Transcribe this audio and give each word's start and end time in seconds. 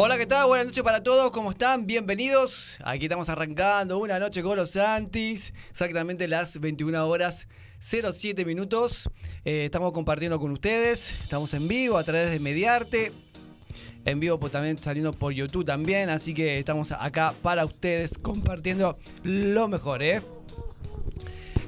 Hola, 0.00 0.16
¿qué 0.16 0.26
tal? 0.26 0.46
Buenas 0.46 0.68
noches 0.68 0.84
para 0.84 1.02
todos, 1.02 1.32
¿cómo 1.32 1.50
están? 1.50 1.84
Bienvenidos. 1.84 2.78
Aquí 2.84 3.06
estamos 3.06 3.28
arrancando 3.28 3.98
una 3.98 4.20
noche 4.20 4.44
con 4.44 4.56
los 4.56 4.70
Santis, 4.70 5.52
exactamente 5.72 6.28
las 6.28 6.60
21 6.60 7.08
horas 7.08 7.48
07 7.80 8.44
minutos. 8.44 9.10
Eh, 9.44 9.64
estamos 9.64 9.90
compartiendo 9.90 10.38
con 10.38 10.52
ustedes, 10.52 11.20
estamos 11.20 11.52
en 11.52 11.66
vivo 11.66 11.98
a 11.98 12.04
través 12.04 12.30
de 12.30 12.38
Mediarte, 12.38 13.10
en 14.04 14.20
vivo 14.20 14.38
pues, 14.38 14.52
también 14.52 14.78
saliendo 14.78 15.12
por 15.12 15.32
YouTube 15.32 15.64
también, 15.64 16.10
así 16.10 16.32
que 16.32 16.60
estamos 16.60 16.92
acá 16.92 17.34
para 17.42 17.64
ustedes 17.64 18.18
compartiendo 18.18 18.98
lo 19.24 19.66
mejor, 19.66 20.04
¿eh? 20.04 20.22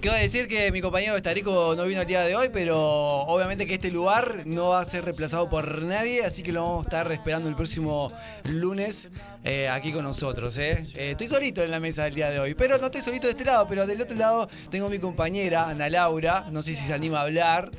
Quiero 0.00 0.16
decir 0.16 0.48
que 0.48 0.72
mi 0.72 0.80
compañero 0.80 1.14
Estarico 1.14 1.74
no 1.76 1.84
vino 1.84 2.00
el 2.00 2.06
día 2.06 2.22
de 2.22 2.34
hoy, 2.34 2.48
pero 2.50 2.78
obviamente 2.78 3.66
que 3.66 3.74
este 3.74 3.90
lugar 3.90 4.46
no 4.46 4.70
va 4.70 4.80
a 4.80 4.84
ser 4.86 5.04
reemplazado 5.04 5.50
por 5.50 5.82
nadie, 5.82 6.24
así 6.24 6.42
que 6.42 6.52
lo 6.52 6.62
vamos 6.62 6.86
a 6.86 6.88
estar 6.88 7.12
esperando 7.12 7.50
el 7.50 7.54
próximo 7.54 8.10
lunes 8.44 9.10
eh, 9.44 9.68
aquí 9.68 9.92
con 9.92 10.04
nosotros. 10.04 10.56
¿eh? 10.56 10.82
Eh, 10.94 11.10
estoy 11.10 11.28
solito 11.28 11.62
en 11.62 11.70
la 11.70 11.80
mesa 11.80 12.04
del 12.04 12.14
día 12.14 12.30
de 12.30 12.40
hoy, 12.40 12.54
pero 12.54 12.78
no 12.78 12.86
estoy 12.86 13.02
solito 13.02 13.26
de 13.26 13.32
este 13.32 13.44
lado, 13.44 13.66
pero 13.68 13.86
del 13.86 14.00
otro 14.00 14.16
lado 14.16 14.48
tengo 14.70 14.86
a 14.86 14.88
mi 14.88 14.98
compañera 14.98 15.68
Ana 15.68 15.90
Laura, 15.90 16.46
no 16.50 16.62
sé 16.62 16.74
si 16.74 16.86
se 16.86 16.94
anima 16.94 17.18
a 17.18 17.24
hablar 17.24 17.70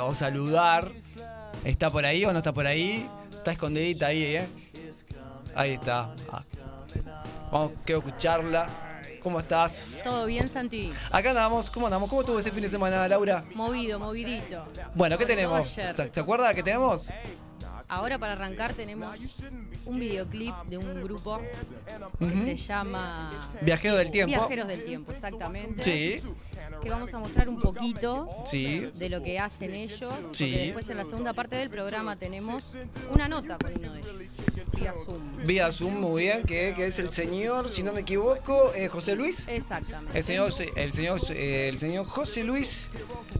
o 0.00 0.14
saludar. 0.14 0.92
¿Está 1.64 1.90
por 1.90 2.06
ahí 2.06 2.24
o 2.24 2.32
no 2.32 2.38
está 2.38 2.52
por 2.52 2.68
ahí? 2.68 3.08
Está 3.32 3.50
escondidita 3.50 4.06
ahí, 4.06 4.22
¿eh? 4.22 4.46
Ahí 5.56 5.72
está. 5.72 6.14
Ah. 6.30 6.44
Vamos, 7.50 7.72
quiero 7.84 7.98
escucharla. 8.06 8.85
¿Cómo 9.26 9.40
estás? 9.40 10.02
Todo 10.04 10.24
bien, 10.26 10.48
Santi. 10.48 10.92
Acá 11.10 11.30
andamos, 11.30 11.68
¿cómo 11.72 11.86
andamos? 11.88 12.08
¿Cómo 12.08 12.20
estuvo 12.20 12.38
ese 12.38 12.52
fin 12.52 12.62
de 12.62 12.68
semana, 12.68 13.08
Laura? 13.08 13.42
Movido, 13.56 13.98
movidito. 13.98 14.62
Bueno, 14.94 15.18
¿qué 15.18 15.26
tenemos? 15.26 15.76
¿Te 16.12 16.20
acuerdas 16.20 16.54
qué 16.54 16.62
tenemos? 16.62 17.08
Ahora 17.88 18.20
para 18.20 18.34
arrancar 18.34 18.72
tenemos 18.74 19.18
un 19.84 19.98
videoclip 19.98 20.54
de 20.66 20.78
un 20.78 21.02
grupo 21.02 21.40
que 22.20 22.44
se 22.44 22.54
llama 22.54 23.32
Viajeros 23.62 23.98
del 23.98 24.12
Tiempo. 24.12 24.30
Viajeros 24.30 24.68
del 24.68 24.84
Tiempo, 24.84 25.10
exactamente. 25.10 25.82
Sí. 25.82 26.22
Que 26.82 26.90
vamos 26.90 27.12
a 27.14 27.18
mostrar 27.18 27.48
un 27.48 27.58
poquito 27.58 28.28
de 28.52 29.08
lo 29.08 29.22
que 29.22 29.38
hacen 29.38 29.74
ellos. 29.74 30.12
Sí. 30.32 30.50
después 30.50 30.88
en 30.88 30.96
la 30.96 31.04
segunda 31.04 31.32
parte 31.32 31.56
del 31.56 31.70
programa 31.70 32.16
tenemos 32.16 32.72
una 33.12 33.28
nota 33.28 33.58
con 33.58 33.72
uno 33.78 33.92
de 33.92 34.00
ellos. 34.00 34.16
Vía 34.76 34.92
Zoom. 34.92 35.46
Vía 35.46 35.72
Zoom, 35.72 35.94
muy 35.94 36.24
bien, 36.24 36.42
que, 36.42 36.74
es 36.86 36.98
el 36.98 37.10
señor, 37.10 37.70
si 37.70 37.82
no 37.82 37.92
me 37.92 38.00
equivoco, 38.00 38.72
eh, 38.74 38.88
José 38.88 39.14
Luis. 39.14 39.46
Exactamente. 39.48 40.18
El 40.18 40.24
señor, 40.24 40.52
el 40.76 40.92
señor, 40.92 41.20
eh, 41.30 41.68
el 41.68 41.78
señor 41.78 42.06
José 42.06 42.44
Luis 42.44 42.88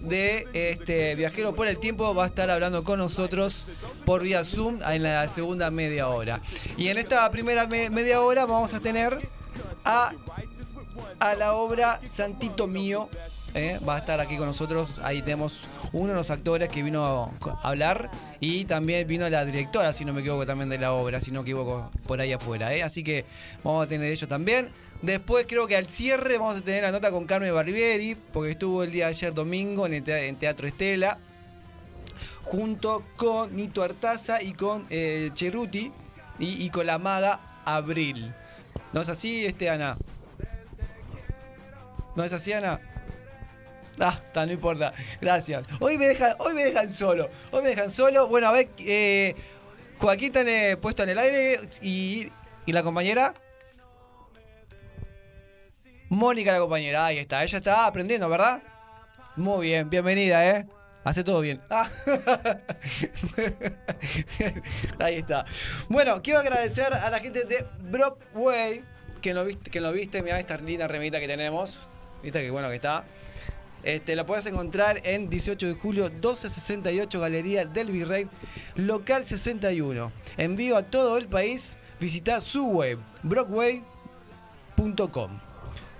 de 0.00 0.46
este 0.52 1.14
Viajero 1.14 1.54
por 1.54 1.66
el 1.66 1.78
Tiempo 1.78 2.14
va 2.14 2.24
a 2.24 2.26
estar 2.28 2.50
hablando 2.50 2.84
con 2.84 2.98
nosotros 2.98 3.66
por 4.04 4.22
vía 4.22 4.44
Zoom 4.44 4.80
en 4.82 5.02
la 5.02 5.28
segunda 5.28 5.70
media 5.70 6.08
hora. 6.08 6.40
Y 6.76 6.88
en 6.88 6.98
esta 6.98 7.30
primera 7.30 7.66
media 7.66 8.22
hora 8.22 8.46
vamos 8.46 8.72
a 8.72 8.80
tener 8.80 9.18
a, 9.84 10.12
a 11.18 11.34
la 11.34 11.54
obra 11.54 12.00
Santito 12.10 12.66
Mío. 12.66 13.08
¿eh? 13.54 13.78
Va 13.86 13.96
a 13.96 13.98
estar 13.98 14.20
aquí 14.20 14.36
con 14.36 14.46
nosotros. 14.46 14.98
Ahí 15.02 15.22
tenemos 15.22 15.60
uno 15.92 16.08
de 16.08 16.14
los 16.14 16.30
actores 16.30 16.68
que 16.68 16.82
vino 16.82 17.04
a 17.04 17.68
hablar 17.68 18.10
y 18.40 18.64
también 18.66 19.06
vino 19.06 19.28
la 19.28 19.44
directora, 19.44 19.92
si 19.92 20.04
no 20.04 20.12
me 20.12 20.20
equivoco, 20.20 20.46
también 20.46 20.68
de 20.68 20.78
la 20.78 20.92
obra, 20.92 21.20
si 21.20 21.30
no 21.30 21.40
me 21.40 21.48
equivoco, 21.48 21.90
por 22.06 22.20
ahí 22.20 22.32
afuera. 22.32 22.74
¿eh? 22.74 22.82
Así 22.82 23.02
que 23.02 23.24
vamos 23.64 23.84
a 23.84 23.88
tener 23.88 24.10
ellos 24.10 24.28
también. 24.28 24.68
Después 25.02 25.46
creo 25.48 25.66
que 25.66 25.76
al 25.76 25.88
cierre 25.88 26.38
vamos 26.38 26.56
a 26.56 26.60
tener 26.62 26.82
la 26.82 26.92
nota 26.92 27.10
con 27.10 27.26
Carmen 27.26 27.54
Barbieri, 27.54 28.16
porque 28.32 28.52
estuvo 28.52 28.82
el 28.82 28.92
día 28.92 29.06
de 29.06 29.10
ayer 29.10 29.34
domingo 29.34 29.86
en, 29.86 30.36
Teatro 30.36 30.66
Estela, 30.66 31.18
junto 32.44 33.02
con 33.16 33.54
Nito 33.56 33.82
Artaza 33.82 34.42
y 34.42 34.52
con 34.52 34.86
eh, 34.88 35.30
Cheruti 35.34 35.92
y, 36.38 36.70
con 36.70 36.86
la 36.86 36.98
maga 36.98 37.40
Abril. 37.64 38.32
¿No 38.92 39.02
es 39.02 39.08
así, 39.08 39.44
este 39.44 39.68
Ana? 39.68 39.96
¿No 42.16 42.24
es 42.24 42.32
así, 42.32 42.52
Ana? 42.52 42.80
Ah, 44.00 44.20
está, 44.26 44.46
no 44.46 44.52
importa. 44.52 44.92
Gracias. 45.20 45.66
Hoy 45.80 45.98
me 45.98 46.08
dejan, 46.08 46.34
hoy 46.38 46.54
me 46.54 46.64
dejan 46.64 46.90
solo. 46.90 47.28
Hoy 47.50 47.62
me 47.62 47.68
dejan 47.68 47.90
solo. 47.90 48.26
Bueno, 48.26 48.48
a 48.48 48.52
ver, 48.52 48.70
eh, 48.78 49.34
Joaquín 49.98 50.28
está 50.28 50.40
eh, 50.42 50.76
puesto 50.78 51.02
en 51.02 51.10
el 51.10 51.18
aire 51.18 51.60
y, 51.82 52.32
y 52.64 52.72
la 52.72 52.82
compañera. 52.82 53.34
Mónica, 56.08 56.52
la 56.52 56.58
compañera, 56.58 57.06
ahí 57.06 57.18
está. 57.18 57.44
Ella 57.44 57.58
está 57.58 57.86
aprendiendo, 57.86 58.28
¿verdad? 58.28 58.62
Muy 59.36 59.66
bien, 59.66 59.90
bienvenida, 59.90 60.46
¿eh? 60.46 60.66
Hace 61.04 61.22
todo 61.22 61.40
bien. 61.40 61.60
Ah. 61.68 61.90
ahí 64.98 65.16
está. 65.16 65.44
Bueno, 65.88 66.22
quiero 66.22 66.40
agradecer 66.40 66.94
a 66.94 67.10
la 67.10 67.20
gente 67.20 67.44
de 67.44 67.66
Brockway 67.80 68.82
que 69.20 69.34
lo 69.34 69.44
viste, 69.44 69.70
que 69.70 69.80
lo 69.80 69.92
viste. 69.92 70.22
Mira 70.22 70.38
esta 70.38 70.56
linda 70.56 70.88
remita 70.88 71.20
que 71.20 71.28
tenemos. 71.28 71.90
Viste 72.26 72.42
que 72.42 72.50
bueno 72.50 72.68
que 72.68 72.74
está. 72.74 73.04
Este, 73.84 74.16
la 74.16 74.26
puedes 74.26 74.44
encontrar 74.46 75.00
en 75.04 75.30
18 75.30 75.64
de 75.68 75.74
julio, 75.74 76.10
1268 76.10 77.20
Galería 77.20 77.64
del 77.64 77.92
Virrey, 77.92 78.26
local 78.74 79.24
61. 79.24 80.10
Envío 80.36 80.76
a 80.76 80.82
todo 80.82 81.18
el 81.18 81.28
país. 81.28 81.76
Visita 82.00 82.40
su 82.40 82.66
web, 82.66 82.98
brockway.com. 83.22 83.84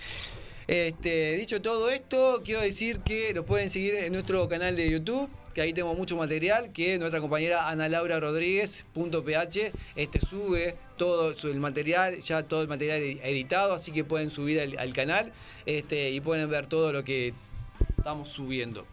Este, 0.67 1.37
dicho 1.37 1.61
todo 1.61 1.89
esto, 1.89 2.41
quiero 2.43 2.61
decir 2.61 2.99
que 2.99 3.33
lo 3.33 3.45
pueden 3.45 3.69
seguir 3.69 3.95
en 3.95 4.11
nuestro 4.11 4.49
canal 4.49 4.75
de 4.75 4.91
YouTube 4.91 5.29
que 5.57 5.63
ahí 5.63 5.73
tenemos 5.73 5.97
mucho 5.97 6.15
material 6.15 6.71
que 6.71 6.99
nuestra 6.99 7.19
compañera 7.19 7.67
Ana 7.67 7.89
Laura 7.89 8.19
Rodríguez.ph 8.19 9.71
este, 9.95 10.19
sube 10.19 10.75
todo 10.97 11.33
el 11.43 11.59
material, 11.59 12.19
ya 12.21 12.43
todo 12.43 12.61
el 12.61 12.67
material 12.67 13.01
editado, 13.01 13.73
así 13.73 13.91
que 13.91 14.03
pueden 14.03 14.29
subir 14.29 14.59
al, 14.77 14.93
canal 14.93 15.31
este, 15.65 16.11
y 16.11 16.19
pueden 16.19 16.49
ver 16.49 16.67
todo 16.67 16.91
lo 16.91 17.03
que 17.03 17.33
estamos 17.97 18.29
subiendo. 18.29 18.85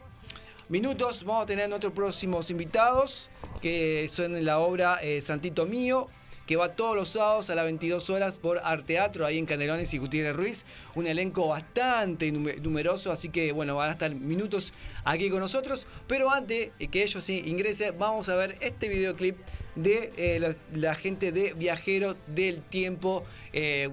Minutos, 0.68 1.24
vamos 1.24 1.44
a 1.44 1.46
tener 1.46 1.68
nuestros 1.68 1.92
próximos 1.92 2.50
invitados, 2.50 3.28
que 3.60 4.08
son 4.08 4.44
la 4.44 4.58
obra 4.58 4.98
eh, 5.02 5.20
Santito 5.20 5.66
Mío, 5.66 6.08
que 6.46 6.56
va 6.56 6.74
todos 6.74 6.96
los 6.96 7.10
sábados 7.10 7.48
a 7.50 7.54
las 7.54 7.64
22 7.64 8.10
horas 8.10 8.38
por 8.38 8.58
Arteatro, 8.58 9.24
ahí 9.24 9.38
en 9.38 9.46
Canelones 9.46 9.92
y 9.94 9.98
Gutiérrez 9.98 10.36
Ruiz. 10.36 10.64
Un 10.94 11.06
elenco 11.06 11.48
bastante 11.48 12.30
numeroso, 12.32 13.10
así 13.10 13.30
que 13.30 13.52
bueno, 13.52 13.76
van 13.76 13.90
a 13.90 13.92
estar 13.92 14.14
minutos 14.14 14.72
aquí 15.04 15.30
con 15.30 15.40
nosotros. 15.40 15.86
Pero 16.06 16.30
antes 16.30 16.70
que 16.90 17.02
ellos 17.02 17.28
ingresen, 17.28 17.98
vamos 17.98 18.28
a 18.28 18.36
ver 18.36 18.56
este 18.60 18.88
videoclip 18.88 19.36
de 19.74 20.12
eh, 20.16 20.54
la, 20.74 20.94
gente 20.94 21.32
de 21.32 21.52
Viajero 21.54 22.16
del 22.26 22.62
Tiempo. 22.62 23.24
Eh, 23.52 23.88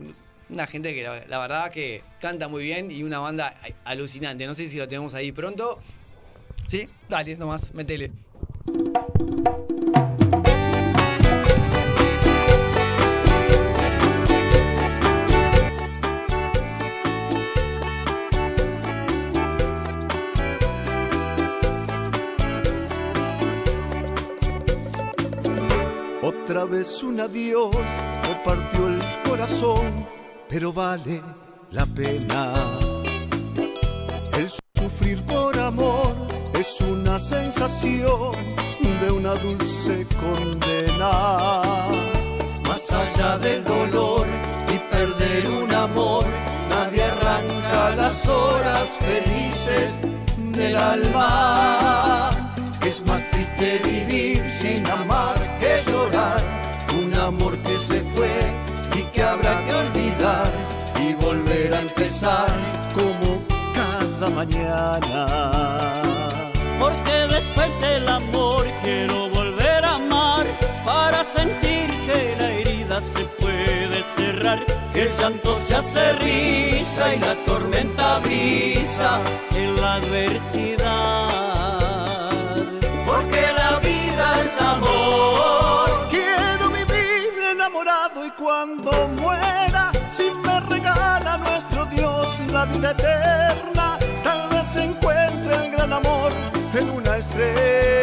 una 0.49 0.67
gente 0.67 0.93
que 0.93 1.03
la, 1.03 1.39
verdad 1.39 1.71
que 1.71 2.01
canta 2.19 2.47
muy 2.47 2.63
bien 2.63 2.91
y 2.91 3.03
una 3.03 3.19
banda 3.19 3.55
alucinante. 3.85 4.45
No 4.45 4.55
sé 4.55 4.67
si 4.67 4.77
lo 4.77 4.87
tenemos 4.87 5.13
ahí 5.13 5.31
pronto. 5.31 5.79
¿Sí? 6.67 6.87
Dale, 7.09 7.35
nomás, 7.37 7.73
metele. 7.73 8.11
Vez 26.81 27.03
un 27.03 27.19
adiós 27.19 27.75
me 28.23 28.33
partió 28.43 28.87
el 28.87 28.99
corazón, 29.29 30.03
pero 30.49 30.73
vale 30.73 31.21
la 31.69 31.85
pena. 31.85 32.53
El 34.33 34.49
sufrir 34.75 35.23
por 35.25 35.59
amor 35.59 36.11
es 36.59 36.81
una 36.81 37.19
sensación 37.19 38.33
de 38.99 39.11
una 39.11 39.35
dulce 39.35 40.07
condena. 40.23 41.37
Más 42.67 42.91
allá 42.91 43.37
del 43.37 43.63
dolor 43.63 44.25
y 44.73 44.77
perder 44.91 45.49
un 45.49 45.71
amor, 45.71 46.25
nadie 46.67 47.03
arranca 47.03 47.95
las 47.95 48.27
horas 48.27 48.89
felices 48.97 49.99
del 50.35 50.75
alma. 50.75 52.31
Es 52.83 53.05
más 53.05 53.21
triste 53.29 53.79
vivir 53.85 54.49
sin 54.49 54.83
amar 54.87 55.40
amor 57.21 57.57
que 57.59 57.79
se 57.79 58.01
fue 58.01 58.31
y 58.97 59.03
que 59.13 59.21
habrá 59.23 59.63
que 59.65 59.73
olvidar 59.73 60.49
y 60.99 61.13
volver 61.23 61.73
a 61.73 61.81
empezar 61.81 62.47
como 62.95 63.41
cada 63.73 64.29
mañana. 64.29 65.25
Porque 66.79 67.11
después 67.35 67.69
del 67.81 68.07
amor 68.07 68.65
quiero 68.83 69.29
volver 69.29 69.85
a 69.85 69.95
amar 69.95 70.45
para 70.83 71.23
sentir 71.23 71.87
que 72.07 72.35
la 72.39 72.51
herida 72.51 73.01
se 73.01 73.23
puede 73.41 74.03
cerrar, 74.17 74.59
que 74.93 75.03
el 75.03 75.11
llanto 75.17 75.55
se 75.65 75.75
hace 75.75 76.13
risa 76.13 77.15
y 77.15 77.19
la 77.19 77.35
tormenta 77.45 78.19
brisa 78.19 79.19
en 79.53 79.75
la 79.79 79.95
adversidad 79.95 81.50
la 92.61 92.65
vida 92.65 92.91
eterna, 92.91 93.97
tal 94.23 94.49
vez 94.49 94.75
encuentre 94.75 95.55
el 95.55 95.71
gran 95.71 95.93
amor 95.93 96.31
en 96.75 96.89
una 96.91 97.17
estrella. 97.17 98.00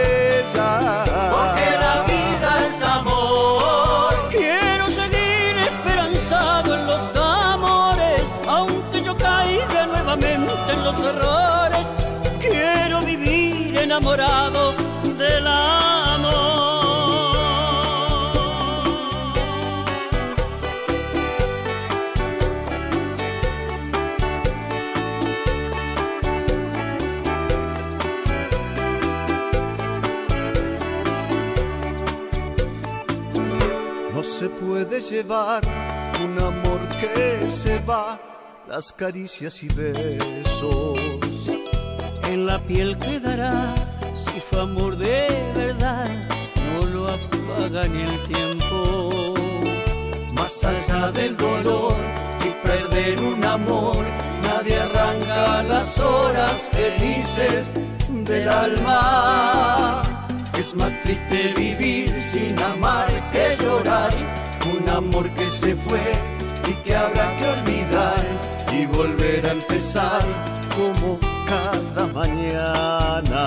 Un 35.30 36.38
amor 36.38 36.80
que 37.00 37.50
se 37.50 37.78
va, 37.80 38.18
las 38.66 38.92
caricias 38.92 39.62
y 39.62 39.68
besos. 39.68 40.98
En 42.24 42.46
la 42.46 42.58
piel 42.58 42.96
quedará, 42.96 43.74
si 44.14 44.40
fue 44.40 44.62
amor 44.62 44.96
de 44.96 45.28
verdad, 45.54 46.08
no 46.72 46.86
lo 46.86 47.08
apaga 47.08 47.86
ni 47.88 48.02
el 48.02 48.22
tiempo. 48.22 49.34
Más 50.32 50.64
allá 50.64 51.10
del 51.10 51.36
dolor 51.36 51.94
y 52.42 52.66
perder 52.66 53.20
un 53.20 53.44
amor, 53.44 53.98
nadie 54.42 54.78
arranca 54.78 55.62
las 55.62 55.98
horas 55.98 56.70
felices 56.72 57.72
del 58.24 58.48
alma 58.48 60.02
es 60.58 60.74
más 60.74 61.00
triste 61.02 61.54
vivir 61.56 62.10
sin 62.22 62.58
amar 62.58 63.08
que 63.30 63.56
llorar. 63.62 64.37
Un 64.80 64.88
amor 64.88 65.28
que 65.34 65.50
se 65.50 65.74
fue 65.74 66.00
y 66.68 66.72
que 66.84 66.94
habrá 66.94 67.36
que 67.36 67.46
olvidar 67.46 68.24
y 68.72 68.86
volver 68.86 69.46
a 69.46 69.52
empezar 69.52 70.22
como 70.76 71.18
cada 71.46 72.06
mañana. 72.12 73.44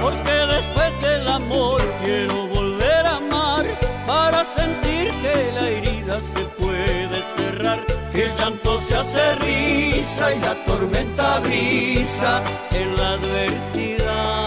Porque 0.00 0.32
después 0.32 1.00
del 1.02 1.28
amor 1.28 1.80
quiero 2.02 2.46
volver 2.48 3.06
a 3.06 3.16
amar 3.16 3.64
para 4.06 4.44
sentir 4.44 5.10
que 5.22 5.52
la 5.54 5.68
herida 5.68 6.20
se 6.34 6.42
puede 6.60 7.22
cerrar. 7.36 7.78
Que 8.12 8.24
el 8.24 8.32
llanto 8.34 8.80
se 8.80 8.96
hace 8.96 9.34
risa 9.36 10.34
y 10.34 10.40
la 10.40 10.54
tormenta 10.64 11.38
brisa 11.40 12.42
en 12.72 12.96
la 12.96 13.12
adversidad 13.12 14.45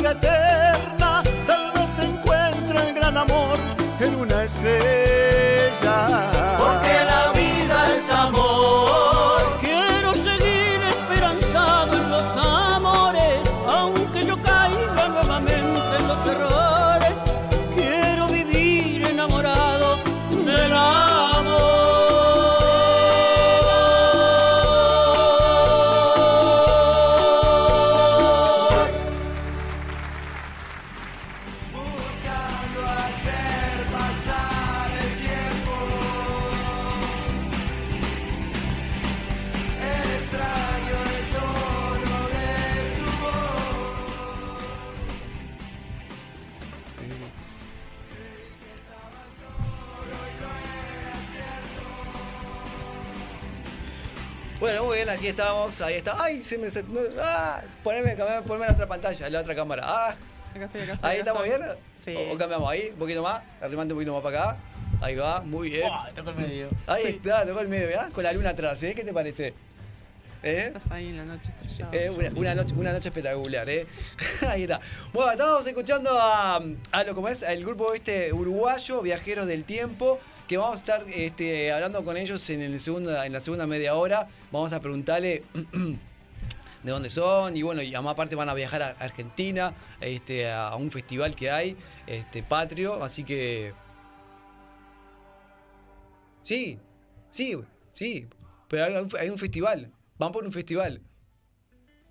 vida 0.00 0.12
eterna, 0.12 1.22
tal 1.46 1.72
vez 1.72 1.98
encuentre 1.98 2.88
el 2.88 2.94
gran 2.94 3.16
amor 3.18 3.58
en 4.00 4.14
una 4.14 4.44
estrella. 4.44 5.96
Porque 6.58 7.09
ahí 55.86 55.94
está. 55.94 56.22
¡Ay! 56.22 56.42
Se 56.42 56.58
me. 56.58 56.68
¡Ah! 57.20 57.62
Poneme, 57.82 58.16
poneme 58.46 58.66
la 58.66 58.72
otra 58.72 58.86
pantalla, 58.86 59.28
la 59.28 59.40
otra 59.40 59.54
cámara. 59.54 59.82
¡Ah! 59.84 60.14
Acá 60.54 60.64
estoy, 60.64 60.82
acá 60.82 60.92
estoy. 60.94 61.10
¿Ahí 61.10 61.18
estamos 61.18 61.44
bien? 61.44 61.60
Sí. 61.96 62.14
O, 62.30 62.36
cambiamos 62.36 62.70
ahí, 62.70 62.90
un 62.92 62.98
poquito 62.98 63.22
más, 63.22 63.42
arrimante 63.60 63.94
un 63.94 63.98
poquito 63.98 64.14
más 64.14 64.22
para 64.22 64.50
acá. 64.50 64.56
Ahí 65.00 65.16
va, 65.16 65.40
muy 65.40 65.70
bien. 65.70 65.88
Oh, 65.90 66.04
tocó 66.14 66.30
el 66.30 66.36
medio. 66.36 66.68
Ahí 66.86 67.06
está, 67.06 67.46
tocó 67.46 67.60
el 67.60 67.68
medio, 67.68 67.86
¿verdad? 67.86 68.10
Con 68.12 68.24
la 68.24 68.32
luna 68.32 68.50
atrás, 68.50 68.82
¿eh? 68.82 68.94
¿Qué 68.94 69.04
te 69.04 69.12
parece? 69.12 69.54
¿Eh? 70.42 70.64
Estás 70.68 70.90
ahí 70.90 71.08
en 71.08 71.18
la 71.18 71.24
noche 71.24 71.50
estrellada. 71.50 71.96
Eh, 71.96 72.10
una, 72.10 72.54
noche, 72.54 72.74
una 72.74 72.92
noche 72.92 73.08
espectacular, 73.08 73.68
¿eh? 73.68 73.86
ahí 74.48 74.62
está. 74.62 74.80
Bueno, 75.12 75.32
estamos 75.32 75.66
escuchando 75.66 76.10
a, 76.18 76.60
a 76.92 77.04
lo 77.04 77.14
como 77.14 77.28
es, 77.28 77.42
el 77.42 77.64
grupo 77.64 77.92
este 77.94 78.32
uruguayo, 78.32 79.02
Viajeros 79.02 79.46
del 79.46 79.64
Tiempo 79.64 80.18
que 80.50 80.56
vamos 80.56 80.74
a 80.74 80.78
estar 80.80 81.04
este, 81.14 81.70
hablando 81.70 82.04
con 82.04 82.16
ellos 82.16 82.50
en, 82.50 82.60
el 82.60 82.80
segundo, 82.80 83.22
en 83.22 83.32
la 83.32 83.38
segunda 83.38 83.68
media 83.68 83.94
hora. 83.94 84.26
Vamos 84.50 84.72
a 84.72 84.80
preguntarle 84.80 85.44
de 86.82 86.90
dónde 86.90 87.08
son 87.08 87.56
y 87.56 87.62
bueno, 87.62 87.82
y 87.82 87.94
además 87.94 88.14
aparte 88.14 88.34
van 88.34 88.48
a 88.48 88.54
viajar 88.54 88.82
a 88.82 88.88
Argentina, 88.98 89.72
este, 90.00 90.50
a 90.50 90.74
un 90.74 90.90
festival 90.90 91.36
que 91.36 91.52
hay, 91.52 91.76
este, 92.04 92.42
patrio, 92.42 93.04
así 93.04 93.22
que... 93.22 93.72
Sí, 96.42 96.80
sí, 97.30 97.56
sí, 97.92 98.26
pero 98.66 99.06
hay, 99.20 99.30
un 99.30 99.38
festival, 99.38 99.92
van 100.18 100.32
por 100.32 100.44
un 100.44 100.50
festival. 100.50 101.00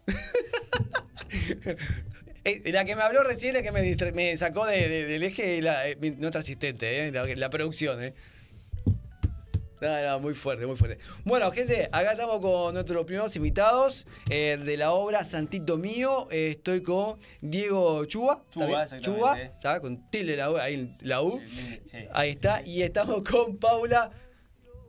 Eh, 2.49 2.71
la 2.71 2.85
que 2.85 2.95
me 2.95 3.01
habló 3.01 3.23
recién, 3.23 3.53
la 3.53 3.61
que 3.61 3.71
me, 3.71 3.95
me 4.13 4.37
sacó 4.37 4.65
del 4.65 5.23
eje, 5.23 5.61
la, 5.61 5.87
eh, 5.87 5.97
nuestra 6.17 6.41
asistente, 6.41 7.07
eh, 7.07 7.11
la, 7.11 7.49
producción. 7.49 8.03
Eh. 8.03 8.13
No, 9.81 10.01
no, 10.01 10.19
muy 10.19 10.33
fuerte, 10.33 10.65
muy 10.65 10.75
fuerte. 10.75 10.97
Bueno, 11.23 11.51
gente, 11.51 11.87
acá 11.91 12.11
estamos 12.11 12.39
con 12.41 12.73
nuestros 12.73 13.05
primeros 13.05 13.33
invitados 13.37 14.05
de 14.27 14.75
la 14.77 14.91
obra 14.91 15.23
Santito 15.23 15.77
Mío. 15.77 16.27
estoy 16.31 16.81
con 16.81 17.17
Diego 17.39 18.03
Chuba. 18.05 18.43
Chuba, 18.51 18.85
Chuba, 18.99 19.41
¿está? 19.41 19.79
Con 19.79 20.09
tilde 20.09 20.35
la 20.35 20.51
U, 20.51 20.57
ahí 20.57 20.97
la 20.99 21.21
U. 21.21 21.41
Ahí 22.11 22.31
está. 22.31 22.61
Y 22.61 22.81
estamos 22.81 23.23
con 23.23 23.57
Paula. 23.57 24.11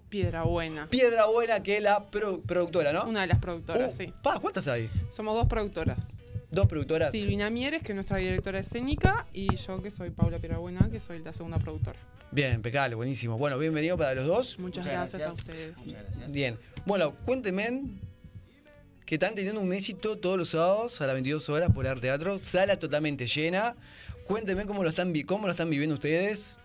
Piedra 0.09 0.43
Buena. 0.43 0.88
Piedra 0.88 1.26
Buena, 1.26 1.62
que 1.62 1.76
es 1.76 1.83
la 1.85 2.11
productora, 2.11 2.93
¿no? 2.93 3.05
Una 3.05 3.21
de 3.21 3.29
las 3.29 3.38
productoras, 3.38 3.95
uh, 3.95 3.97
sí. 3.97 4.12
Pa, 4.25 4.40
¿cuántas 4.40 4.67
hay? 4.67 4.90
Somos 5.09 5.37
dos 5.37 5.47
productoras. 5.47 6.21
Dos 6.50 6.66
productoras. 6.66 7.12
Silvina 7.12 7.49
Mieres, 7.49 7.83
que 7.83 7.92
es 7.92 7.95
nuestra 7.95 8.19
directora 8.19 8.59
escénica, 8.59 9.26
y 9.33 9.54
yo, 9.54 9.80
que 9.80 9.90
soy 9.90 10.11
Paula 10.11 10.38
Piedrabuena, 10.38 10.90
que 10.90 10.99
soy 10.99 11.21
la 11.21 11.33
segunda 11.33 11.59
productora. 11.59 11.99
Bien, 12.33 12.54
impecable, 12.54 12.97
buenísimo. 12.97 13.38
Bueno, 13.38 13.57
bienvenido 13.57 13.97
para 13.97 14.14
los 14.14 14.26
dos. 14.26 14.59
Muchas, 14.59 14.85
gracias, 14.87 15.26
a 15.26 15.33
ustedes. 15.33 15.78
Muchas 15.78 16.02
gracias. 16.02 16.33
Bien. 16.33 16.59
Bueno, 16.87 17.14
cuéntenme 17.25 17.83
que 19.07 19.14
están 19.16 19.35
teniendo 19.35 19.61
un 19.61 19.73
éxito 19.73 20.19
todos 20.19 20.38
los 20.38 20.50
sábados 20.50 21.00
a 21.00 21.07
las 21.07 21.14
22 21.14 21.49
horas 21.49 21.73
por 21.73 21.87
Arte 21.87 22.02
Teatro, 22.02 22.42
sala 22.42 22.78
totalmente 22.78 23.26
llena. 23.26 23.76
Cuéntenme 24.26 24.66
cómo 24.66 24.83
lo 24.83 24.88
están, 24.88 25.12
cómo 25.23 25.47
lo 25.47 25.52
están 25.52 25.71
viviendo 25.71 25.95
ustedes. 25.95 26.59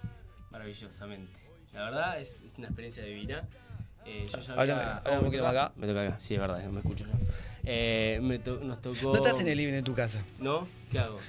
Maravillosamente. 0.51 1.31
La 1.73 1.85
verdad 1.85 2.19
es, 2.19 2.43
una 2.57 2.67
experiencia 2.67 3.03
divina. 3.03 3.47
Eh, 4.05 4.27
yo 4.31 4.39
ya 4.39 4.53
había... 4.53 5.01
un 5.19 5.25
poquito 5.25 5.47
acá. 5.47 5.71
Me 5.75 5.87
toca 5.87 6.01
acá, 6.01 6.19
sí, 6.19 6.35
es 6.35 6.39
verdad, 6.39 6.63
me 6.65 6.79
escucho 6.79 7.05
yo. 7.05 7.13
Eh, 7.65 8.19
nos 8.61 8.81
tocó. 8.81 9.13
No 9.13 9.15
estás 9.15 9.39
en 9.39 9.47
el 9.47 9.57
living 9.57 9.73
de 9.73 9.83
tu 9.83 9.93
casa. 9.93 10.23
¿No? 10.39 10.67
¿Qué 10.91 10.99
hago? 10.99 11.19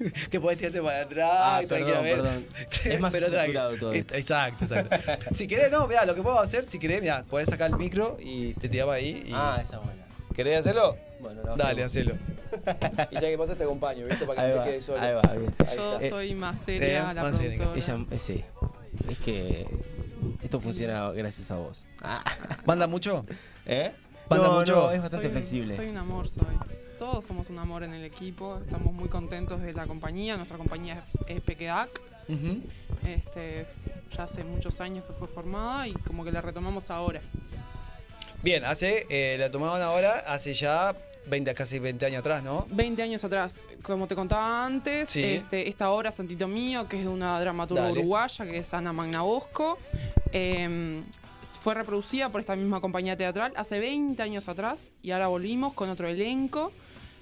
que 0.30 0.40
podés 0.40 0.58
tirarte 0.58 0.80
para 0.80 1.00
atrás. 1.02 1.30
Ah, 1.32 1.62
perdón, 1.68 2.02
perdón. 2.02 2.46
Es 2.84 3.00
más 3.00 3.12
Pero 3.12 3.26
estructurado 3.26 3.76
todo. 3.76 3.94
Exacto, 3.94 4.64
exacto. 4.64 5.34
si 5.34 5.46
querés, 5.46 5.70
no, 5.70 5.86
mira, 5.86 6.04
lo 6.04 6.14
que 6.14 6.22
puedo 6.22 6.38
hacer, 6.38 6.66
si 6.66 6.78
querés, 6.78 7.00
mira, 7.00 7.24
podés 7.24 7.48
sacar 7.48 7.70
el 7.70 7.76
micro 7.76 8.16
y 8.20 8.54
te 8.54 8.68
tiraba 8.68 8.94
ahí. 8.94 9.24
Y... 9.26 9.32
Ah, 9.34 9.58
esa 9.62 9.78
buena. 9.78 10.04
¿Querés 10.34 10.58
hacerlo? 10.58 10.96
Bueno, 11.20 11.42
no. 11.42 11.56
Dale, 11.56 11.82
hacelo. 11.82 12.14
y 13.10 13.14
ya 13.14 13.20
que 13.20 13.38
pasa 13.38 13.54
te 13.56 13.64
acompaño, 13.64 14.06
¿viste? 14.06 14.26
Para 14.26 14.42
que 14.42 14.54
no 14.54 14.62
te 14.62 14.70
quedes 14.70 14.84
solo. 14.84 15.00
Ahí 15.00 15.14
va, 15.14 15.32
bien. 15.32 15.54
Yo 15.74 16.00
soy 16.00 16.34
más 16.34 16.60
seria, 16.60 17.10
eh, 17.10 17.14
la 17.14 17.22
más 17.22 17.36
productora. 17.36 17.70
Ella, 17.74 18.06
eh, 18.10 18.18
sí. 18.18 18.44
Es 19.08 19.18
que 19.18 19.66
esto 20.46 20.60
funciona 20.60 21.10
gracias 21.10 21.50
a 21.50 21.56
vos. 21.56 21.84
¿Manda 22.66 22.86
mucho? 22.86 23.26
¿Eh? 23.66 23.92
¿Manda 24.30 24.50
mucho? 24.50 24.90
es 24.92 25.02
bastante 25.02 25.28
flexible. 25.28 25.76
Soy 25.76 25.88
un 25.88 25.98
amor, 25.98 26.28
soy. 26.28 26.44
Todos 26.98 27.26
somos 27.26 27.50
un 27.50 27.58
amor 27.58 27.82
en 27.82 27.94
el 27.94 28.04
equipo. 28.04 28.58
Estamos 28.64 28.92
muy 28.92 29.08
contentos 29.08 29.60
de 29.60 29.72
la 29.72 29.86
compañía. 29.86 30.36
Nuestra 30.36 30.56
compañía 30.56 31.04
es, 31.26 31.40
Pequedac. 31.40 32.00
este, 33.04 33.66
ya 34.16 34.22
hace 34.22 34.44
muchos 34.44 34.80
años 34.80 35.04
que 35.04 35.12
fue 35.12 35.28
formada 35.28 35.86
y 35.88 35.92
como 35.92 36.24
que 36.24 36.32
la 36.32 36.40
retomamos 36.40 36.90
ahora. 36.90 37.20
Bien, 38.42 38.64
hace, 38.64 39.06
eh, 39.10 39.36
la 39.38 39.50
tomaban 39.50 39.82
ahora 39.82 40.20
hace 40.26 40.54
ya 40.54 40.94
20, 41.26 41.54
casi 41.54 41.78
20 41.78 42.06
años 42.06 42.20
atrás, 42.20 42.42
¿no? 42.42 42.66
20 42.70 43.02
años 43.02 43.24
atrás. 43.24 43.68
Como 43.82 44.06
te 44.06 44.14
contaba 44.14 44.64
antes, 44.64 45.14
este, 45.16 45.68
esta 45.68 45.90
obra 45.90 46.12
Santito 46.12 46.46
Mío, 46.46 46.88
que 46.88 46.98
es 46.98 47.02
de 47.02 47.08
una 47.08 47.40
dramaturga 47.40 47.90
uruguaya, 47.90 48.44
que 48.44 48.58
es 48.58 48.72
Ana 48.74 48.92
Magna 48.92 49.22
Bosco, 49.22 49.78
em, 50.36 51.02
fue 51.42 51.74
reproducida 51.74 52.30
por 52.30 52.40
esta 52.40 52.56
misma 52.56 52.80
compañía 52.80 53.16
teatral 53.16 53.52
hace 53.56 53.78
20 53.78 54.22
años 54.22 54.48
atrás 54.48 54.92
y 55.02 55.10
ahora 55.10 55.28
volvimos 55.28 55.74
con 55.74 55.88
otro 55.88 56.08
elenco. 56.08 56.72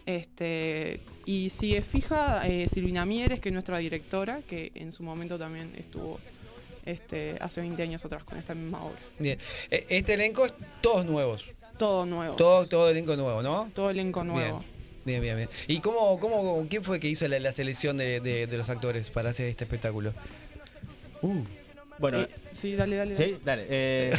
Este, 0.06 1.00
y 1.24 1.48
sigue 1.48 1.80
fija 1.80 2.46
eh, 2.46 2.68
Silvina 2.68 3.06
Mieres, 3.06 3.40
que 3.40 3.48
es 3.48 3.52
nuestra 3.54 3.78
directora, 3.78 4.42
que 4.46 4.70
en 4.74 4.92
su 4.92 5.02
momento 5.02 5.38
también 5.38 5.72
estuvo 5.78 6.20
este, 6.84 7.38
hace 7.40 7.62
20 7.62 7.82
años 7.82 8.04
atrás 8.04 8.22
con 8.24 8.36
esta 8.38 8.54
misma 8.54 8.84
obra. 8.84 9.00
Bien, 9.18 9.38
e, 9.70 9.86
este 9.88 10.14
elenco 10.14 10.44
es 10.44 10.52
todos 10.82 11.06
nuevos. 11.06 11.44
Todo 11.78 12.04
nuevo. 12.04 12.36
Todo, 12.36 12.66
todo 12.66 12.90
elenco 12.90 13.16
nuevo, 13.16 13.42
¿no? 13.42 13.70
Todo 13.74 13.90
elenco 13.90 14.22
nuevo. 14.24 14.62
Bien, 15.04 15.20
bien, 15.20 15.36
bien. 15.36 15.48
¿Y 15.68 15.80
cómo, 15.80 16.18
cómo, 16.18 16.66
quién 16.68 16.84
fue 16.84 17.00
que 17.00 17.08
hizo 17.08 17.26
la, 17.28 17.52
selección 17.52 17.96
de, 17.96 18.48
los 18.50 18.68
actores 18.70 19.10
para 19.10 19.30
hacer 19.30 19.48
este 19.48 19.64
espectáculo? 19.64 20.12
Uh. 21.22 21.44
Bueno, 21.98 22.20
eh, 22.20 22.28
sí, 22.52 22.74
dale, 22.74 22.96
dale. 22.96 23.14
Sí, 23.14 23.36
dale. 23.44 23.66
Eh. 23.68 24.12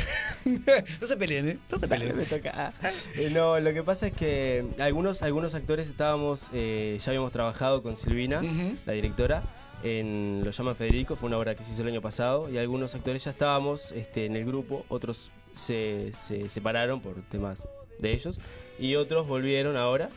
no 1.02 1.08
se 1.08 1.18
peleen, 1.18 1.50
¿eh? 1.50 1.58
No 1.72 1.78
se 1.78 1.88
peleen. 1.88 2.16
me 2.16 2.26
toca. 2.26 2.74
Eh, 3.16 3.30
no, 3.32 3.60
lo 3.60 3.74
que 3.74 3.84
pasa 3.84 4.08
es 4.08 4.14
que 4.14 4.66
algunos, 4.80 5.22
algunos 5.22 5.56
actores 5.56 5.90
estábamos, 5.90 6.50
eh, 6.54 6.98
ya 7.00 7.12
habíamos 7.12 7.32
trabajado 7.32 7.82
con 7.82 7.98
Silvina, 7.98 8.42
la 8.86 8.94
directora, 8.94 9.44
en 9.84 10.42
Lo 10.44 10.52
llama 10.52 10.76
Federico, 10.76 11.16
fue 11.16 11.28
una 11.28 11.38
obra 11.38 11.56
que 11.56 11.64
se 11.64 11.72
hizo 11.72 11.82
el 11.82 11.90
año 11.90 12.02
pasado, 12.02 12.50
y 12.50 12.58
algunos 12.58 12.96
actores 12.96 13.24
ya 13.24 13.32
estábamos 13.32 13.92
este, 13.92 14.26
en 14.26 14.36
el 14.36 14.46
grupo, 14.46 14.86
otros 14.90 15.32
se, 15.56 16.12
se 16.18 16.50
separaron 16.50 17.02
por 17.02 17.22
temas 17.30 17.68
de 18.00 18.14
ellos, 18.14 18.40
y 18.80 18.96
otros 18.96 19.28
volvieron 19.28 19.78
ahora, 19.78 20.10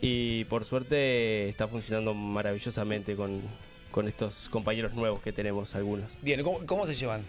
y 0.00 0.44
por 0.44 0.64
suerte 0.64 1.48
está 1.48 1.68
funcionando 1.68 2.14
maravillosamente 2.14 3.16
con, 3.16 3.42
con 3.90 4.08
estos 4.08 4.48
compañeros 4.48 4.94
nuevos 4.94 5.22
que 5.22 5.32
tenemos 5.32 5.74
algunos. 5.74 6.16
Bien, 6.22 6.42
¿cómo, 6.42 6.86
se 6.86 6.94
llevan? 6.94 7.22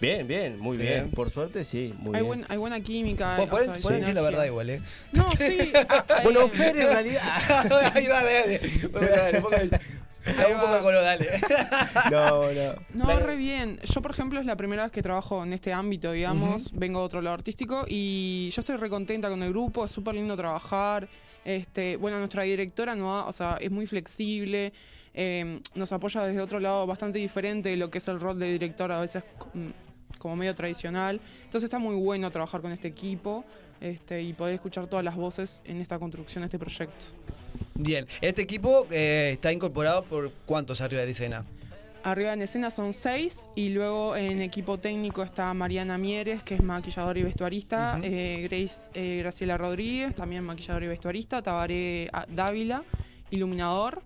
Bien, 0.00 0.26
bien, 0.26 0.58
muy 0.58 0.76
bien. 0.76 1.10
Por 1.10 1.30
suerte, 1.30 1.64
sí, 1.64 1.94
muy 1.98 2.16
hay 2.16 2.22
bien. 2.22 2.44
hay 2.48 2.56
buena 2.58 2.80
química. 2.80 3.36
pueden, 3.48 3.72
decir 3.72 4.14
la 4.14 4.22
verdad 4.22 4.44
igual, 4.44 4.70
¿eh? 4.70 4.82
No, 5.12 5.30
sí. 5.38 5.72
bueno, 6.22 6.48
Fer, 6.48 6.76
en 6.76 6.88
realidad... 6.88 7.22
Ahí, 7.94 8.06
dale, 8.06 8.42
dale. 8.42 8.60
dale, 8.90 9.36
un 9.36 10.60
poco 10.60 10.74
de 10.74 10.80
color, 10.80 11.02
dale. 11.02 11.40
no, 12.10 12.52
no. 12.52 13.06
No, 13.06 13.20
re 13.20 13.36
bien. 13.36 13.78
Yo, 13.84 14.02
por 14.02 14.10
ejemplo, 14.10 14.38
es 14.38 14.46
la 14.46 14.56
primera 14.56 14.82
vez 14.82 14.92
que 14.92 15.02
trabajo 15.02 15.42
en 15.42 15.52
este 15.52 15.72
ámbito, 15.72 16.12
digamos. 16.12 16.72
Vengo 16.72 17.00
de 17.00 17.06
otro 17.06 17.22
lado 17.22 17.34
artístico 17.34 17.84
y 17.88 18.50
yo 18.50 18.60
estoy 18.60 18.76
re 18.76 18.90
contenta 18.90 19.30
con 19.30 19.42
el 19.42 19.50
grupo. 19.50 19.84
Es 19.84 19.92
súper 19.92 20.14
lindo 20.14 20.36
trabajar. 20.36 21.08
Este, 21.46 21.96
bueno, 21.96 22.18
nuestra 22.18 22.42
directora 22.42 22.96
no, 22.96 23.24
o 23.24 23.30
sea, 23.30 23.56
es 23.60 23.70
muy 23.70 23.86
flexible. 23.86 24.72
Em, 25.14 25.60
nos 25.76 25.92
apoya 25.92 26.24
desde 26.24 26.40
otro 26.40 26.58
lado 26.58 26.84
bastante 26.88 27.20
diferente 27.20 27.68
de 27.68 27.76
lo 27.76 27.88
que 27.88 27.98
es 27.98 28.08
el 28.08 28.18
rol 28.18 28.36
de 28.40 28.50
director, 28.50 28.90
a 28.90 29.00
veces 29.00 29.22
mm, 29.54 29.68
como 30.18 30.34
medio 30.34 30.56
tradicional. 30.56 31.20
Entonces 31.44 31.64
está 31.64 31.78
muy 31.78 31.94
bueno 31.94 32.28
trabajar 32.32 32.60
con 32.60 32.72
este 32.72 32.88
equipo 32.88 33.44
este, 33.80 34.22
y 34.22 34.32
poder 34.32 34.56
escuchar 34.56 34.88
todas 34.88 35.04
las 35.04 35.14
voces 35.14 35.62
en 35.64 35.80
esta 35.80 36.00
construcción 36.00 36.42
este 36.42 36.58
proyecto. 36.58 37.06
Bien, 37.76 38.08
este 38.20 38.42
equipo 38.42 38.88
eh, 38.90 39.30
está 39.34 39.52
incorporado 39.52 40.02
por 40.04 40.32
cuántos 40.46 40.80
arriba 40.80 41.02
de 41.02 41.12
escena? 41.12 41.44
Arriba 42.06 42.32
en 42.34 42.40
escena 42.40 42.70
son 42.70 42.92
seis 42.92 43.48
y 43.56 43.70
luego 43.70 44.14
en 44.14 44.40
equipo 44.40 44.78
técnico 44.78 45.24
está 45.24 45.52
Mariana 45.54 45.98
Mieres, 45.98 46.40
que 46.44 46.54
es 46.54 46.62
maquilladora 46.62 47.18
y 47.18 47.24
vestuarista, 47.24 47.98
eh, 48.00 48.46
Grace 48.48 48.92
eh, 48.94 49.18
Graciela 49.22 49.58
Rodríguez, 49.58 50.14
también 50.14 50.44
maquilladora 50.44 50.84
y 50.84 50.88
vestuarista, 50.88 51.42
Tabaré 51.42 52.08
ah, 52.12 52.24
Dávila, 52.28 52.84
iluminador, 53.32 54.04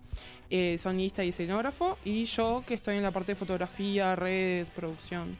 eh, 0.49 0.79
sonista 0.79 1.23
y 1.23 1.29
escenógrafo, 1.29 1.99
y 2.03 2.25
yo 2.25 2.63
que 2.65 2.73
estoy 2.73 2.97
en 2.97 3.03
la 3.03 3.11
parte 3.11 3.33
de 3.33 3.35
fotografía, 3.35 4.15
redes, 4.15 4.71
producción. 4.71 5.37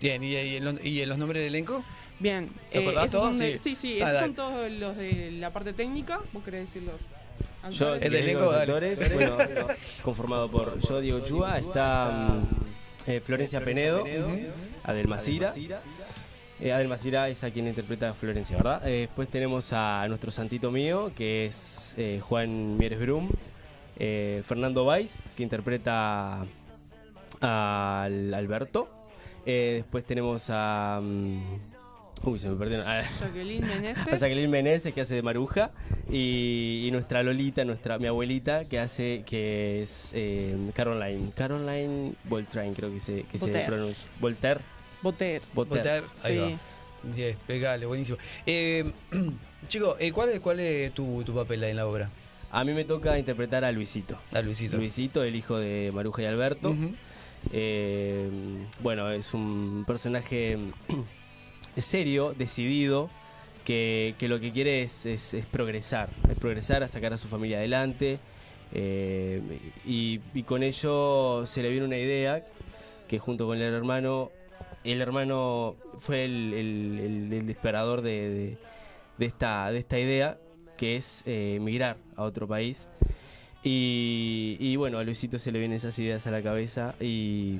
Bien, 0.00 0.24
¿y, 0.24 0.34
en 0.34 1.08
los 1.10 1.18
nombres 1.18 1.42
del 1.42 1.48
elenco? 1.48 1.84
Bien, 2.18 2.48
¿Te 2.72 2.78
eh, 2.78 2.94
esos 3.04 3.36
sí. 3.36 3.74
sí, 3.74 3.98
esos 4.00 4.18
son 4.18 4.34
todos 4.34 4.70
los 4.70 4.96
de 4.96 5.30
la 5.32 5.52
parte 5.52 5.74
técnica. 5.74 6.20
¿Vos 6.32 6.42
querés 6.42 6.72
decirlos 6.72 7.02
Yo, 7.70 7.94
el 7.94 8.14
elenco 8.14 8.50
de 8.50 8.60
actores, 8.60 9.12
bueno, 9.12 9.36
conformado 10.02 10.48
por 10.48 10.78
yo, 10.78 11.00
Diego 11.00 11.20
Chua, 11.20 11.58
está 11.58 12.10
mm, 12.10 13.10
eh, 13.10 13.20
Florencia 13.20 13.64
Penedo, 13.64 14.04
Adel 14.84 15.08
Masira. 15.08 15.52
Eh, 16.58 16.72
Adel 16.72 16.88
Masira 16.88 17.28
es 17.28 17.44
a 17.44 17.50
quien 17.50 17.66
interpreta 17.66 18.10
a 18.10 18.14
Florencia, 18.14 18.56
¿verdad? 18.56 18.86
Eh, 18.88 19.00
después 19.00 19.28
tenemos 19.28 19.72
a 19.72 20.06
nuestro 20.08 20.30
santito 20.30 20.70
mío, 20.70 21.12
que 21.14 21.46
es 21.46 21.94
eh, 21.98 22.20
Juan 22.22 22.78
Mieres 22.78 23.00
Brum. 23.00 23.30
Fernando 23.98 24.84
Valls, 24.84 25.24
que 25.36 25.42
interpreta 25.42 26.44
al 27.40 28.34
Alberto. 28.34 28.88
después 29.44 30.04
tenemos 30.04 30.48
a. 30.50 31.00
Mm, 31.02 31.75
uy, 32.22 32.38
se 32.38 32.48
me 32.48 32.56
perdieron. 32.56 32.86
A 32.86 33.02
Jacqueline 33.02 33.66
Meneses. 33.66 34.20
Jacqueline 34.20 34.50
Meneses, 34.50 34.92
que 34.92 35.00
hace 35.00 35.14
de 35.16 35.22
Maruja. 35.22 35.70
Y, 36.10 36.88
nuestra 36.92 37.22
Lolita, 37.22 37.64
nuestra 37.64 37.98
mi 37.98 38.06
abuelita, 38.06 38.64
que 38.64 38.78
hace. 38.78 39.22
que 39.26 39.82
es 39.82 40.14
Caroline. 40.74 41.30
Caroline 41.34 42.12
Voltaire, 42.24 42.72
creo 42.74 42.92
que 42.92 43.00
se, 43.00 43.22
que 43.24 43.38
se 43.38 43.48
pronuncia. 43.48 44.08
Voltaire. 44.20 44.60
Boter. 45.02 45.42
Boter. 45.54 46.04
Ahí 46.24 46.38
va. 46.38 46.58
Bien, 47.14 47.36
pegale, 47.46 47.86
buenísimo. 47.86 48.18
Eh, 48.44 48.92
chico, 49.68 49.96
eh, 49.98 50.12
¿cuál, 50.12 50.30
es, 50.30 50.40
¿cuál 50.40 50.60
es 50.60 50.92
tu, 50.92 51.24
papel 51.34 51.62
ahí 51.62 51.70
en 51.70 51.76
la 51.76 51.86
obra? 51.86 52.10
A 52.50 52.64
mí 52.64 52.72
me 52.72 52.84
toca 52.84 53.18
interpretar 53.18 53.64
a 53.64 53.72
Luisito. 53.72 54.18
A 54.32 54.40
Luisito. 54.40 54.76
Luisito, 54.76 55.22
el 55.22 55.36
hijo 55.36 55.58
de 55.58 55.90
Maruja 55.94 56.22
y 56.22 56.26
Alberto. 56.26 56.74
Eh, 57.52 58.28
bueno, 58.80 59.10
es 59.10 59.34
un 59.34 59.84
personaje 59.86 60.58
serio, 61.84 62.34
decidido, 62.36 63.10
que, 63.64 64.14
lo 64.20 64.40
que 64.40 64.52
quiere 64.52 64.82
es, 64.82 65.06
es, 65.06 65.34
progresar. 65.50 66.08
Es 66.30 66.38
progresar, 66.38 66.82
a 66.82 66.88
sacar 66.88 67.12
a 67.12 67.18
su 67.18 67.28
familia 67.28 67.58
adelante. 67.58 68.18
y, 68.72 70.20
y 70.34 70.42
con 70.44 70.62
ello 70.62 71.44
se 71.46 71.62
le 71.62 71.70
viene 71.70 71.86
una 71.86 71.98
idea 71.98 72.44
que 73.08 73.18
junto 73.18 73.46
con 73.46 73.58
el 73.58 73.74
hermano 73.74 74.30
el 74.92 75.00
hermano 75.00 75.76
fue 75.98 76.24
el, 76.24 76.52
el, 77.32 77.46
disparador 77.46 78.02
de, 78.02 78.56
esta, 79.18 79.70
de 79.70 79.78
esta 79.78 79.98
idea, 79.98 80.38
que 80.76 80.96
es 80.96 81.22
eh, 81.26 81.54
emigrar 81.56 81.96
a 82.14 82.22
otro 82.22 82.46
país. 82.46 82.88
Y, 83.68 84.76
bueno, 84.76 84.98
a 84.98 85.02
Luisito 85.02 85.40
se 85.40 85.50
le 85.50 85.58
vienen 85.58 85.76
esas 85.76 85.98
ideas 85.98 86.24
a 86.28 86.30
la 86.30 86.40
cabeza 86.40 86.94
y, 87.00 87.58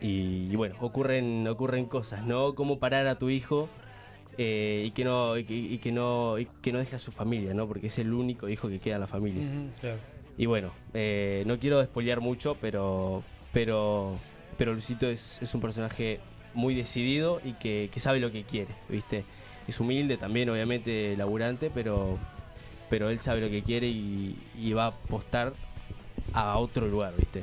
y, 0.00 0.54
bueno, 0.56 0.74
ocurren, 0.80 1.46
ocurren 1.48 1.86
cosas, 1.86 2.24
¿no? 2.24 2.54
Cómo 2.54 2.78
parar 2.78 3.06
a 3.06 3.18
tu 3.18 3.30
hijo 3.30 3.68
eh, 4.36 4.84
y, 4.86 4.90
que 4.90 5.04
no, 5.04 5.36
y, 5.38 5.44
que, 5.78 5.92
no, 5.92 6.36
que 6.60 6.72
no 6.72 6.78
deje 6.78 6.96
a 6.96 6.98
su 6.98 7.12
familia, 7.12 7.54
¿no? 7.54 7.66
Porque 7.66 7.86
es 7.86 7.98
el 7.98 8.12
único 8.12 8.48
hijo 8.48 8.68
que 8.68 8.80
queda 8.80 8.96
en 8.96 9.00
la 9.00 9.06
familia. 9.06 9.44
Y 10.36 10.46
bueno, 10.46 10.72
eh, 10.92 11.44
no 11.46 11.58
quiero 11.58 11.78
despolear 11.78 12.20
mucho, 12.20 12.56
pero, 12.60 13.22
pero 13.52 14.18
pero 14.56 14.72
Luisito 14.72 15.08
es, 15.08 15.54
un 15.54 15.60
personaje 15.60 16.20
muy 16.54 16.74
decidido 16.74 17.40
y 17.44 17.52
que, 17.54 17.90
sabe 17.96 18.20
lo 18.20 18.30
que 18.30 18.44
quiere, 18.44 18.74
¿viste? 18.88 19.24
Es 19.66 19.80
humilde 19.80 20.16
también, 20.16 20.48
obviamente, 20.48 21.16
laburante, 21.16 21.70
pero, 21.72 22.18
pero 22.90 23.10
él 23.10 23.18
sabe 23.20 23.40
lo 23.40 23.48
que 23.48 23.62
quiere 23.62 23.88
y, 23.88 24.72
va 24.72 24.84
a 24.84 24.88
apostar 24.88 25.52
a 26.32 26.58
otro 26.58 26.86
lugar, 26.86 27.14
¿viste? 27.16 27.42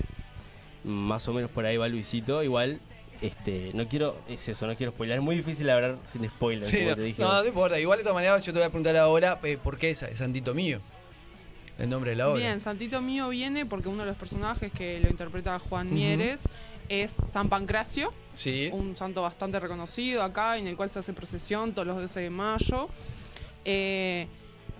Más 0.84 1.28
o 1.28 1.34
menos 1.34 1.52
por 1.52 1.65
ahí 1.65 1.78
va 1.78 1.88
Luisito, 1.88 2.44
igual 2.44 2.80
este, 3.22 3.70
no 3.76 3.88
quiero, 3.88 4.17
es 4.28 4.48
eso, 4.48 4.65
no 4.65 4.76
quiero 4.76 4.91
spoiler. 4.91 5.17
Es 5.17 5.24
muy 5.24 5.36
difícil 5.36 5.70
hablar 5.70 5.98
sin 6.04 6.28
spoiler, 6.28 6.70
como 6.70 6.89
no, 6.89 6.96
te 6.96 7.02
dije. 7.04 7.22
No, 7.22 7.41
no 7.41 7.48
importa. 7.48 7.80
Igual 7.80 8.00
de 8.00 8.04
todas 8.04 8.15
maneras 8.15 8.44
yo 8.44 8.52
te 8.52 8.60
voy 8.60 8.65
a 8.65 8.70
preguntar 8.70 8.98
ahora 8.98 9.39
eh, 9.44 9.60
por 9.63 9.78
qué 9.78 9.91
es, 9.91 10.04
Santito 10.15 10.54
Mío. 10.54 10.80
El 11.78 11.89
nombre 11.89 12.12
de 12.12 12.17
la 12.17 12.30
obra. 12.30 12.39
Bien, 12.39 12.60
Santito 12.60 13.02
Mío 13.02 13.30
viene 13.30 13.65
porque 13.65 13.89
uno 13.89 14.04
de 14.04 14.10
los 14.10 14.17
personajes 14.17 14.72
que 14.72 15.00
lo 15.00 15.10
interpreta 15.10 15.58
Juan 15.60 15.94
Mieres 15.94 16.44
es 16.89 17.12
San 17.12 17.48
Pancracio, 17.48 18.13
un 18.72 18.96
santo 18.96 19.22
bastante 19.22 19.60
reconocido 19.60 20.24
acá, 20.24 20.58
en 20.58 20.67
el 20.67 20.76
cual 20.76 20.89
se 20.89 21.00
hace 21.00 21.13
procesión 21.13 21.74
todos 21.74 21.88
los 21.88 21.98
12 21.98 22.20
de 22.20 22.30
mayo. 22.30 22.89
Eh, 23.65 24.28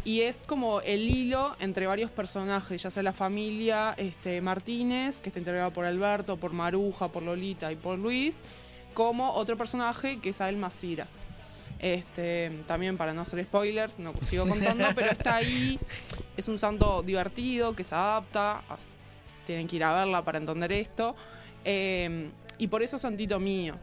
y 0.04 0.22
es 0.22 0.44
como 0.44 0.82
el 0.82 1.08
hilo 1.08 1.56
entre 1.60 1.86
varios 1.86 2.10
personajes, 2.10 2.82
ya 2.82 2.90
sea 2.90 3.04
la 3.04 3.14
familia 3.14 3.94
este, 3.98 4.42
Martínez, 4.42 5.22
que 5.22 5.30
está 5.30 5.40
integrada 5.40 5.70
por 5.70 5.86
Alberto, 5.86 6.38
por 6.38 6.54
Maruja, 6.54 7.10
por 7.10 7.22
Lolita 7.22 7.72
y 7.72 7.76
por 7.76 8.00
Luis, 8.00 8.44
como 8.94 9.32
otro 9.32 9.58
personaje 9.58 10.20
que 10.20 10.30
es 10.30 10.42
Abel 10.42 10.58
Masira. 10.58 11.08
Este, 11.78 12.52
también 12.68 12.96
para 12.96 13.14
no 13.14 13.22
hacer 13.22 13.44
spoilers, 13.44 14.00
no 14.00 14.14
sigo 14.28 14.48
contando, 14.48 14.88
pero 14.96 15.12
está 15.12 15.36
ahí. 15.36 15.80
Es 16.38 16.48
un 16.48 16.58
santo 16.58 17.02
divertido 17.04 17.76
que 17.76 17.84
se 17.84 17.94
adapta. 17.96 18.62
Tienen 19.46 19.68
que 19.68 19.76
ir 19.76 19.84
a 19.84 19.94
verla 19.94 20.24
para 20.24 20.38
entender 20.38 20.72
esto. 20.72 21.16
Em, 21.64 22.32
y 22.58 22.68
por 22.68 22.82
eso 22.82 22.98
Santito 22.98 23.40
Mío. 23.40 23.76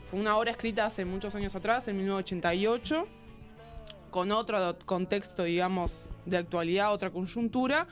Fue 0.00 0.18
una 0.18 0.36
obra 0.36 0.50
escrita 0.50 0.86
hace 0.86 1.04
muchos 1.04 1.34
años 1.34 1.54
atrás, 1.54 1.86
en 1.88 1.96
1988, 1.98 3.06
con 4.10 4.32
otro 4.32 4.76
contexto, 4.84 5.44
digamos, 5.44 6.08
de 6.26 6.36
actualidad, 6.38 6.92
otra 6.92 7.10
coyuntura, 7.10 7.86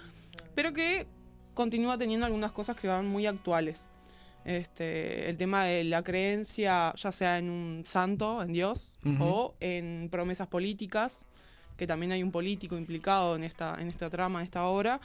pero 0.55 0.73
que 0.73 1.07
continúa 1.55 1.99
teniendo 1.99 2.27
algunas 2.27 2.53
cosas 2.53 2.77
que 2.77 2.89
van 2.89 3.07
muy 3.07 3.27
actuales. 3.27 3.91
Este, 4.45 5.29
el 5.29 5.37
tema 5.37 5.65
de 5.65 5.85
la 5.85 6.03
creencia, 6.03 6.93
ya 6.95 7.13
sea 7.13 7.39
en 7.39 7.51
un 7.51 7.83
santo, 7.85 8.43
en 8.43 8.53
Dios, 8.53 8.99
o 9.19 9.55
en 9.61 10.09
promesas 10.11 10.47
políticas, 10.47 11.27
que 11.77 11.87
también 11.87 12.13
hay 12.13 12.23
un 12.23 12.31
político 12.31 12.77
implicado 12.77 13.37
en 13.37 13.45
esta, 13.45 13.77
en 13.81 13.89
esta 13.89 14.09
trama, 14.09 14.41
en 14.41 14.45
esta 14.45 14.65
obra 14.65 15.01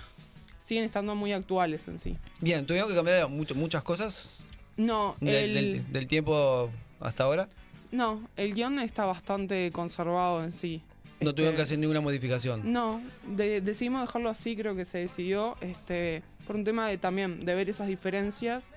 siguen 0.64 0.86
estando 0.86 1.16
muy 1.16 1.34
actuales 1.34 1.88
en 1.88 2.00
sí. 2.00 2.18
Bien, 2.40 2.66
¿tuvieron 2.66 2.90
que 2.90 2.96
cambiar 2.96 3.28
muchas 3.30 3.84
cosas? 3.84 4.40
No, 4.78 5.16
del, 5.20 6.08
tiempo 6.08 6.70
hasta 7.00 7.24
ahora. 7.24 7.50
No, 7.92 8.22
el 8.38 8.54
guion 8.54 8.80
está 8.80 9.06
bastante 9.06 9.70
conservado 9.72 10.44
en 10.44 10.52
sí. 10.52 10.82
No 11.22 11.34
tuvieron 11.34 11.56
que 11.56 11.62
este, 11.62 11.74
hacer 11.74 11.80
ninguna 11.80 12.02
modificación. 12.02 12.72
No, 12.72 13.02
decidimos 13.28 14.02
dejarlo 14.02 14.30
así, 14.30 14.56
creo 14.56 14.76
que 14.76 14.86
se 14.86 15.00
decidió, 15.00 15.56
este, 15.62 16.24
por 16.48 16.56
un 16.56 16.64
tema 16.64 16.88
de 16.88 16.98
también 16.98 17.46
de 17.46 17.56
ver 17.56 17.70
esas 17.70 17.88
diferencias 17.88 18.74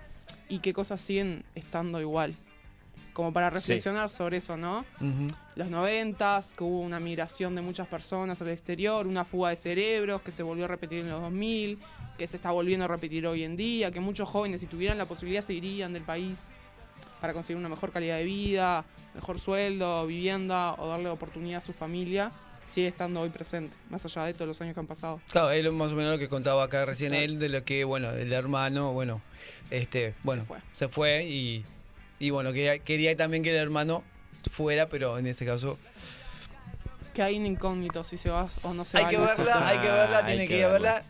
y 0.49 0.59
qué 0.59 0.73
cosas 0.73 1.01
siguen 1.01 1.45
estando 1.55 2.01
igual 2.01 2.35
como 3.13 3.33
para 3.33 3.49
reflexionar 3.49 4.11
sobre 4.11 4.39
eso, 4.39 4.57
¿no? 4.57 4.85
Los 5.55 5.71
noventas, 5.71 6.53
que 6.53 6.65
hubo 6.65 6.81
una 6.81 7.01
migración 7.01 7.55
de 7.55 7.63
muchas 7.63 7.87
personas 7.87 8.43
al 8.43 8.49
exterior, 8.49 9.07
una 9.07 9.25
fuga 9.25 9.51
de 9.51 9.57
cerebros 9.57 10.21
que 10.21 10.33
se 10.33 10.43
volvió 10.43 10.65
a 10.65 10.69
repetir 10.69 11.01
en 11.01 11.09
los 11.09 11.21
2000, 11.21 11.79
que 12.19 12.27
se 12.27 12.37
está 12.37 12.51
volviendo 12.51 12.85
a 12.85 12.89
repetir 12.89 13.27
hoy 13.27 13.45
en 13.45 13.57
día, 13.57 13.91
que 13.91 14.01
muchos 14.01 14.29
jóvenes 14.29 14.61
si 14.61 14.67
tuvieran 14.67 14.99
la 14.99 15.07
posibilidad 15.07 15.43
se 15.43 15.55
irían 15.55 15.93
del 15.93 16.03
país 16.03 16.49
para 17.25 17.33
conseguir 17.33 17.57
una 17.57 17.71
mejor 17.71 17.91
calidad 17.91 18.19
de 18.19 18.25
vida, 18.25 18.85
mejor 19.15 19.41
sueldo, 19.41 20.07
vivienda 20.07 20.75
o 20.75 20.89
darle 20.89 21.09
oportunidad 21.09 21.63
a 21.63 21.65
su 21.65 21.73
familia 21.73 22.31
sigue 22.67 22.87
estando 22.87 23.23
hoy 23.23 23.31
presente, 23.31 23.75
más 23.89 24.05
allá 24.05 24.25
de 24.25 24.35
todos 24.35 24.47
los 24.47 24.61
años 24.61 24.75
que 24.75 24.81
han 24.81 24.87
pasado. 24.87 25.23
Claro, 25.31 25.51
es 25.51 25.73
más 25.73 25.93
o 25.93 25.95
menos 25.95 26.13
lo 26.13 26.19
que 26.19 26.29
contaba 26.29 26.65
acá 26.65 26.85
recién 26.85 27.15
él, 27.15 27.39
de 27.39 27.49
lo 27.49 27.65
que, 27.65 27.85
bueno, 27.85 28.11
el 28.11 28.31
hermano, 28.31 28.93
bueno, 28.93 29.23
este, 29.71 30.13
bueno, 30.23 30.45
se 30.75 30.89
fue 30.89 31.25
y 31.25 31.65
y 32.19 32.29
bueno, 32.29 32.53
quería, 32.53 32.79
quería 32.79 33.17
también 33.17 33.43
que 33.43 33.53
el 33.53 33.57
hermano 33.57 34.03
fuera, 34.51 34.91
pero 34.91 35.17
en 35.17 35.27
ese 35.27 35.47
caso 35.47 35.79
que 37.15 37.23
hay 37.23 37.39
un 37.39 37.47
incógnito 37.47 38.05
si 38.05 38.19
se 38.19 38.29
va 38.29 38.47
o 38.65 38.75
no 38.75 38.85
se 38.85 38.99
hay 38.99 39.05
va. 39.05 39.11
Que 39.11 39.17
verla, 39.17 39.69
hay 39.69 39.79
que 39.79 39.89
verla, 39.89 40.27
tiene 40.27 40.47
que, 40.47 40.59
ir 40.59 40.65
a 40.65 40.69
verla. 40.69 41.03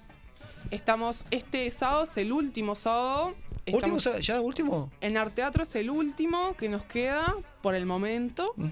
Estamos, 0.70 1.24
este 1.32 1.68
sábado 1.72 2.04
es 2.04 2.16
el 2.18 2.30
último 2.30 2.76
sábado. 2.76 3.34
¿Último 3.72 3.98
¿Ya 3.98 4.40
último? 4.40 4.90
En 5.00 5.16
Arteatro 5.16 5.62
es 5.62 5.74
el 5.76 5.90
último 5.90 6.54
que 6.56 6.68
nos 6.68 6.84
queda 6.84 7.34
por 7.62 7.74
el 7.74 7.86
momento. 7.86 8.52
Mm. 8.56 8.66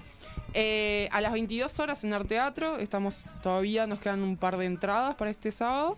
Eh, 0.53 1.09
a 1.11 1.19
las 1.21 1.33
22 1.33 1.79
horas 1.79 2.03
en 2.03 2.13
Arteatro, 2.13 2.77
estamos 2.77 3.23
todavía, 3.41 3.87
nos 3.87 3.99
quedan 3.99 4.21
un 4.21 4.37
par 4.37 4.57
de 4.57 4.65
entradas 4.65 5.15
para 5.15 5.31
este 5.31 5.51
sábado. 5.51 5.97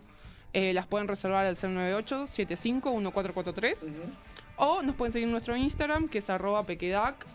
Eh, 0.54 0.74
las 0.74 0.88
pueden 0.88 1.10
reservar 1.10 1.46
al 1.46 1.58
098 1.62 2.28
75 2.28 2.90
1443. 2.92 3.94
O 4.58 4.82
nos 4.82 4.96
pueden 4.96 5.12
seguir 5.12 5.28
en 5.28 5.32
nuestro 5.34 5.58
Instagram, 5.58 6.08
que 6.08 6.20
es 6.20 6.30
arroba 6.30 6.64
pequedac. 6.64 7.26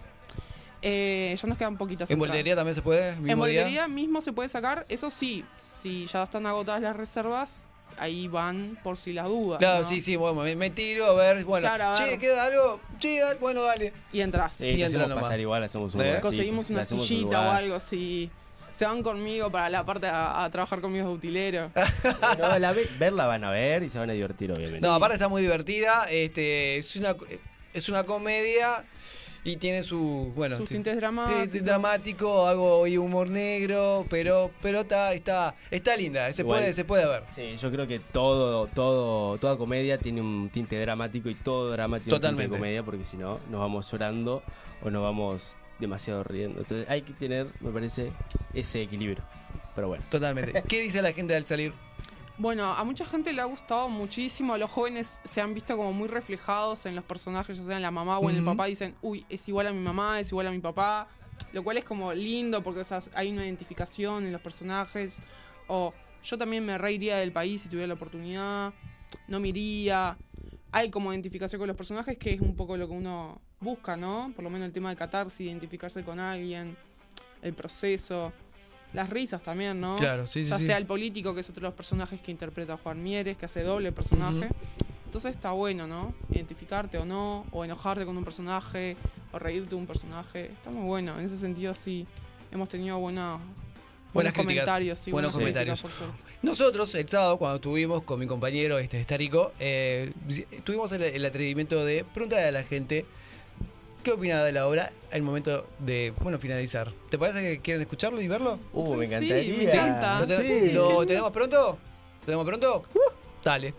Eh, 0.80 1.36
ya 1.38 1.46
nos 1.46 1.58
quedan 1.58 1.76
poquitas. 1.76 2.10
¿En 2.10 2.18
boletería 2.18 2.56
también 2.56 2.74
se 2.74 2.80
puede? 2.80 3.10
En 3.10 3.38
boletería 3.38 3.86
mismo 3.88 4.22
se 4.22 4.32
puede 4.32 4.48
sacar. 4.48 4.86
Eso 4.88 5.10
sí, 5.10 5.44
si 5.58 6.06
ya 6.06 6.22
están 6.22 6.46
agotadas 6.46 6.80
las 6.80 6.96
reservas, 6.96 7.68
ahí 7.98 8.28
van 8.28 8.78
por 8.82 8.96
si 8.96 9.12
las 9.12 9.26
dudas. 9.26 9.58
Claro, 9.58 9.86
sí, 9.86 10.00
sí, 10.00 10.16
bueno, 10.16 10.42
me, 10.56 10.70
tiro 10.70 11.06
a 11.06 11.14
ver, 11.14 11.44
bueno, 11.44 11.68
che, 11.96 12.18
queda 12.18 12.44
algo, 12.44 12.80
che, 12.98 13.22
bueno, 13.40 13.62
dale. 13.62 13.92
Y 14.12 14.20
entras. 14.20 14.52
Sí, 14.52 14.66
y 14.66 14.82
entras 14.82 15.08
pasar 15.12 15.40
igual, 15.40 15.62
hacemos 15.62 15.94
un 15.94 16.02
Conseguimos 16.20 16.70
una 16.70 16.84
sillita 16.84 17.48
o 17.48 17.50
algo 17.50 17.74
así 17.74 18.30
se 18.80 18.86
van 18.86 19.02
conmigo 19.02 19.50
para 19.50 19.68
la 19.68 19.84
parte 19.84 20.06
a, 20.06 20.48
trabajar 20.50 20.80
conmigo 20.80 21.06
de 21.06 21.12
utilero. 21.12 21.70
no, 22.38 22.58
la 22.58 22.72
verla 22.98 23.26
van 23.26 23.44
a 23.44 23.50
ver 23.50 23.82
y 23.82 23.90
se 23.90 23.98
van 23.98 24.08
a 24.08 24.14
divertir, 24.14 24.50
obviamente. 24.50 24.80
No, 24.80 24.94
aparte 24.94 25.16
está 25.16 25.28
muy 25.28 25.42
divertida. 25.42 26.06
Este, 26.10 26.78
es 26.78 26.96
una, 26.96 27.14
es 27.74 27.90
una 27.90 28.04
comedia 28.04 28.82
Y 29.42 29.56
tiene 29.56 29.82
su, 29.82 30.32
bueno, 30.36 30.56
sus 30.56 30.68
tintes 30.68 30.96
dramáticos. 30.96 31.64
dramático, 31.64 32.46
hago 32.46 32.80
hoy 32.80 32.98
humor 32.98 33.28
negro, 33.28 34.04
pero 34.10 34.50
pero 34.60 34.80
está 34.80 35.14
está 35.14 35.54
está 35.70 35.96
linda, 35.96 36.32
se 36.32 36.44
puede 36.44 36.72
se 36.72 36.84
puede 36.84 37.06
ver. 37.06 37.22
Sí, 37.28 37.56
yo 37.56 37.70
creo 37.70 37.86
que 37.86 38.00
todo 38.00 38.66
todo 38.66 39.38
toda 39.38 39.56
comedia 39.56 39.96
tiene 39.96 40.20
un 40.20 40.50
tinte 40.52 40.78
dramático 40.78 41.30
y 41.30 41.34
todo 41.34 41.70
dramático 41.70 42.20
tiene 42.20 42.34
un 42.34 42.38
tinte 42.38 42.42
de 42.42 42.58
comedia 42.58 42.82
porque 42.82 43.04
si 43.04 43.16
no 43.16 43.40
nos 43.50 43.60
vamos 43.60 43.90
llorando 43.90 44.42
o 44.82 44.90
nos 44.90 45.02
vamos 45.02 45.56
demasiado 45.80 46.22
riendo. 46.22 46.60
Entonces 46.60 46.88
hay 46.88 47.02
que 47.02 47.12
tener, 47.14 47.46
me 47.60 47.70
parece, 47.70 48.12
ese 48.54 48.82
equilibrio. 48.82 49.24
Pero 49.74 49.88
bueno. 49.88 50.04
Totalmente. 50.10 50.62
¿Qué 50.68 50.80
dice 50.80 51.02
la 51.02 51.12
gente 51.12 51.34
al 51.34 51.46
salir? 51.46 51.72
Bueno, 52.40 52.72
a 52.72 52.84
mucha 52.84 53.04
gente 53.04 53.34
le 53.34 53.42
ha 53.42 53.44
gustado 53.44 53.90
muchísimo. 53.90 54.56
Los 54.56 54.70
jóvenes 54.70 55.20
se 55.24 55.42
han 55.42 55.52
visto 55.52 55.76
como 55.76 55.92
muy 55.92 56.08
reflejados 56.08 56.86
en 56.86 56.96
los 56.96 57.04
personajes, 57.04 57.58
ya 57.58 57.64
sea 57.64 57.76
en 57.76 57.82
la 57.82 57.90
mamá 57.90 58.18
o 58.18 58.30
en 58.30 58.36
el 58.36 58.42
papá. 58.46 58.64
Dicen, 58.64 58.94
uy, 59.02 59.26
es 59.28 59.46
igual 59.46 59.66
a 59.66 59.72
mi 59.72 59.80
mamá, 59.80 60.18
es 60.18 60.30
igual 60.30 60.46
a 60.46 60.50
mi 60.50 60.58
papá. 60.58 61.06
Lo 61.52 61.62
cual 61.62 61.76
es 61.76 61.84
como 61.84 62.14
lindo 62.14 62.62
porque 62.62 62.82
hay 63.12 63.30
una 63.30 63.44
identificación 63.44 64.24
en 64.24 64.32
los 64.32 64.40
personajes. 64.40 65.20
O 65.66 65.92
yo 66.22 66.38
también 66.38 66.64
me 66.64 66.78
reiría 66.78 67.18
del 67.18 67.30
país 67.30 67.60
si 67.60 67.68
tuviera 67.68 67.88
la 67.88 67.94
oportunidad. 67.94 68.72
No 69.28 69.38
me 69.38 69.48
iría. 69.48 70.16
Hay 70.72 70.88
como 70.88 71.12
identificación 71.12 71.58
con 71.58 71.68
los 71.68 71.76
personajes 71.76 72.16
que 72.16 72.32
es 72.32 72.40
un 72.40 72.56
poco 72.56 72.74
lo 72.78 72.88
que 72.88 72.94
uno 72.94 73.38
busca, 73.60 73.98
¿no? 73.98 74.32
Por 74.34 74.44
lo 74.44 74.48
menos 74.48 74.64
el 74.64 74.72
tema 74.72 74.88
de 74.88 74.96
catarse, 74.96 75.42
identificarse 75.42 76.02
con 76.02 76.18
alguien, 76.18 76.74
el 77.42 77.52
proceso. 77.52 78.32
Las 78.92 79.08
risas 79.10 79.42
también, 79.42 79.80
¿no? 79.80 79.96
Claro, 79.96 80.26
sí, 80.26 80.42
sí. 80.42 80.50
Ya 80.50 80.58
sea 80.58 80.78
el 80.78 80.86
político, 80.86 81.34
que 81.34 81.40
es 81.40 81.50
otro 81.50 81.62
de 81.62 81.68
los 81.68 81.74
personajes 81.74 82.20
que 82.20 82.30
interpreta 82.30 82.76
Juan 82.76 83.02
Mieres, 83.02 83.36
que 83.36 83.46
hace 83.46 83.62
doble 83.62 83.92
personaje. 83.92 84.48
Entonces 85.06 85.34
está 85.34 85.52
bueno, 85.52 85.86
¿no? 85.86 86.14
Identificarte 86.30 86.98
o 86.98 87.04
no, 87.04 87.44
o 87.50 87.64
enojarte 87.64 88.04
con 88.04 88.16
un 88.16 88.24
personaje, 88.24 88.96
o 89.32 89.38
reírte 89.38 89.70
de 89.70 89.76
un 89.76 89.86
personaje. 89.86 90.46
Está 90.46 90.70
muy 90.70 90.84
bueno. 90.84 91.18
En 91.18 91.24
ese 91.24 91.36
sentido, 91.36 91.74
sí, 91.74 92.06
hemos 92.52 92.68
tenido 92.68 92.98
buenos 92.98 93.40
comentarios. 94.34 95.04
buenos, 95.10 95.32
comentarios. 95.32 95.84
Nosotros, 96.42 96.94
el 96.94 97.08
sábado, 97.08 97.38
cuando 97.38 97.56
estuvimos 97.56 98.02
con 98.02 98.18
mi 98.18 98.26
compañero 98.26 98.78
este 98.78 99.00
Estarico, 99.00 99.52
eh, 99.60 100.12
tuvimos 100.64 100.92
el, 100.92 101.24
atrevimiento 101.24 101.84
de 101.84 102.04
preguntarle 102.04 102.48
a 102.48 102.52
la 102.52 102.62
gente 102.62 103.04
¿Qué 104.02 104.12
opina 104.12 104.42
de 104.44 104.52
la 104.52 104.66
obra 104.66 104.92
al 105.12 105.22
momento 105.22 105.66
de, 105.78 106.14
bueno, 106.20 106.38
finalizar? 106.38 106.90
¿Te 107.10 107.18
parece 107.18 107.42
que 107.42 107.60
quieren 107.60 107.82
escucharlo 107.82 108.20
y 108.20 108.28
verlo? 108.28 108.58
Uh, 108.72 108.94
me 108.94 109.04
encantaría. 109.04 109.42
Sí, 109.42 109.52
me 109.58 109.64
encanta. 109.64 110.20
¿Lo, 110.72 111.06
tenemos 111.06 111.32
pronto? 111.32 111.78
¿Lo 112.20 112.26
tenemos 112.26 112.46
pronto? 112.46 112.82
Uh. 112.94 112.98
Dale. 113.44 113.74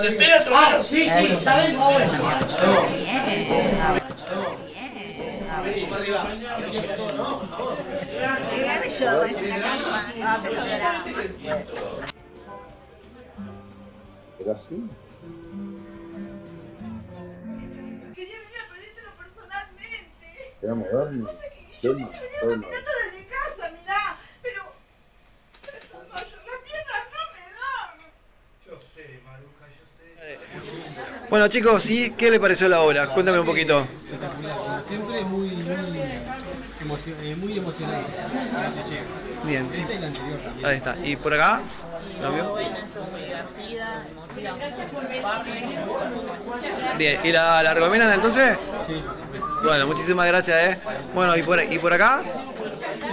¿Te 0.00 0.08
esperas 0.08 0.46
o 0.48 0.56
ah, 0.56 0.82
sí, 0.82 1.08
sí, 1.10 1.38
ya 1.42 1.56
ven. 1.58 1.76
Ahora. 1.76 2.06
¿Era 14.40 14.52
así? 14.52 14.88
Era 20.64 20.74
moderno. 20.74 21.24
No 21.24 21.30
sé 21.30 21.52
qué, 21.54 21.78
yo 21.82 21.94
quise 21.94 22.10
venir 22.10 22.30
caminando 22.40 22.90
desde 23.04 23.26
casa, 23.28 23.70
mirá, 23.78 24.18
pero... 24.42 24.62
Las 25.62 26.24
piernas 26.64 27.02
no 27.12 27.20
me 27.34 27.42
dan. 27.52 27.92
Yo 28.66 28.74
sé, 28.80 29.20
Maruja, 29.26 29.66
yo 29.68 29.84
sé. 29.98 31.28
Bueno 31.28 31.48
chicos, 31.48 31.90
¿y 31.90 32.12
qué 32.12 32.30
le 32.30 32.40
pareció 32.40 32.66
la 32.70 32.80
obra? 32.80 33.08
Cuéntame 33.08 33.40
un 33.40 33.46
poquito. 33.46 33.80
Espectacular, 33.80 34.82
siempre 34.82 35.20
muy, 35.24 35.48
muy, 35.50 35.98
eh, 35.98 37.36
muy 37.36 37.58
emocionante. 37.58 38.10
Bien. 39.44 39.70
Esta 39.74 39.92
y 39.92 39.98
la 39.98 40.06
anterior 40.06 40.38
también. 40.38 40.66
Ahí 40.66 40.76
está. 40.78 40.96
¿Y 41.04 41.16
por 41.16 41.34
acá? 41.34 41.60
¿Lo 42.22 42.32
vio? 42.32 42.54
Bien, 46.96 47.20
¿y 47.22 47.32
la, 47.32 47.62
la 47.62 47.74
recomiendan 47.74 48.12
entonces? 48.14 48.58
Sí, 48.86 49.02
Bueno, 49.64 49.86
muchísimas 49.86 50.26
gracias, 50.26 50.74
¿eh? 50.74 50.78
Bueno, 51.14 51.34
¿y 51.36 51.42
por, 51.42 51.58
¿y 51.62 51.78
por 51.78 51.90
acá? 51.90 52.20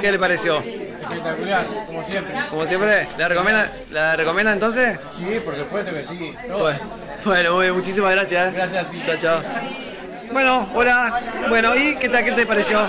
¿Qué 0.01 0.11
le 0.11 0.19
pareció? 0.19 0.59
Espectacular, 0.59 1.65
como 1.87 2.03
siempre. 2.03 2.33
¿Como 2.49 2.67
siempre? 2.67 3.07
¿La 3.17 3.29
recomienda, 3.29 3.71
¿la 3.89 4.15
recomienda 4.17 4.51
entonces? 4.51 4.99
Sí, 5.17 5.39
por 5.45 5.55
supuesto 5.55 5.93
que 5.93 6.05
sí. 6.05 6.35
Pues, 6.49 6.77
bueno, 7.23 7.73
muchísimas 7.73 8.11
gracias. 8.11 8.49
¿eh? 8.49 8.55
Gracias 8.55 8.85
a 8.85 8.89
ti. 8.89 9.01
Chao, 9.05 9.17
chao. 9.17 9.41
Bueno, 10.33 10.69
hola. 10.73 11.19
Bueno, 11.47 11.73
¿y 11.73 11.95
qué 11.95 12.09
tal? 12.09 12.25
¿Qué 12.25 12.33
te 12.33 12.45
pareció? 12.45 12.81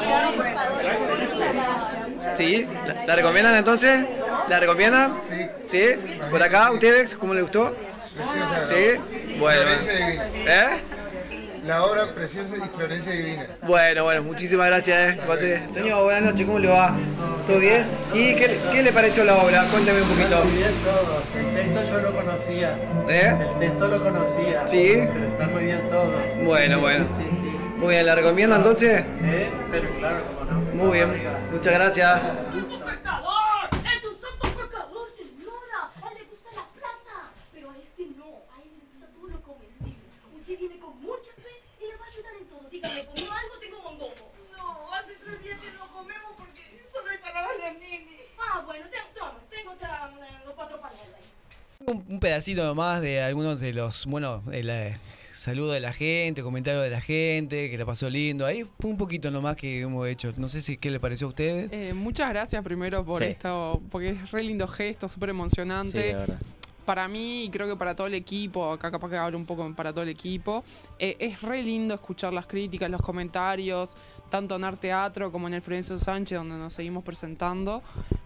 ¿Sí? 2.34 2.66
¿La, 3.06 3.14
recomiendan 3.14 3.54
entonces? 3.54 4.06
¿La 4.48 4.58
recomiendan? 4.58 5.14
Sí. 5.28 5.46
¿Sí? 5.68 6.18
¿Por 6.30 6.42
acá? 6.42 6.72
¿Ustedes? 6.72 7.14
¿Cómo 7.14 7.32
les 7.32 7.42
gustó? 7.42 7.76
¿Sí? 8.66 9.38
Bueno. 9.38 9.70
¿Eh? 10.46 10.66
La 11.66 11.84
obra 11.84 12.06
preciosa 12.12 12.56
y 12.56 12.76
Florencia 12.76 13.12
Divina. 13.12 13.46
Bueno, 13.62 14.02
bueno, 14.02 14.22
muchísimas 14.24 14.66
gracias. 14.66 15.14
Eh. 15.42 15.62
Señor, 15.72 16.02
buenas 16.02 16.22
noches, 16.22 16.44
¿cómo 16.44 16.58
le 16.58 16.68
va? 16.68 16.96
¿Todo 17.46 17.60
bien? 17.60 17.86
¿Y 18.12 18.34
qué, 18.34 18.58
qué, 18.72 18.82
le 18.82 18.92
pareció 18.92 19.22
la 19.22 19.36
obra? 19.36 19.64
Cuéntame 19.70 20.02
un 20.02 20.08
poquito. 20.08 20.44
Muy 20.44 20.56
bien 20.56 20.72
todos. 20.84 21.22
El 21.36 21.54
texto 21.54 21.92
yo 21.92 22.00
lo 22.00 22.16
conocía. 22.16 22.76
¿Eh? 23.08 23.36
El 23.40 23.58
texto 23.60 23.88
lo 23.88 24.02
conocía. 24.02 24.66
Sí. 24.66 25.08
Pero 25.12 25.26
están 25.26 25.52
muy 25.52 25.64
bien 25.64 25.88
todos. 25.88 26.44
Bueno, 26.44 26.80
bueno. 26.80 27.04
Sí, 27.06 27.28
sí, 27.30 27.56
Muy 27.78 27.94
bien, 27.94 28.06
¿la 28.06 28.14
recomiendo 28.16 28.56
entonces? 28.56 29.00
¿Eh? 29.00 29.50
Pero 29.70 29.88
claro, 29.94 30.24
cómo 30.36 30.50
no. 30.50 30.84
Muy 30.84 30.98
bien. 30.98 31.08
Muchas 31.52 31.74
gracias. 31.74 32.20
Un, 51.86 52.20
pedacito 52.20 52.64
nomás 52.64 53.00
de 53.00 53.22
algunos 53.22 53.60
de 53.60 53.72
los, 53.72 54.06
bueno, 54.06 54.42
el 54.52 54.70
saludo 55.34 55.72
de 55.72 55.80
la 55.80 55.92
gente, 55.92 56.42
comentarios 56.42 56.84
de 56.84 56.90
la 56.90 57.00
gente, 57.00 57.70
que 57.70 57.76
le 57.76 57.84
pasó 57.84 58.08
lindo. 58.08 58.46
Ahí 58.46 58.64
un 58.84 58.96
poquito 58.96 59.30
nomás 59.30 59.56
que 59.56 59.80
hemos 59.80 60.06
hecho. 60.06 60.32
No 60.36 60.48
sé 60.48 60.62
si 60.62 60.76
qué 60.76 60.90
le 60.90 61.00
pareció 61.00 61.26
a 61.26 61.30
ustedes. 61.30 61.72
Eh, 61.72 61.94
muchas 61.94 62.28
gracias 62.28 62.62
primero 62.62 63.04
por 63.04 63.22
esto, 63.22 63.82
porque 63.90 64.10
es 64.10 64.30
re 64.30 64.44
lindo 64.44 64.68
gesto, 64.68 65.08
súper 65.08 65.30
emocionante. 65.30 66.16
para 66.84 67.06
mí 67.06 67.44
y 67.44 67.48
creo 67.48 67.68
que 67.68 67.76
para 67.76 67.94
todo 67.94 68.06
el 68.08 68.14
equipo, 68.14 68.72
acá 68.72 68.90
capaz 68.90 69.08
que 69.08 69.16
hablo 69.16 69.38
un 69.38 69.46
poco 69.46 69.72
para 69.74 69.92
todo 69.92 70.02
el 70.02 70.08
equipo, 70.08 70.64
eh, 70.98 71.16
es 71.18 71.40
re 71.42 71.62
lindo 71.62 71.94
escuchar 71.94 72.32
las 72.32 72.46
críticas, 72.46 72.90
los 72.90 73.00
comentarios, 73.00 73.96
tanto 74.32 74.56
en 74.56 74.64
Arte 74.64 74.88
Teatro 74.88 75.30
como 75.30 75.46
en 75.46 75.52
el 75.52 75.60
Florencio 75.60 75.98
Sánchez, 75.98 76.38
donde 76.38 76.56
nos 76.56 76.72
seguimos 76.72 77.04
presentando. 77.04 77.82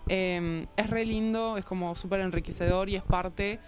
Em, 0.06 0.64
es 0.76 0.88
re 0.88 1.04
lindo, 1.04 1.56
es 1.58 1.64
como 1.64 1.96
súper 1.96 2.20
enriquecedor 2.20 2.88
y 2.88 2.94
es 2.94 3.02
parte 3.02 3.58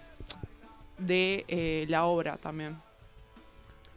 de 0.97 1.43
eh, 1.49 1.85
la 1.89 2.05
obra 2.05 2.37
también. 2.37 2.77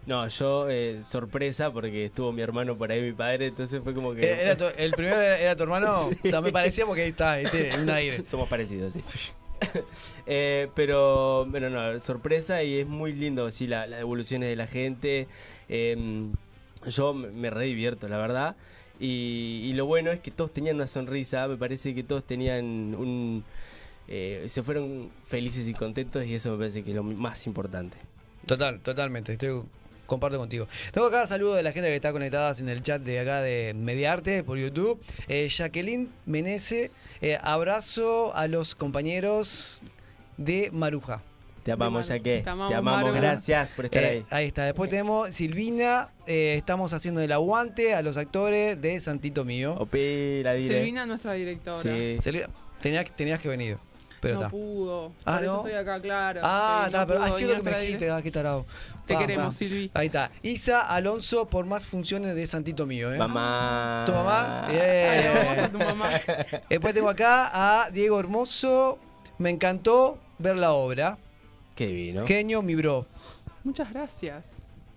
No, 0.06 0.26
yo 0.26 0.68
eh, 0.68 1.04
sorpresa 1.04 1.70
porque 1.70 2.06
estuvo 2.06 2.32
mi 2.32 2.42
hermano 2.42 2.76
por 2.76 2.90
ahí, 2.90 3.00
mi 3.00 3.12
padre, 3.12 3.46
entonces 3.46 3.80
fue 3.80 3.94
como 3.94 4.12
que... 4.12 4.28
¿Era 4.28 4.56
¿El 4.76 4.90
primero 4.90 5.20
era 5.20 5.54
tu 5.54 5.62
hermano? 5.62 6.10
Me 6.42 6.50
parecía 6.50 6.84
porque 6.84 7.02
ahí 7.02 7.10
está, 7.10 7.38
en 7.38 7.82
un 7.82 7.90
aire. 7.90 8.24
Somos 8.26 8.48
parecidos, 8.48 8.94
sí. 8.94 9.18
Eh, 10.26 10.68
pero, 10.74 11.46
bueno, 11.46 11.70
no, 11.70 12.00
sorpresa 12.00 12.64
y 12.64 12.80
es 12.80 12.86
muy 12.88 13.12
lindo, 13.12 13.48
sí, 13.52 13.68
las 13.68 13.88
la 13.88 14.00
evoluciones 14.00 14.48
de 14.48 14.56
la 14.56 14.66
gente. 14.66 15.28
Em, 15.68 16.32
yo 16.86 17.14
me 17.14 17.50
re 17.50 17.66
divierto, 17.66 18.08
la 18.08 18.18
verdad. 18.18 18.56
Y, 19.00 19.72
lo 19.74 19.86
bueno 19.86 20.10
es 20.12 20.20
que 20.20 20.30
todos 20.30 20.52
tenían 20.52 20.76
una 20.76 20.86
sonrisa, 20.86 21.48
me 21.48 21.56
parece 21.56 21.94
que 21.94 22.04
todos 22.04 22.24
tenían 22.24 22.94
un... 22.94 23.44
Eh, 24.08 24.44
se 24.48 24.62
fueron 24.62 25.10
felices 25.26 25.68
y 25.68 25.74
contentos 25.74 26.24
y 26.24 26.34
eso 26.34 26.52
me 26.52 26.58
parece 26.58 26.82
que 26.82 26.90
es 26.90 26.96
lo 26.96 27.02
más 27.02 27.46
importante. 27.46 27.96
Total, 28.46 28.80
totalmente, 28.80 29.32
estoy 29.32 29.62
comparto 30.06 30.38
contigo. 30.38 30.68
Tengo 30.92 31.06
acá 31.06 31.26
saludos 31.26 31.56
de 31.56 31.62
la 31.62 31.72
gente 31.72 31.88
que 31.88 31.96
está 31.96 32.12
conectada 32.12 32.52
en 32.58 32.68
el 32.68 32.82
chat 32.82 33.00
de 33.02 33.18
acá 33.18 33.40
de 33.40 33.72
Mediarte 33.74 34.44
por 34.44 34.58
YouTube. 34.58 35.00
Eh, 35.28 35.48
Jacqueline 35.48 36.10
Menece, 36.26 36.90
eh, 37.20 37.38
abrazo 37.42 38.34
a 38.36 38.46
los 38.46 38.74
compañeros 38.74 39.82
de 40.36 40.70
Maruja. 40.72 41.22
Te 41.62 41.72
amamos, 41.72 42.08
ya 42.08 42.18
que. 42.18 42.40
Te 42.42 42.50
amamos, 42.50 43.14
gracias 43.14 43.72
por 43.72 43.84
estar 43.86 44.02
ahí. 44.04 44.24
Ahí 44.30 44.46
está. 44.46 44.64
Después 44.64 44.90
tenemos 44.90 45.30
Silvina. 45.30 46.10
estamos 46.26 46.92
haciendo 46.92 47.20
el 47.20 47.30
aguante 47.32 47.94
a 47.94 48.02
los 48.02 48.16
actores 48.16 48.80
de 48.80 48.98
Santito 49.00 49.44
Mío. 49.44 49.74
Opi, 49.78 50.42
la 50.42 50.58
Silvina, 50.58 51.06
nuestra 51.06 51.34
directora. 51.34 51.78
Sí. 51.82 52.18
tenías, 52.80 53.10
tenías 53.16 53.40
que 53.40 53.48
venir. 53.48 53.76
Pero 54.20 54.34
no 54.34 54.40
está. 54.42 54.50
pudo. 54.50 55.12
Ah, 55.24 55.34
Por 55.34 55.42
eso 55.44 55.52
¿no? 55.52 55.58
estoy 55.66 55.72
acá, 55.72 56.00
claro. 56.00 56.40
Ah, 56.44 56.86
Sí, 56.88 56.96
no, 56.96 57.06
pero 57.08 57.22
ha 57.24 57.32
sido 57.32 57.56
lo 57.56 57.62
que 57.62 57.70
me 57.70 57.80
dijiste, 57.80 58.08
ah, 58.10 58.22
qué 58.22 58.30
tarado. 58.30 58.66
Te 59.04 59.14
Pa, 59.14 59.20
queremos, 59.20 59.46
pa. 59.46 59.50
Silvi. 59.50 59.90
Ahí 59.94 60.06
está. 60.06 60.30
Isa 60.42 60.80
Alonso 60.80 61.48
por 61.48 61.66
más 61.66 61.86
funciones 61.86 62.36
de 62.36 62.46
Santito 62.46 62.86
Mío, 62.86 63.12
¿eh? 63.12 63.18
Mamá. 63.18 64.04
¿Tu 64.06 64.12
mamá? 64.12 64.66
Ay, 64.66 64.72
Bien. 64.76 65.34
vamos 65.44 65.58
a 65.58 65.72
tu 65.72 65.78
mamá. 65.80 66.10
Después 66.70 66.94
tengo 66.94 67.08
acá 67.08 67.50
a 67.84 67.90
Diego 67.90 68.20
Hermoso. 68.20 68.96
Me 69.38 69.50
encantó 69.50 70.18
ver 70.38 70.56
la 70.56 70.72
obra. 70.72 71.18
Qué 71.82 71.86
divino. 71.88 72.26
Genio, 72.26 72.62
mi 72.62 72.74
bro. 72.74 73.06
Muchas 73.64 73.92
gracias. 73.92 74.52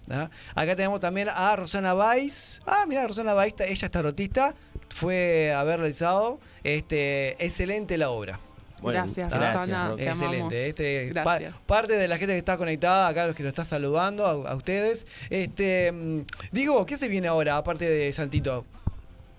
¿Ah? 0.10 0.30
Acá 0.54 0.76
tenemos 0.76 1.00
también 1.00 1.30
a 1.30 1.56
Rosana 1.56 1.96
Weiss. 1.96 2.60
Ah, 2.66 2.86
mira, 2.88 3.08
Rosana 3.08 3.34
Weiss, 3.36 3.56
ella 3.60 3.86
es 3.86 3.92
tarotista. 3.92 4.54
Fue 4.94 5.52
a 5.54 5.64
ver 5.64 5.80
realizado. 5.80 6.40
Este, 6.64 7.44
excelente 7.44 7.98
la 7.98 8.10
obra. 8.12 8.40
Bueno, 8.82 9.00
gracias, 9.00 9.30
gracias, 9.30 9.54
Rosana. 9.54 9.96
Te 9.96 10.10
amamos. 10.10 10.24
Excelente. 10.54 10.68
Este, 10.68 11.08
pa- 11.24 11.40
Gracias. 11.40 11.64
parte 11.66 11.94
de 11.96 12.08
la 12.08 12.18
gente 12.18 12.34
que 12.34 12.38
está 12.40 12.58
conectada, 12.58 13.08
acá 13.08 13.26
los 13.26 13.36
que 13.36 13.42
lo 13.42 13.50
está 13.50 13.66
saludando, 13.66 14.26
a, 14.28 14.52
a 14.52 14.56
ustedes. 14.56 15.08
Este, 15.32 15.92
mm, 15.92 16.20
digo, 16.52 16.86
¿qué 16.86 16.98
se 16.98 17.08
viene 17.08 17.28
ahora, 17.28 17.58
aparte 17.58 17.90
de 17.90 18.14
Santito? 18.14 18.64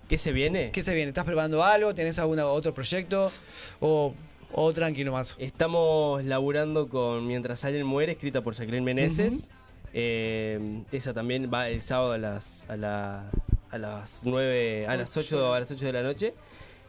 ¿Qué 0.09 0.17
se 0.17 0.31
viene? 0.33 0.71
¿Qué 0.71 0.81
se 0.81 0.93
viene? 0.93 1.09
¿Estás 1.09 1.23
preparando 1.25 1.63
algo? 1.63 1.93
¿Tenés 1.93 2.17
algún 2.19 2.39
otro 2.39 2.73
proyecto? 2.73 3.31
¿O, 3.79 4.13
o 4.53 4.73
tranquilo 4.73 5.11
más? 5.11 5.35
Estamos 5.39 6.23
laburando 6.23 6.87
con 6.89 7.25
Mientras 7.27 7.63
alguien 7.65 7.85
muere, 7.85 8.13
escrita 8.13 8.41
por 8.41 8.53
Jacqueline 8.55 8.83
Meneses. 8.83 9.49
Eh, 9.93 10.83
esa 10.91 11.13
también 11.13 11.49
va 11.53 11.69
el 11.69 11.81
sábado 11.81 12.11
a 12.13 12.17
las, 12.17 12.69
a 12.69 12.75
la- 12.77 13.29
a 13.69 13.77
las 13.77 14.21
9, 14.23 14.87
a 14.87 14.95
las 14.95 15.15
8, 15.17 15.53
a 15.53 15.59
las 15.59 15.69
8 15.71 15.85
de 15.85 15.93
la 15.93 16.03
noche. 16.03 16.33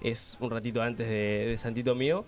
Es 0.00 0.36
un 0.40 0.50
ratito 0.50 0.80
antes 0.80 1.08
de, 1.08 1.46
de 1.48 1.58
Santito 1.58 1.94
Mío. 1.94 2.24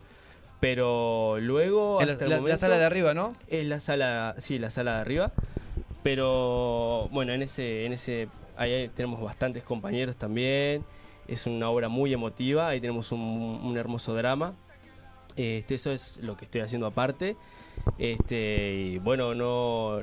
Pero 0.58 1.38
luego. 1.40 2.00
En 2.02 2.08
la, 2.08 2.12
el 2.52 2.58
sala 2.58 2.76
de 2.78 2.84
arriba, 2.84 3.14
¿no? 3.14 3.34
Es 3.48 3.64
la 3.64 3.80
sala, 3.80 4.34
sí, 4.38 4.58
la 4.58 4.70
sala 4.70 4.96
de 4.96 5.00
arriba. 5.00 5.32
Pero 6.02 7.08
bueno, 7.12 7.32
en 7.32 7.42
ese, 7.42 7.86
en 7.86 7.92
ese, 7.92 8.28
ahí 8.56 8.90
tenemos 8.94 9.20
bastantes 9.22 9.62
compañeros 9.62 10.16
también. 10.16 10.84
Es 11.28 11.46
una 11.46 11.70
obra 11.70 11.88
muy 11.88 12.12
emotiva. 12.12 12.68
Ahí 12.68 12.80
tenemos 12.80 13.12
un, 13.12 13.20
un 13.20 13.76
hermoso 13.78 14.14
drama. 14.14 14.54
Este, 15.36 15.74
eso 15.74 15.92
es 15.92 16.18
lo 16.22 16.36
que 16.36 16.44
estoy 16.44 16.60
haciendo 16.62 16.86
aparte. 16.86 17.36
Este, 17.98 18.74
y 18.74 18.98
bueno, 18.98 19.34
no. 19.34 19.98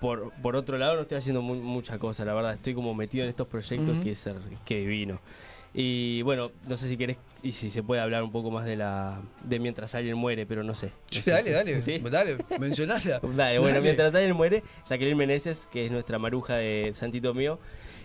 Por, 0.00 0.32
por 0.42 0.54
otro 0.56 0.76
lado, 0.76 0.96
no 0.96 1.02
estoy 1.02 1.16
haciendo 1.18 1.40
mu- 1.40 1.54
mucha 1.54 1.98
cosa, 1.98 2.24
la 2.24 2.34
verdad. 2.34 2.54
Estoy 2.54 2.74
como 2.74 2.94
metido 2.94 3.24
en 3.24 3.30
estos 3.30 3.46
proyectos 3.46 3.96
que 4.02 4.10
es 4.10 4.28
que 4.66 4.78
divino. 4.80 5.18
Y 5.72 6.22
bueno, 6.22 6.52
no 6.68 6.76
sé 6.76 6.88
si 6.88 6.96
querés 6.96 7.16
y 7.42 7.52
si 7.52 7.70
se 7.70 7.82
puede 7.82 8.00
hablar 8.00 8.22
un 8.22 8.30
poco 8.30 8.50
más 8.50 8.64
de 8.64 8.76
la 8.76 9.22
de 9.42 9.58
mientras 9.58 9.94
alguien 9.94 10.16
muere, 10.16 10.46
pero 10.46 10.62
no 10.62 10.74
sé. 10.74 10.88
No 11.14 11.20
dale, 11.26 11.42
si- 11.42 11.50
dale, 11.50 11.80
¿Sí? 11.80 11.98
dale, 11.98 12.36
mencionala. 12.60 13.20
Dale, 13.34 13.58
bueno, 13.58 13.74
Dale. 13.74 13.80
mientras 13.80 14.14
alguien 14.14 14.36
muere, 14.36 14.62
Jacqueline 14.88 15.16
Meneses, 15.16 15.66
que 15.72 15.86
es 15.86 15.90
nuestra 15.90 16.18
maruja 16.18 16.56
de 16.56 16.92
Santito 16.94 17.32
Mío, 17.34 17.58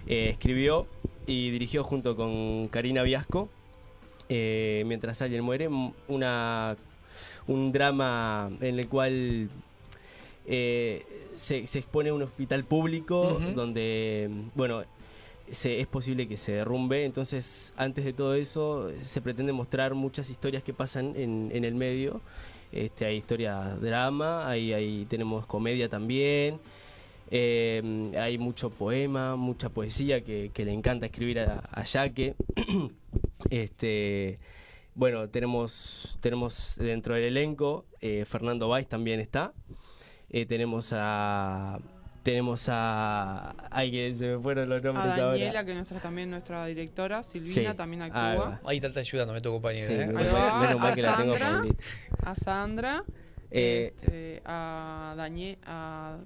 eh, 0.07 0.29
escribió 0.31 0.87
y 1.27 1.51
dirigió 1.51 1.83
junto 1.83 2.15
con 2.15 2.69
Karina 2.69 3.03
Viasco, 3.03 3.49
eh, 4.29 4.83
mientras 4.85 5.21
alguien 5.21 5.43
muere, 5.43 5.67
una, 6.07 6.77
un 7.47 7.71
drama 7.71 8.49
en 8.61 8.79
el 8.79 8.87
cual 8.87 9.49
eh, 10.47 11.03
se, 11.35 11.67
se 11.67 11.79
expone 11.79 12.11
un 12.11 12.21
hospital 12.23 12.63
público 12.63 13.39
donde, 13.55 14.29
bueno, 14.55 14.83
se- 15.51 15.79
es 15.79 15.87
posible 15.87 16.27
que 16.27 16.37
se 16.37 16.53
derrumbe. 16.53 17.05
Entonces, 17.05 17.73
antes 17.77 18.05
de 18.05 18.13
todo 18.13 18.35
eso, 18.35 18.91
se 19.03 19.21
pretende 19.21 19.51
mostrar 19.53 19.93
muchas 19.95 20.29
historias 20.29 20.63
que 20.63 20.73
pasan 20.73 21.13
en, 21.15 21.49
en 21.53 21.63
el 21.65 21.75
medio. 21.75 22.21
Este, 22.71 23.05
hay 23.05 23.17
historia 23.17 23.75
drama, 23.81 24.47
hay, 24.47 24.73
hay- 24.73 25.05
tenemos 25.05 25.45
comedia 25.47 25.89
también. 25.89 26.59
Eh, 27.31 28.11
hay 28.17 28.37
mucho 28.37 28.69
poema, 28.69 29.35
mucha 29.35 29.69
poesía 29.69 30.21
que, 30.23 30.51
que 30.53 30.65
le 30.65 30.73
encanta 30.73 31.05
escribir 31.07 31.39
a, 31.39 31.63
a 31.71 31.83
Yaque. 31.83 32.35
este, 33.49 34.39
bueno, 34.95 35.29
tenemos, 35.29 36.17
tenemos 36.21 36.75
dentro 36.79 37.15
del 37.15 37.25
elenco, 37.25 37.85
eh, 38.01 38.25
Fernando 38.25 38.67
Valls 38.67 38.87
también 38.87 39.19
está. 39.19 39.53
Eh, 40.29 40.45
tenemos 40.45 40.91
a. 40.95 41.79
Tenemos 42.21 42.67
a. 42.69 43.55
Ay, 43.71 43.91
que 43.91 44.13
se 44.13 44.27
me 44.35 44.39
fueron 44.43 44.69
los 44.69 44.83
A 44.83 44.87
nombres 44.87 45.15
Daniela, 45.17 45.49
ahora. 45.49 45.63
que 45.65 45.71
es 45.71 45.77
nuestra, 45.77 45.99
también 45.99 46.29
nuestra 46.29 46.65
directora, 46.65 47.23
Silvina 47.23 47.71
Sí. 47.71 47.77
también 47.77 48.01
Ahí 48.03 48.11
actúa. 48.13 48.61
Ahí 48.65 48.77
está, 48.77 48.87
está 48.89 48.99
ayudando, 48.99 49.39
tu 49.39 49.51
compañero. 49.51 49.87
Sí, 49.87 49.93
¿eh? 49.93 50.07
menos 50.07 50.31
mal- 50.31 50.35
va, 50.35 50.59
menos 50.59 50.79
mal 50.81 50.91
a 50.91 50.95
que 50.95 51.01
la 51.01 51.17
tengo, 51.17 51.33
a 52.23 52.35
Sandra, 52.35 53.03
Eh, 53.51 53.93
este, 53.95 54.41
a 54.45 55.15
Daniel, 55.17 55.57
a 55.65 56.17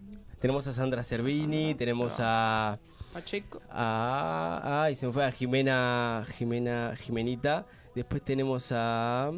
Tenemos 0.44 0.68
a 0.68 0.74
Sandra 0.74 1.04
Cervini, 1.04 1.68
Sandra, 1.70 1.78
tenemos 1.78 2.18
a. 2.20 2.78
Pacheco. 3.14 3.62
a 3.72 4.84
ay, 4.84 4.96
se 4.96 5.08
me 5.08 5.14
fue 5.14 5.24
a 5.24 5.32
Jimena. 5.32 6.26
Jimena. 6.36 6.96
Jimenita. 6.98 7.66
Después 7.96 8.22
tenemos 8.24 8.70
a. 8.74 9.32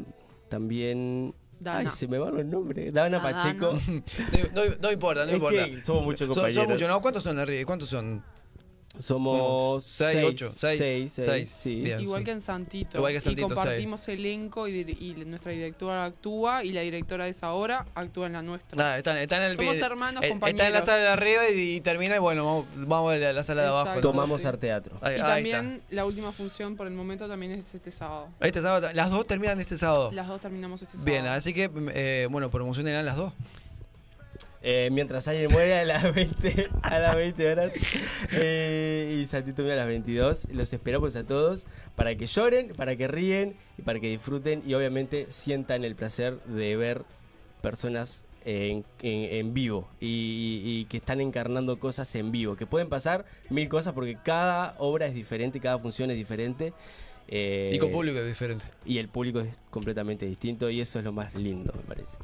También. 0.49 1.35
Dana. 1.59 1.79
Ay, 1.81 1.87
se 1.91 2.07
me 2.07 2.17
van 2.17 2.35
los 2.35 2.45
nombres. 2.45 2.91
Dana 2.91 3.17
A 3.19 3.21
Pacheco. 3.21 3.77
No, 4.55 4.65
no- 4.65 4.75
no 4.81 4.91
importa, 4.91 5.21
no 5.25 5.29
Es 5.29 5.35
importa. 5.35 5.65
que 5.65 5.83
somos 5.83 6.03
muchos 6.05 6.27
compañeros. 6.27 6.69
muchos, 6.69 6.87
¿no? 6.89 6.99
¿Cuántos 6.99 7.21
son? 7.21 7.37
¿Cuántos 7.67 7.87
son? 7.89 8.23
Somos 8.99 9.83
seis, 9.83 10.11
seis, 10.13 10.25
ocho, 10.25 10.49
seis, 10.49 10.77
seis, 10.77 11.13
seis, 11.13 11.25
seis. 11.25 11.55
sí. 11.61 11.81
Bien. 11.81 11.99
Igual 11.99 12.21
sí. 12.21 12.25
que 12.25 12.31
en 12.31 12.41
Santito. 12.41 12.97
Igual 12.97 13.13
que 13.13 13.21
Santito, 13.21 13.41
y 13.41 13.49
compartimos 13.49 14.07
elenco 14.07 14.67
y, 14.67 14.85
nuestra 15.25 15.51
directora 15.51 16.05
actúa 16.05 16.63
y 16.63 16.71
la 16.71 16.81
directora 16.81 17.25
de 17.25 17.31
esa 17.31 17.51
hora 17.53 17.85
actúa 17.95 18.27
en 18.27 18.33
la 18.33 18.41
nuestra. 18.41 18.77
Nada, 18.77 18.97
están, 18.97 19.17
están 19.17 19.41
en 19.43 19.51
el 19.51 19.55
Somos 19.55 19.77
hermanos, 19.77 20.23
el- 20.23 20.31
Está 20.31 20.49
en 20.49 20.55
la 20.55 20.57
compañeros. 20.57 20.85
sala 20.85 20.97
de 20.97 21.07
arriba 21.07 21.49
y, 21.49 21.75
y 21.75 21.81
termina 21.81 22.15
y 22.15 22.19
bueno, 22.19 22.45
vamos, 22.45 22.65
vamos 22.75 23.13
a 23.13 23.17
la, 23.17 23.33
la 23.33 23.43
sala 23.43 23.61
de 23.63 23.67
abajo. 23.67 23.87
Exacto. 23.87 24.09
Tomamos 24.11 24.41
sí. 24.41 24.47
Ahí, 25.01 25.17
y 25.17 25.19
ahí 25.19 25.21
también 25.21 25.81
la 25.89 26.05
última 26.05 26.31
función 26.31 26.75
por 26.75 26.87
el 26.87 26.93
momento 26.93 27.27
también 27.27 27.51
es 27.53 27.73
este 27.73 27.91
sábado. 27.91 28.29
Este 28.39 28.61
sábado, 28.61 28.89
las 28.93 29.09
dos 29.09 29.25
terminan 29.27 29.59
este 29.59 29.77
sábado. 29.77 30.11
Las 30.11 30.27
dos 30.27 30.41
terminamos 30.41 30.81
este 30.81 30.97
sábado. 30.97 31.11
Bien, 31.11 31.25
así 31.25 31.53
que, 31.53 31.69
eh, 31.93 32.27
bueno, 32.29 32.49
promocionen 32.49 33.05
las 33.05 33.17
dos. 33.17 33.33
Eh, 34.67 34.89
mientras 34.91 35.27
alguien 35.27 35.51
muere 35.51 35.75
a 35.77 35.85
las 35.85 36.03
20, 36.15 36.69
a 36.81 36.97
las 36.97 37.15
20 37.15 37.51
horas 37.51 37.71
eh, 38.31 39.19
y 39.21 39.25
Santito 39.27 39.61
a 39.63 39.75
las 39.75 39.85
22. 39.87 40.47
Los 40.51 40.73
esperamos 40.73 41.15
a 41.15 41.23
todos 41.23 41.67
para 41.95 42.15
que 42.15 42.25
lloren, 42.27 42.69
para 42.75 42.95
que 42.95 43.07
ríen 43.07 43.55
y 43.77 43.83
para 43.83 43.99
que 43.99 44.09
disfruten 44.09 44.63
y 44.65 44.73
obviamente 44.73 45.27
sientan 45.29 45.83
el 45.83 45.95
placer 45.95 46.39
de 46.45 46.75
ver 46.75 47.03
personas 47.61 48.25
en, 48.43 48.83
en- 49.01 49.33
en 49.35 49.53
vivo 49.53 49.87
y, 49.99 50.07
y- 50.65 50.79
y 50.79 50.85
que 50.85 50.97
están 50.97 51.21
encarnando 51.21 51.77
cosas 51.79 52.13
en 52.15 52.31
vivo. 52.31 52.55
Que 52.55 52.65
pueden 52.65 52.89
pasar 52.89 53.25
mil 53.51 53.69
cosas 53.69 53.93
porque 53.93 54.17
cada 54.23 54.75
obra 54.79 55.05
es 55.05 55.13
diferente, 55.13 55.59
cada 55.59 55.77
función 55.79 56.09
es 56.11 56.17
diferente. 56.17 56.73
eh, 57.27 57.71
y 57.73 57.77
con 57.79 57.91
público 57.91 58.17
es 58.19 58.25
diferente. 58.27 58.65
y 58.85 58.97
el 58.97 59.09
público 59.09 59.41
es 59.41 59.59
completamente 59.69 60.25
distinto 60.25 60.69
y 60.71 60.81
eso 60.81 60.99
es 60.99 61.05
lo 61.05 61.11
más 61.11 61.33
lindo, 61.35 61.71
me 61.75 61.83
parece. 61.83 62.17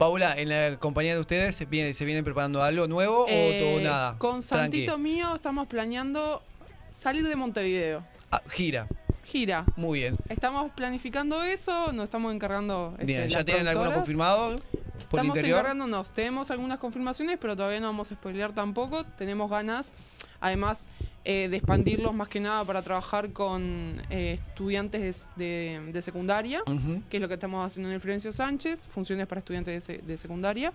Paula, 0.00 0.34
en 0.38 0.48
la 0.48 0.78
compañía 0.78 1.12
de 1.12 1.20
ustedes, 1.20 1.54
¿se, 1.54 1.66
viene, 1.66 1.92
se 1.92 2.06
vienen 2.06 2.24
preparando 2.24 2.62
algo 2.62 2.86
nuevo 2.88 3.26
Eh, 3.28 3.60
o 3.60 3.76
todo 3.76 3.84
nada? 3.84 4.14
Con 4.16 4.40
Tranqui. 4.40 4.46
Santito 4.86 4.96
mío 4.96 5.34
estamos 5.34 5.66
planeando 5.66 6.42
salir 6.90 7.28
de 7.28 7.36
Montevideo. 7.36 8.02
Ah, 8.30 8.40
gira, 8.48 8.86
Gira. 9.24 9.64
muy 9.76 10.00
bien. 10.00 10.16
Estamos 10.28 10.70
planificando 10.72 11.42
eso, 11.42 11.92
nos 11.92 12.04
estamos 12.04 12.34
encargando. 12.34 12.92
este, 12.94 13.04
Bien, 13.06 13.28
¿ya 13.28 13.44
tienen 13.44 13.68
alguno 13.68 13.92
confirmado 13.94 14.56
por 14.56 15.18
Estamos 15.20 15.36
interior? 15.36 15.58
encargándonos, 15.60 16.12
tenemos 16.12 16.50
algunas 16.50 16.78
confirmaciones, 16.78 17.38
pero 17.40 17.56
todavía 17.56 17.80
no 17.80 17.86
vamos 17.86 18.10
a 18.12 18.14
spoilear 18.14 18.52
tampoco. 18.54 19.04
Tenemos 19.04 19.50
ganas, 19.50 19.92
además, 20.40 20.88
eh, 21.24 21.48
de 21.48 21.56
expandirlos 21.56 22.14
más 22.14 22.28
que 22.28 22.40
nada 22.40 22.64
para 22.64 22.82
trabajar 22.82 23.32
con 23.32 24.00
eh, 24.10 24.38
estudiantes 24.48 25.26
de, 25.36 25.80
de 25.92 26.02
secundaria, 26.02 26.62
que 27.10 27.16
es 27.16 27.20
lo 27.20 27.28
que 27.28 27.34
estamos 27.34 27.64
haciendo 27.66 27.88
en 27.88 27.94
el 27.96 28.00
Florencio 28.00 28.32
Sánchez, 28.32 28.86
funciones 28.88 29.26
para 29.26 29.40
estudiantes 29.40 29.86
de, 29.86 29.98
de 29.98 30.16
secundaria. 30.16 30.72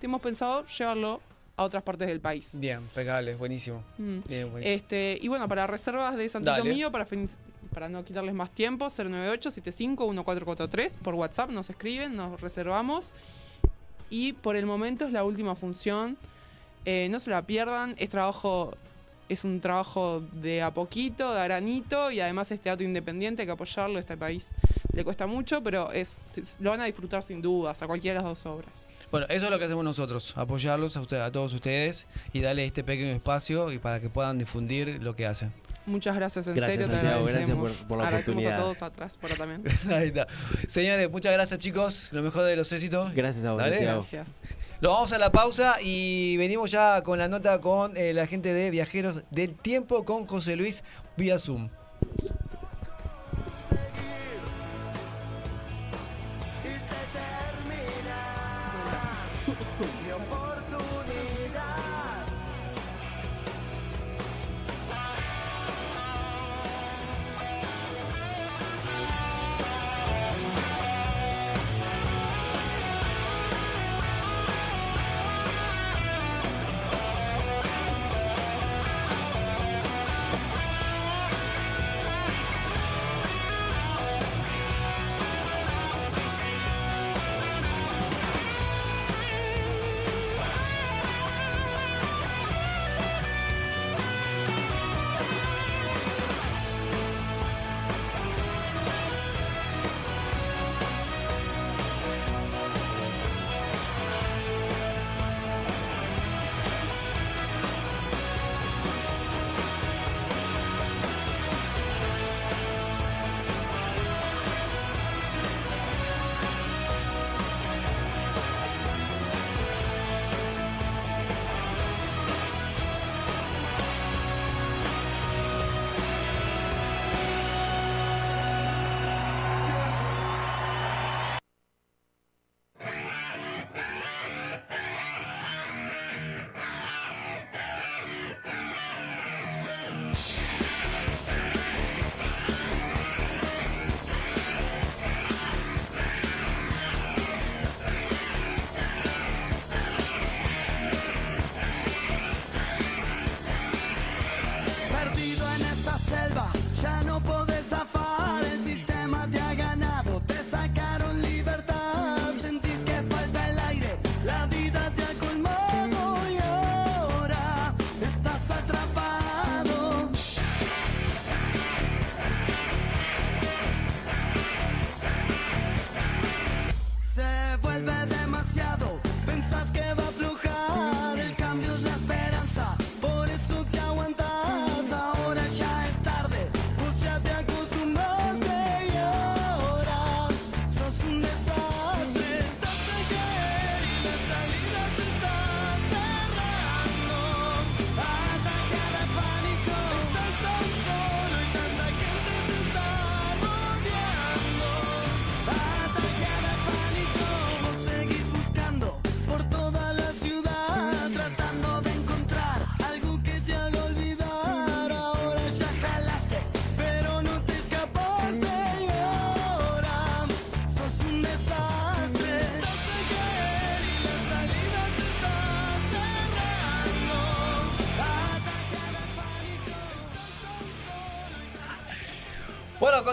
Tenemos 0.00 0.20
pensado 0.20 0.64
llevarlo 0.66 1.20
a 1.56 1.62
otras 1.62 1.82
partes 1.82 2.06
del 2.08 2.20
país. 2.20 2.58
Bien, 2.60 2.80
pegales, 2.94 3.38
buenísimo. 3.38 3.82
Mm. 3.96 4.18
Bien, 4.28 4.50
buenísimo. 4.50 4.76
Este, 4.76 5.18
y 5.20 5.28
bueno, 5.28 5.48
para 5.48 5.66
reservas 5.66 6.14
de 6.16 6.28
Santito 6.28 6.50
Dale. 6.52 6.68
Mío, 6.74 6.92
para, 6.92 7.06
fin- 7.06 7.30
para 7.76 7.88
no 7.90 8.02
quitarles 8.06 8.34
más 8.34 8.50
tiempo, 8.52 8.86
098-75-1443, 8.86 10.96
por 10.96 11.14
WhatsApp 11.14 11.50
nos 11.50 11.68
escriben, 11.68 12.16
nos 12.16 12.40
reservamos. 12.40 13.14
Y 14.08 14.32
por 14.32 14.56
el 14.56 14.64
momento 14.64 15.04
es 15.04 15.12
la 15.12 15.24
última 15.24 15.54
función. 15.54 16.16
Eh, 16.86 17.08
no 17.10 17.20
se 17.20 17.28
la 17.28 17.42
pierdan, 17.42 17.94
es 17.98 18.08
trabajo, 18.08 18.74
es 19.28 19.44
un 19.44 19.60
trabajo 19.60 20.22
de 20.32 20.62
a 20.62 20.72
poquito, 20.72 21.34
de 21.34 21.40
a 21.42 21.44
granito, 21.44 22.10
y 22.10 22.20
además 22.20 22.50
es 22.50 22.62
teatro 22.62 22.86
independiente, 22.86 23.42
hay 23.42 23.46
que 23.46 23.52
apoyarlo, 23.52 23.98
este 23.98 24.16
país 24.16 24.54
le 24.94 25.04
cuesta 25.04 25.26
mucho, 25.26 25.62
pero 25.62 25.92
es, 25.92 26.56
lo 26.60 26.70
van 26.70 26.80
a 26.80 26.86
disfrutar 26.86 27.22
sin 27.22 27.42
dudas, 27.42 27.82
a 27.82 27.86
cualquiera 27.86 28.20
de 28.20 28.24
las 28.24 28.42
dos 28.42 28.46
obras. 28.46 28.86
Bueno, 29.10 29.26
eso 29.28 29.44
es 29.44 29.50
lo 29.50 29.58
que 29.58 29.66
hacemos 29.66 29.84
nosotros, 29.84 30.32
apoyarlos 30.34 30.96
a, 30.96 31.02
ustedes, 31.02 31.24
a 31.24 31.30
todos 31.30 31.52
ustedes 31.52 32.06
y 32.32 32.40
darles 32.40 32.68
este 32.68 32.82
pequeño 32.82 33.12
espacio 33.12 33.70
y 33.70 33.78
para 33.78 34.00
que 34.00 34.08
puedan 34.08 34.38
difundir 34.38 35.02
lo 35.02 35.14
que 35.14 35.26
hacen. 35.26 35.52
Muchas 35.86 36.16
gracias, 36.16 36.46
en 36.48 36.54
Gracias, 36.56 36.72
serio, 36.72 36.86
te 36.88 36.92
Santiago, 36.92 37.18
gracias 37.24 37.34
agradecemos. 37.42 37.72
por- 37.72 37.88
por 37.88 37.98
la 37.98 38.04
Agradecemos 38.08 38.44
a 38.44 38.56
todos 38.56 38.82
atrás 38.82 39.16
por 39.16 39.30
también. 39.30 39.62
Ahí 39.90 40.08
está. 40.08 40.26
Señores, 40.68 41.10
muchas 41.10 41.32
gracias 41.32 41.58
chicos. 41.60 42.08
Lo 42.12 42.22
mejor 42.22 42.44
de 42.44 42.56
los 42.56 42.70
éxitos. 42.72 43.14
Gracias 43.14 43.44
a 43.44 43.52
vos, 43.52 43.60
Dale. 43.60 43.76
Santiago. 43.76 44.00
Gracias. 44.00 44.40
Lo 44.80 44.90
vamos 44.90 45.12
a 45.12 45.18
la 45.18 45.30
pausa 45.30 45.76
y 45.80 46.36
venimos 46.38 46.70
ya 46.70 47.00
con 47.02 47.18
la 47.18 47.28
nota 47.28 47.60
con 47.60 47.96
eh, 47.96 48.12
la 48.12 48.26
gente 48.26 48.52
de 48.52 48.70
Viajeros 48.70 49.22
del 49.30 49.54
Tiempo 49.54 50.04
con 50.04 50.26
José 50.26 50.56
Luis 50.56 50.82
vía 51.16 51.38
Zoom. 51.38 51.70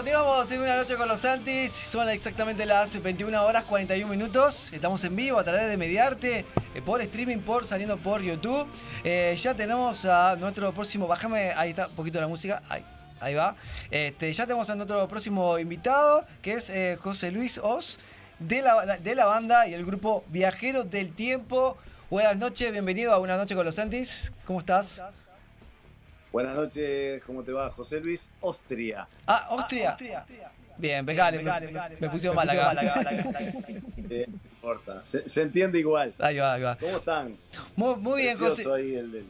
Continuamos 0.04 0.52
en 0.52 0.60
una 0.60 0.76
noche 0.76 0.96
con 0.96 1.08
los 1.08 1.20
Santis. 1.20 1.72
Son 1.72 2.06
exactamente 2.10 2.66
las 2.66 3.02
21 3.02 3.42
horas 3.42 3.64
41 3.64 4.06
minutos. 4.06 4.70
Estamos 4.70 5.02
en 5.02 5.16
vivo 5.16 5.38
a 5.38 5.44
través 5.44 5.66
de 5.66 5.78
Mediarte, 5.78 6.40
eh, 6.74 6.82
por 6.84 7.00
streaming, 7.00 7.38
por 7.38 7.66
saliendo 7.66 7.96
por 7.96 8.20
YouTube. 8.20 8.66
Eh, 9.02 9.34
ya 9.40 9.54
tenemos 9.54 10.04
a 10.04 10.36
nuestro 10.36 10.70
próximo. 10.74 11.06
Bájame, 11.06 11.52
ahí 11.56 11.70
está, 11.70 11.86
un 11.86 11.94
poquito 11.94 12.20
la 12.20 12.28
música. 12.28 12.62
Ahí, 12.68 12.84
ahí 13.18 13.34
va. 13.34 13.56
Este, 13.90 14.30
ya 14.30 14.44
tenemos 14.44 14.68
a 14.68 14.74
nuestro 14.74 15.08
próximo 15.08 15.58
invitado, 15.58 16.26
que 16.42 16.52
es 16.52 16.68
eh, 16.68 16.98
José 17.00 17.30
Luis 17.30 17.56
Oz, 17.56 17.98
de 18.38 18.60
la, 18.60 18.98
de 18.98 19.14
la 19.14 19.24
banda 19.24 19.66
y 19.68 19.72
el 19.72 19.86
grupo 19.86 20.22
Viajeros 20.28 20.90
del 20.90 21.14
Tiempo. 21.14 21.78
Buenas 22.10 22.36
noches, 22.36 22.70
bienvenido 22.72 23.14
a 23.14 23.18
Una 23.20 23.38
Noche 23.38 23.54
con 23.54 23.64
los 23.64 23.76
Santis. 23.76 24.32
¿Cómo 24.44 24.58
estás? 24.58 25.00
Buenas 26.34 26.56
noches, 26.56 27.22
¿cómo 27.24 27.44
te 27.44 27.52
va? 27.52 27.70
José 27.70 28.00
Luis 28.00 28.20
Ostria. 28.40 29.06
Ah, 29.24 29.46
Austria. 29.50 29.96
Bien, 30.76 31.06
pegale, 31.06 31.40
me, 31.40 31.52
me 32.00 32.10
pusieron 32.10 32.34
mal 32.34 32.50
acá. 32.50 32.74
Eh, 34.10 34.26
no 34.28 34.34
importa, 34.50 35.00
se, 35.04 35.28
se 35.28 35.42
entiende 35.42 35.78
igual. 35.78 36.12
Ahí 36.18 36.38
va, 36.38 36.54
ahí 36.54 36.62
va. 36.62 36.76
¿Cómo 36.76 36.96
están? 36.96 37.36
Muy, 37.76 37.94
muy 37.94 38.22
bien, 38.22 38.36
José. 38.36 38.64
ahí 38.74 38.96
el- 38.96 39.14
el- 39.14 39.26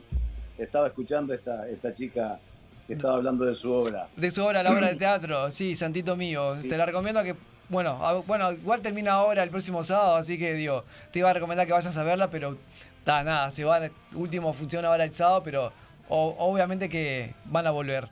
estaba 0.57 0.87
escuchando 0.87 1.35
esta, 1.35 1.69
esta 1.69 1.93
chica 1.93 2.39
que 2.87 2.95
estaba 2.95 3.17
hablando 3.17 3.45
de 3.45 3.55
su 3.55 3.71
obra. 3.71 4.09
De 4.17 4.31
su 4.31 4.43
obra, 4.43 4.63
la 4.63 4.73
obra 4.73 4.89
de 4.89 4.97
teatro, 4.97 5.51
sí, 5.51 5.77
Santito 5.77 6.17
mío. 6.17 6.57
Te 6.63 6.75
la 6.79 6.87
recomiendo 6.87 7.23
que, 7.23 7.37
bueno, 7.69 7.91
a- 8.05 8.15
bueno, 8.23 8.51
igual 8.51 8.81
termina 8.81 9.13
ahora 9.13 9.43
el 9.43 9.51
próximo 9.51 9.85
sábado, 9.85 10.17
así 10.17 10.39
que 10.39 10.55
digo, 10.55 10.85
te 11.13 11.19
iba 11.19 11.29
a 11.29 11.35
recomendar 11.35 11.67
que 11.67 11.75
vayas 11.75 11.95
a 11.99 12.03
verla, 12.03 12.31
pero 12.31 12.57
da, 13.05 13.23
nada, 13.23 13.51
se 13.51 13.63
van, 13.65 13.93
último 14.15 14.55
funciona 14.55 14.89
ahora 14.89 15.05
el 15.05 15.13
sábado, 15.13 15.43
pero 15.45 15.71
o- 16.09 16.35
obviamente 16.39 16.89
que 16.89 17.35
van 17.47 17.67
a 17.67 17.71
volver. 17.71 18.09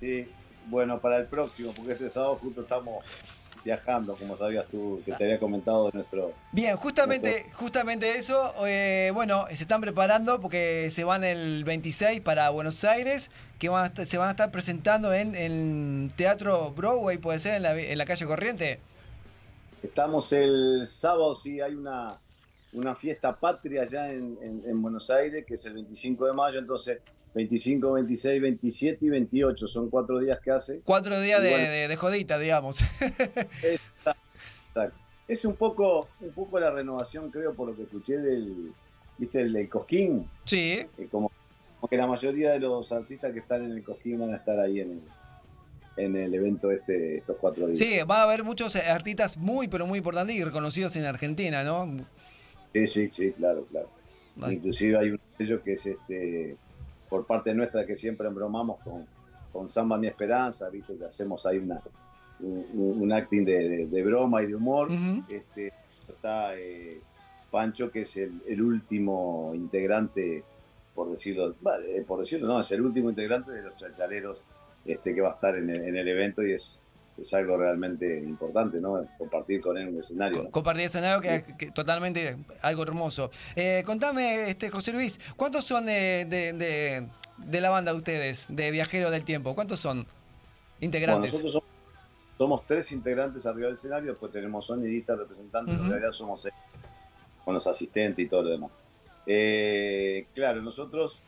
Sí, 0.00 0.28
bueno, 0.66 0.98
para 1.00 1.16
el 1.18 1.26
próximo, 1.26 1.72
porque 1.74 1.92
este 1.92 2.10
sábado 2.10 2.36
justo 2.36 2.60
estamos 2.62 3.04
viajando, 3.64 4.14
como 4.16 4.36
sabías 4.36 4.66
tú, 4.68 5.02
que 5.04 5.12
te 5.12 5.24
había 5.24 5.38
comentado 5.40 5.86
de 5.86 5.90
nuestro... 5.94 6.32
Bien, 6.52 6.76
justamente, 6.76 7.46
justamente 7.54 8.16
eso, 8.16 8.54
eh, 8.66 9.10
bueno, 9.12 9.46
se 9.48 9.54
están 9.62 9.80
preparando 9.80 10.40
porque 10.40 10.90
se 10.92 11.04
van 11.04 11.24
el 11.24 11.64
26 11.64 12.20
para 12.20 12.48
Buenos 12.50 12.84
Aires, 12.84 13.30
que 13.58 13.68
van 13.68 13.84
a 13.84 13.86
estar- 13.88 14.06
se 14.06 14.16
van 14.16 14.28
a 14.28 14.30
estar 14.30 14.50
presentando 14.52 15.12
en 15.12 15.34
el 15.34 16.12
Teatro 16.16 16.70
Broadway, 16.70 17.18
puede 17.18 17.40
ser, 17.40 17.54
en 17.56 17.62
la, 17.64 17.78
en 17.78 17.98
la 17.98 18.06
calle 18.06 18.24
Corriente. 18.26 18.78
Estamos 19.82 20.32
el 20.32 20.86
sábado, 20.86 21.34
sí, 21.34 21.60
hay 21.60 21.74
una, 21.74 22.16
una 22.72 22.94
fiesta 22.94 23.34
patria 23.38 23.82
allá 23.82 24.12
en, 24.12 24.36
en- 24.42 24.62
en 24.66 24.82
Buenos 24.82 25.08
Aires, 25.10 25.44
que 25.46 25.54
es 25.54 25.64
el 25.66 25.74
25 25.74 26.26
de 26.26 26.32
mayo, 26.32 26.58
entonces 26.58 26.98
25, 27.34 27.92
26, 27.92 28.42
27 28.42 29.04
y 29.04 29.08
28, 29.10 29.66
son 29.68 29.90
cuatro 29.90 30.18
días 30.18 30.38
que 30.40 30.50
hace. 30.50 30.80
Cuatro 30.84 31.20
días 31.20 31.42
de, 31.42 31.50
bueno, 31.50 31.68
de- 31.70 31.88
de 31.88 31.96
jodita, 31.96 32.38
digamos. 32.38 32.80
Exacto. 33.62 34.96
Es 35.26 35.44
un 35.44 35.56
poco, 35.56 36.08
un 36.20 36.30
poco 36.32 36.58
la 36.58 36.70
renovación, 36.70 37.30
creo, 37.30 37.52
por 37.54 37.68
lo 37.68 37.76
que 37.76 37.82
escuché 37.82 38.16
del, 38.18 38.72
¿viste? 39.18 39.42
El 39.42 39.52
del 39.52 39.68
Cosquín. 39.68 40.26
Sí. 40.44 40.86
Eh, 40.96 41.08
como 41.10 41.30
porque 41.80 41.96
la 41.96 42.06
mayoría 42.06 42.50
de 42.52 42.58
los 42.60 42.90
artistas 42.92 43.32
que 43.32 43.38
están 43.40 43.64
en 43.64 43.72
el 43.72 43.84
Cosquín 43.84 44.18
van 44.18 44.32
a 44.32 44.36
estar 44.38 44.58
ahí 44.58 44.80
en 44.80 44.92
el, 44.92 45.00
en 46.04 46.16
el 46.16 46.34
evento 46.34 46.70
este 46.72 47.18
estos 47.18 47.36
cuatro 47.40 47.66
días. 47.66 47.78
Sí, 47.78 47.98
va 48.02 48.20
a 48.20 48.22
haber 48.24 48.42
muchos 48.42 48.74
artistas 48.76 49.36
muy, 49.36 49.68
pero 49.68 49.86
muy 49.86 49.98
importantes 49.98 50.34
y 50.34 50.42
reconocidos 50.42 50.96
en 50.96 51.04
Argentina, 51.04 51.62
¿no? 51.62 51.94
Sí, 52.72 52.86
sí, 52.86 53.10
sí, 53.12 53.32
claro, 53.32 53.66
claro. 53.70 53.88
Inclusive 54.50 54.98
hay 54.98 55.08
uno 55.10 55.18
de 55.36 55.44
ellos 55.44 55.60
que 55.62 55.72
es 55.72 55.86
este 55.86 56.56
por 57.08 57.26
parte 57.26 57.54
nuestra 57.54 57.86
que 57.86 57.96
siempre 57.96 58.28
embromamos 58.28 58.80
con, 58.80 59.06
con 59.52 59.68
Samba 59.68 59.96
Mi 59.96 60.06
Esperanza, 60.06 60.68
¿viste? 60.68 60.96
que 60.96 61.06
hacemos 61.06 61.46
ahí 61.46 61.58
una, 61.58 61.80
un, 62.40 63.12
acting 63.12 63.44
de, 63.44 64.02
broma 64.04 64.42
y 64.42 64.46
de 64.46 64.54
humor. 64.54 64.88
este, 65.28 65.72
está 66.08 66.56
eh, 66.56 67.00
Pancho, 67.50 67.90
que 67.90 68.02
es 68.02 68.16
el, 68.16 68.62
último 68.62 69.52
integrante, 69.54 70.44
por 70.94 71.10
decirlo, 71.10 71.54
eh, 71.86 72.04
por 72.06 72.20
decirlo, 72.20 72.48
no, 72.48 72.60
es 72.60 72.70
el 72.72 72.82
último 72.82 73.08
integrante 73.08 73.52
de 73.52 73.62
los 73.62 73.74
chalchaleros 73.76 74.42
este, 74.84 75.14
que 75.14 75.20
va 75.20 75.30
a 75.30 75.34
estar 75.34 75.56
en 75.56 75.70
el, 75.70 76.08
evento 76.08 76.42
y 76.42 76.52
es, 76.52 76.84
es 77.20 77.34
algo 77.34 77.56
realmente 77.56 78.18
importante, 78.20 78.80
¿no? 78.80 79.06
Compartir 79.18 79.60
con 79.60 79.76
él 79.76 79.88
un 79.88 80.00
escenario. 80.00 80.50
Compartir 80.50 80.84
escenario 80.84 81.20
que 81.20 81.66
es 81.66 81.74
totalmente 81.74 82.36
algo 82.62 82.82
hermoso. 82.82 83.30
Eh, 83.56 83.82
contame, 83.84 84.50
este, 84.50 84.70
José 84.70 84.92
Luis, 84.92 85.18
¿cuántos 85.36 85.64
son 85.64 85.86
de, 85.86 87.08
la 87.50 87.70
banda 87.70 87.92
de 87.92 87.98
ustedes, 87.98 88.46
de 88.48 88.70
Viajeros 88.70 89.10
del 89.10 89.24
Tiempo? 89.24 89.54
¿Cuántos 89.54 89.80
son 89.80 90.06
integrantes? 90.80 91.32
nosotros 91.32 91.62
somos, 92.36 92.66
tres 92.66 92.92
integrantes 92.92 93.46
arriba 93.46 93.66
del 93.66 93.74
escenario, 93.74 94.10
después 94.12 94.30
tenemos 94.30 94.66
sonidistas, 94.66 95.18
representantes, 95.18 95.74
en 95.74 95.88
realidad 95.88 96.12
somos 96.12 96.42
seis, 96.42 96.54
con 97.44 97.54
los 97.54 97.66
asistentes 97.66 98.24
y 98.24 98.28
todo 98.28 98.42
lo 98.42 98.50
demás. 98.50 98.70
Eh, 99.26 100.26
claro, 100.34 100.62
nosotros 100.62 101.20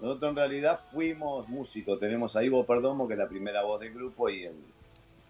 nosotros 0.00 0.30
en 0.30 0.36
realidad 0.36 0.80
fuimos 0.92 1.48
músicos. 1.48 2.00
Tenemos 2.00 2.34
a 2.34 2.42
Ivo 2.42 2.66
Perdomo, 2.66 3.06
que 3.06 3.14
es 3.14 3.18
la 3.18 3.28
primera 3.28 3.62
voz 3.62 3.80
del 3.80 3.94
grupo, 3.94 4.28
y 4.28 4.44
el, 4.44 4.56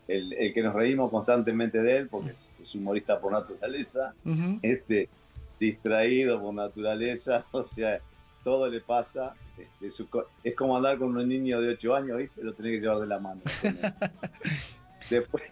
el, 0.09 0.53
que 0.53 0.63
nos 0.63 0.75
reímos 0.75 1.11
constantemente 1.11 1.83
de 1.83 1.97
él, 1.97 2.09
porque 2.09 2.31
es, 2.31 2.75
humorista 2.75 3.21
por 3.21 3.33
naturaleza, 3.33 4.15
este, 4.63 5.09
distraído 5.59 6.41
por 6.41 6.55
naturaleza, 6.55 7.45
o 7.53 7.63
sea, 7.63 8.01
todo 8.45 8.69
le 8.69 8.81
pasa. 8.81 9.35
Este, 9.81 10.05
es 10.43 10.55
como 10.55 10.77
andar 10.77 10.99
con 10.99 11.17
un 11.17 11.29
niño 11.29 11.61
de 11.61 11.71
8 11.71 11.95
años, 11.95 12.19
¿viste? 12.19 12.43
Lo 12.43 12.53
tenés 12.55 12.73
que 12.73 12.81
llevar 12.81 12.99
de 12.99 13.07
la 13.07 13.19
mano. 13.19 13.41
después, 15.11 15.43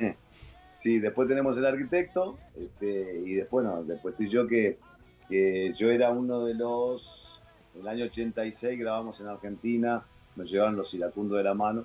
sí, 0.78 0.98
después 0.98 1.28
tenemos 1.28 1.56
el 1.56 1.66
arquitecto, 1.66 2.38
este, 2.56 3.22
y 3.24 3.34
después, 3.34 3.64
no, 3.64 3.84
después 3.84 4.14
estoy 4.14 4.28
yo 4.28 4.46
que, 4.46 4.78
que 5.28 5.74
yo 5.78 5.90
era 5.90 6.10
uno 6.10 6.44
de 6.44 6.54
los 6.54 7.30
en 7.74 7.82
el 7.82 7.88
año 7.88 8.04
86 8.06 8.78
grabamos 8.78 9.20
en 9.20 9.28
Argentina, 9.28 10.02
nos 10.36 10.50
llevaron 10.50 10.76
los 10.76 10.92
iracundos 10.94 11.38
de 11.38 11.44
la 11.44 11.54
mano. 11.54 11.84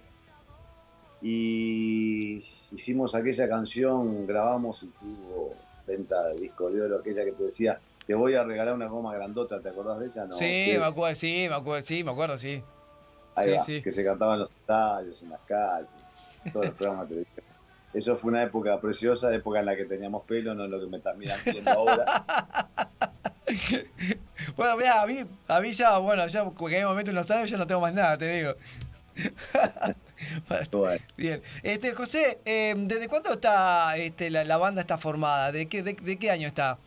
Y 1.21 2.43
hicimos 2.71 3.15
aquella 3.15 3.47
canción, 3.47 4.27
grabamos 4.27 4.83
y 4.83 4.87
tuvo 4.87 5.55
venta 5.87 6.27
de 6.27 6.41
disco 6.41 6.69
de 6.69 6.81
oro, 6.81 6.99
aquella 6.99 7.23
que 7.23 7.31
te 7.31 7.43
decía, 7.43 7.79
te 8.05 8.13
voy 8.13 8.35
a 8.35 8.43
regalar 8.43 8.73
una 8.73 8.87
goma 8.87 9.13
grandota, 9.13 9.59
¿te 9.59 9.69
acordás 9.69 9.99
de 9.99 10.07
ella? 10.07 10.25
No, 10.25 10.35
sí, 10.35 10.75
me 10.77 10.85
acuerdo, 10.85 11.15
sí, 11.15 11.45
me 11.49 11.55
acuerdo, 11.55 11.85
sí, 11.85 12.03
me 12.03 12.11
acuerdo, 12.11 12.37
sí. 12.37 12.63
sí, 13.65 13.81
que 13.81 13.91
se 13.91 14.03
cantaba 14.03 14.33
en 14.35 14.41
los 14.41 14.51
estadios, 14.51 15.21
en 15.21 15.29
las 15.29 15.41
calles, 15.41 15.89
todos 16.51 16.67
los 16.67 16.75
programas 16.75 17.09
de 17.09 17.15
televisión. 17.15 17.45
Eso 17.93 18.17
fue 18.17 18.31
una 18.31 18.43
época 18.43 18.79
preciosa, 18.81 19.33
época 19.33 19.59
en 19.59 19.67
la 19.67 19.75
que 19.75 19.85
teníamos 19.85 20.23
pelo, 20.25 20.53
no 20.53 20.65
es 20.65 20.69
lo 20.69 20.81
que 20.81 20.87
me 20.87 20.97
están 20.97 21.17
mirando 21.17 21.71
ahora. 21.71 22.25
bueno, 24.57 24.77
mira, 24.77 25.01
a 25.01 25.07
mí, 25.07 25.25
a 25.47 25.59
mí 25.61 25.71
ya, 25.71 25.97
bueno, 25.97 26.27
ya 26.27 26.43
porque 26.43 26.75
hay 26.75 26.83
momento 26.83 27.11
en 27.11 27.15
los 27.15 27.31
años 27.31 27.49
ya 27.49 27.57
no 27.57 27.65
tengo 27.65 27.79
más 27.79 27.93
nada, 27.93 28.17
te 28.17 28.27
digo. 28.27 28.55
Bien. 31.17 31.41
Este, 31.63 31.93
José, 31.93 32.39
em, 32.45 32.87
¿desde 32.87 33.07
cuándo 33.07 33.33
está 33.33 33.97
este, 33.97 34.29
la, 34.29 34.57
banda 34.57 34.81
está 34.81 34.97
formada? 34.97 35.51
¿De 35.51 35.67
qué, 35.67 35.83
de, 35.83 35.95
qué 35.95 36.31
año 36.31 36.47
está? 36.47 36.77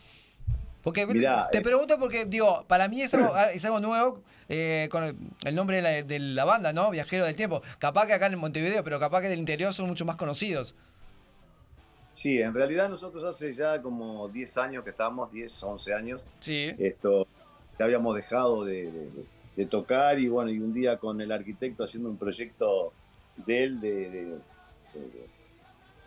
Porque 0.83 1.07
te 1.07 1.59
eh, 1.59 1.61
pregunto 1.61 1.99
porque, 1.99 2.25
digo, 2.25 2.65
para 2.67 2.89
mí 2.89 3.03
es 3.03 3.13
algo, 3.13 3.37
es 3.53 3.65
algo 3.65 3.81
nuevo 3.81 4.23
eh, 4.49 4.89
con 4.91 5.03
el, 5.45 5.55
nombre 5.55 6.05
de 6.05 6.19
la, 6.19 6.45
banda, 6.45 6.73
¿no? 6.73 6.91
Viajero 6.91 7.27
del 7.27 7.37
Tiempo. 7.37 7.63
Capaz 7.79 8.07
que 8.07 8.15
acá 8.15 8.27
en 8.27 8.39
Montevideo, 8.39 8.83
pero 8.83 8.99
capaz 8.99 9.21
que 9.23 9.29
del 9.29 9.39
interior 9.39 9.75
son 9.75 9.89
mucho 9.89 10.05
más 10.07 10.17
conocidos. 10.17 10.75
Sí, 12.15 12.41
en 12.41 12.55
realidad 12.55 12.89
nosotros 12.89 13.23
hace 13.23 13.53
ya 13.53 13.81
como 13.81 14.29
10 14.29 14.59
años 14.59 14.85
que 14.85 14.91
estamos, 14.91 15.31
10, 15.31 15.63
11 15.63 15.95
años. 15.95 16.27
Sí. 16.41 16.75
Esto, 16.79 17.29
ya 17.79 17.85
habíamos 17.85 18.17
dejado 18.17 18.65
de, 18.65 18.91
tocar 19.71 20.19
y 20.19 20.29
bueno, 20.29 20.51
y 20.51 20.59
un 20.59 20.73
día 20.73 20.97
con 20.97 21.21
el 21.21 21.31
arquitecto 21.31 21.85
haciendo 21.85 22.09
un 22.09 22.17
proyecto 22.17 22.93
de 23.47 23.65
él, 23.65 23.81
de, 23.81 24.39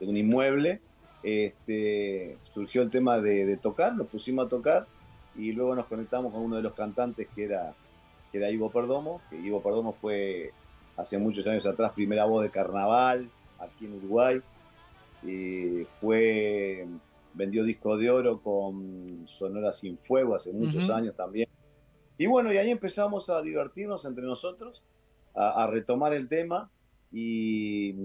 un 0.02 0.18
inmueble, 0.18 0.82
este, 1.24 2.38
surgió 2.54 2.82
el 2.82 2.90
tema 2.90 3.20
de, 3.20 3.58
tocar, 3.58 3.96
nos 3.96 4.08
pusimos 4.08 4.46
a 4.46 4.50
tocar 4.50 4.88
y 5.36 5.52
luego 5.52 5.76
nos 5.76 5.86
conectamos 5.86 6.32
con 6.34 6.42
uno 6.42 6.56
de 6.56 6.64
los 6.64 6.74
cantantes 6.74 7.28
que 7.36 7.46
era, 7.46 7.74
que 8.32 8.38
era 8.40 8.50
Ivo 8.50 8.70
Perdomo, 8.72 9.22
que 9.30 9.38
Ivo 9.38 9.62
Perdomo 9.62 9.94
fue 9.94 10.52
hace 10.98 11.18
muchos 11.18 11.46
años 11.48 11.66
atrás 11.66 11.94
primera 11.94 12.26
voz 12.26 12.44
de 12.44 12.50
carnaval 12.50 13.30
aquí 13.60 13.86
en 13.86 13.94
Uruguay 13.94 14.42
y 15.24 15.86
fue, 16.00 16.88
vendió 17.34 17.64
disco 17.64 17.98
de 17.98 18.10
oro 18.10 18.42
con 18.42 19.24
Sonora 19.28 19.72
Sin 19.72 19.98
Fuego 19.98 20.36
hace 20.36 20.52
muchos 20.52 20.90
años 20.90 21.16
también. 21.16 21.48
Y 22.18 22.28
bueno, 22.28 22.54
y 22.54 22.58
ahí 22.58 22.70
empezamos 22.70 23.30
a 23.30 23.42
divertirnos 23.42 24.06
entre 24.06 24.24
nosotros, 24.24 24.84
a, 25.34 25.68
retomar 25.68 26.14
el 26.14 26.28
tema 26.28 26.70
y, 27.12 27.96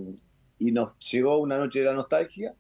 y, 0.59 0.73
nos 0.73 0.99
llegó 0.99 1.39
una 1.39 1.59
noche 1.59 1.81
de 1.81 1.87
la 1.87 1.93
nostalgia 1.93 2.55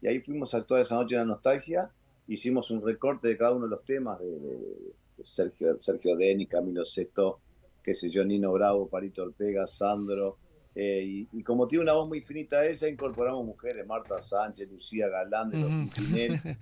y 0.00 0.06
ahí 0.06 0.20
fuimos 0.20 0.54
a 0.54 0.58
actuar 0.58 0.80
esa 0.80 0.94
noche 0.94 1.14
de 1.14 1.20
la 1.20 1.26
nostalgia, 1.26 1.90
hicimos 2.26 2.70
un 2.70 2.82
recorte 2.82 3.28
de 3.28 3.36
cada 3.36 3.52
uno 3.52 3.66
de 3.66 3.70
los 3.70 3.84
temas 3.84 4.18
de, 4.18 4.94
Sergio, 5.22 5.78
Sergio 5.78 6.16
Deni, 6.16 6.46
Camilo 6.46 6.84
Sesto, 6.86 7.40
qué 7.82 7.94
sé 7.94 8.08
yo, 8.08 8.24
Nino 8.24 8.52
Bravo, 8.52 8.88
Parito 8.88 9.22
Ortega, 9.22 9.66
Sandro, 9.66 10.38
eh, 10.74 11.26
y, 11.32 11.42
como 11.42 11.66
tiene 11.66 11.82
una 11.82 11.94
voz 11.94 12.08
muy 12.08 12.20
finita 12.20 12.64
ella, 12.64 12.88
incorporamos 12.88 13.44
mujeres, 13.44 13.86
Marta 13.86 14.20
Sánchez, 14.20 14.70
Lucía 14.70 15.08
Galán, 15.08 15.50
de 15.50 15.58
los 15.58 15.70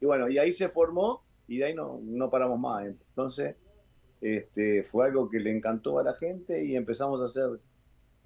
Y 0.00 0.06
bueno, 0.06 0.28
y 0.28 0.38
ahí 0.38 0.52
se 0.52 0.68
formó 0.68 1.24
y 1.48 1.58
de 1.58 1.64
ahí 1.66 1.74
no, 1.74 2.00
no 2.02 2.30
paramos 2.30 2.58
más. 2.60 2.86
Entonces, 2.86 3.56
este, 4.20 4.84
fue 4.84 5.06
algo 5.06 5.28
que 5.28 5.40
le 5.40 5.50
encantó 5.50 5.98
a 5.98 6.04
la 6.04 6.14
gente 6.14 6.64
y 6.64 6.76
empezamos 6.76 7.20
a 7.20 7.24
hacer 7.24 7.58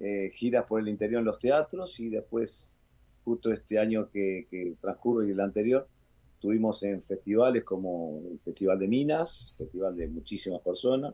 eh, 0.03 0.31
giras 0.33 0.65
por 0.65 0.81
el 0.81 0.89
interior 0.89 1.19
en 1.19 1.25
los 1.25 1.39
teatros 1.39 1.99
y 1.99 2.09
después, 2.09 2.75
justo 3.23 3.51
este 3.51 3.79
año 3.79 4.09
que, 4.09 4.47
que 4.49 4.75
transcurre 4.81 5.27
y 5.27 5.31
el 5.31 5.39
anterior, 5.39 5.87
estuvimos 6.35 6.83
en 6.83 7.01
festivales 7.03 7.63
como 7.63 8.21
el 8.31 8.39
Festival 8.39 8.79
de 8.79 8.87
Minas, 8.87 9.53
festival 9.57 9.95
de 9.95 10.07
muchísimas 10.07 10.61
personas, 10.61 11.13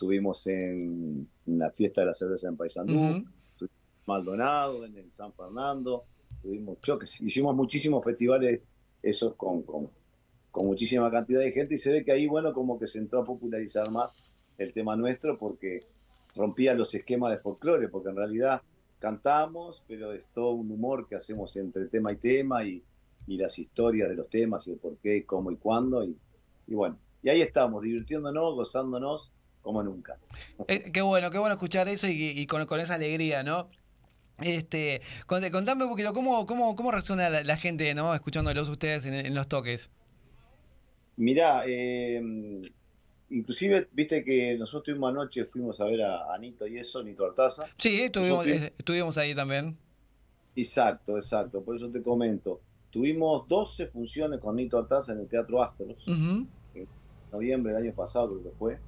Estuvimos 0.00 0.46
en, 0.46 1.28
la 1.44 1.70
fiesta 1.72 2.00
de 2.00 2.06
la 2.06 2.14
cerveza 2.14 2.48
en 2.48 2.56
Paysandú, 2.56 2.94
estuvimos 2.94 3.60
en 3.60 4.06
Maldonado, 4.06 4.86
en 4.86 4.96
el 4.96 5.10
San 5.10 5.30
Fernando, 5.34 6.04
tuvimos 6.40 6.80
choques, 6.80 7.20
hicimos 7.20 7.54
muchísimos 7.54 8.02
festivales 8.02 8.62
esos 9.02 9.34
con, 9.34 9.62
con, 9.62 9.90
muchísima 10.54 11.10
cantidad 11.10 11.40
de 11.40 11.52
gente 11.52 11.74
y 11.74 11.78
se 11.78 11.92
ve 11.92 12.02
que 12.02 12.12
ahí, 12.12 12.26
bueno, 12.26 12.54
como 12.54 12.78
que 12.78 12.86
se 12.86 12.98
entró 12.98 13.20
a 13.20 13.26
popularizar 13.26 13.90
más 13.90 14.14
el 14.56 14.72
tema 14.72 14.96
nuestro 14.96 15.36
porque 15.36 15.86
rompía 16.34 16.74
los 16.74 16.94
esquemas 16.94 17.32
de 17.32 17.38
folclore, 17.38 17.88
porque 17.88 18.10
en 18.10 18.16
realidad 18.16 18.62
cantamos, 18.98 19.82
pero 19.88 20.12
es 20.12 20.26
todo 20.34 20.52
un 20.52 20.70
humor 20.70 21.08
que 21.08 21.16
hacemos 21.16 21.56
entre 21.56 21.86
tema 21.86 22.12
y 22.12 22.16
tema 22.16 22.64
y, 22.64 22.82
las 23.26 23.60
historias 23.60 24.08
de 24.08 24.16
los 24.16 24.28
temas 24.28 24.66
y 24.66 24.72
el 24.72 24.78
por 24.78 24.96
qué, 24.96 25.24
cómo 25.24 25.52
y 25.52 25.56
cuándo. 25.56 26.02
Y, 26.02 26.16
y 26.66 26.74
bueno, 26.74 26.98
y 27.22 27.28
ahí 27.28 27.40
estamos, 27.42 27.82
divirtiéndonos, 27.82 28.56
gozándonos 28.56 29.30
como 29.62 29.82
nunca. 29.82 30.18
Eh, 30.68 30.90
qué 30.92 31.02
bueno, 31.02 31.30
qué 31.30 31.38
bueno 31.38 31.54
escuchar 31.54 31.88
eso 31.88 32.08
y, 32.08 32.46
con, 32.46 32.66
esa 32.80 32.94
alegría, 32.94 33.42
¿no? 33.42 33.68
Este, 34.40 35.02
contame 35.26 35.84
un 35.84 35.90
poquito, 35.90 36.14
¿cómo, 36.14 36.46
cómo, 36.46 36.74
cómo 36.74 36.90
reacciona 36.90 37.28
la, 37.28 37.56
gente, 37.56 37.94
¿no? 37.94 38.14
Escuchándolos 38.14 38.68
ustedes 38.68 39.04
en, 39.04 39.34
los 39.34 39.48
toques. 39.48 39.90
Mirá, 41.16 41.64
eh, 41.66 42.22
inclusive, 43.30 43.88
viste 43.92 44.24
que 44.24 44.56
nosotros 44.58 44.84
tuvimos 44.84 45.10
anoche, 45.10 45.44
fuimos 45.44 45.80
a 45.80 45.84
ver 45.84 46.02
a, 46.02 46.34
Anito 46.34 46.66
y 46.66 46.78
eso, 46.78 47.02
Nito 47.02 47.24
Artaza. 47.24 47.66
Sí, 47.78 48.02
estuvimos, 48.02 48.46
eh, 48.46 48.72
estuvimos 48.76 49.16
ahí 49.18 49.34
también. 49.34 49.76
Exacto, 50.56 51.16
exacto, 51.16 51.62
por 51.62 51.76
eso 51.76 51.88
te 51.90 52.02
comento. 52.02 52.60
Tuvimos 52.90 53.46
12 53.48 53.86
funciones 53.86 54.40
con 54.40 54.56
Nito 54.56 54.78
Artaza 54.78 55.12
en 55.12 55.20
el 55.20 55.28
Teatro 55.28 55.62
Astros, 55.62 55.96
en 56.06 56.48
noviembre 57.32 57.72
del 57.72 57.84
año 57.84 57.94
pasado 57.94 58.28
creo 58.30 58.42
que 58.42 58.58
fue 58.58 58.78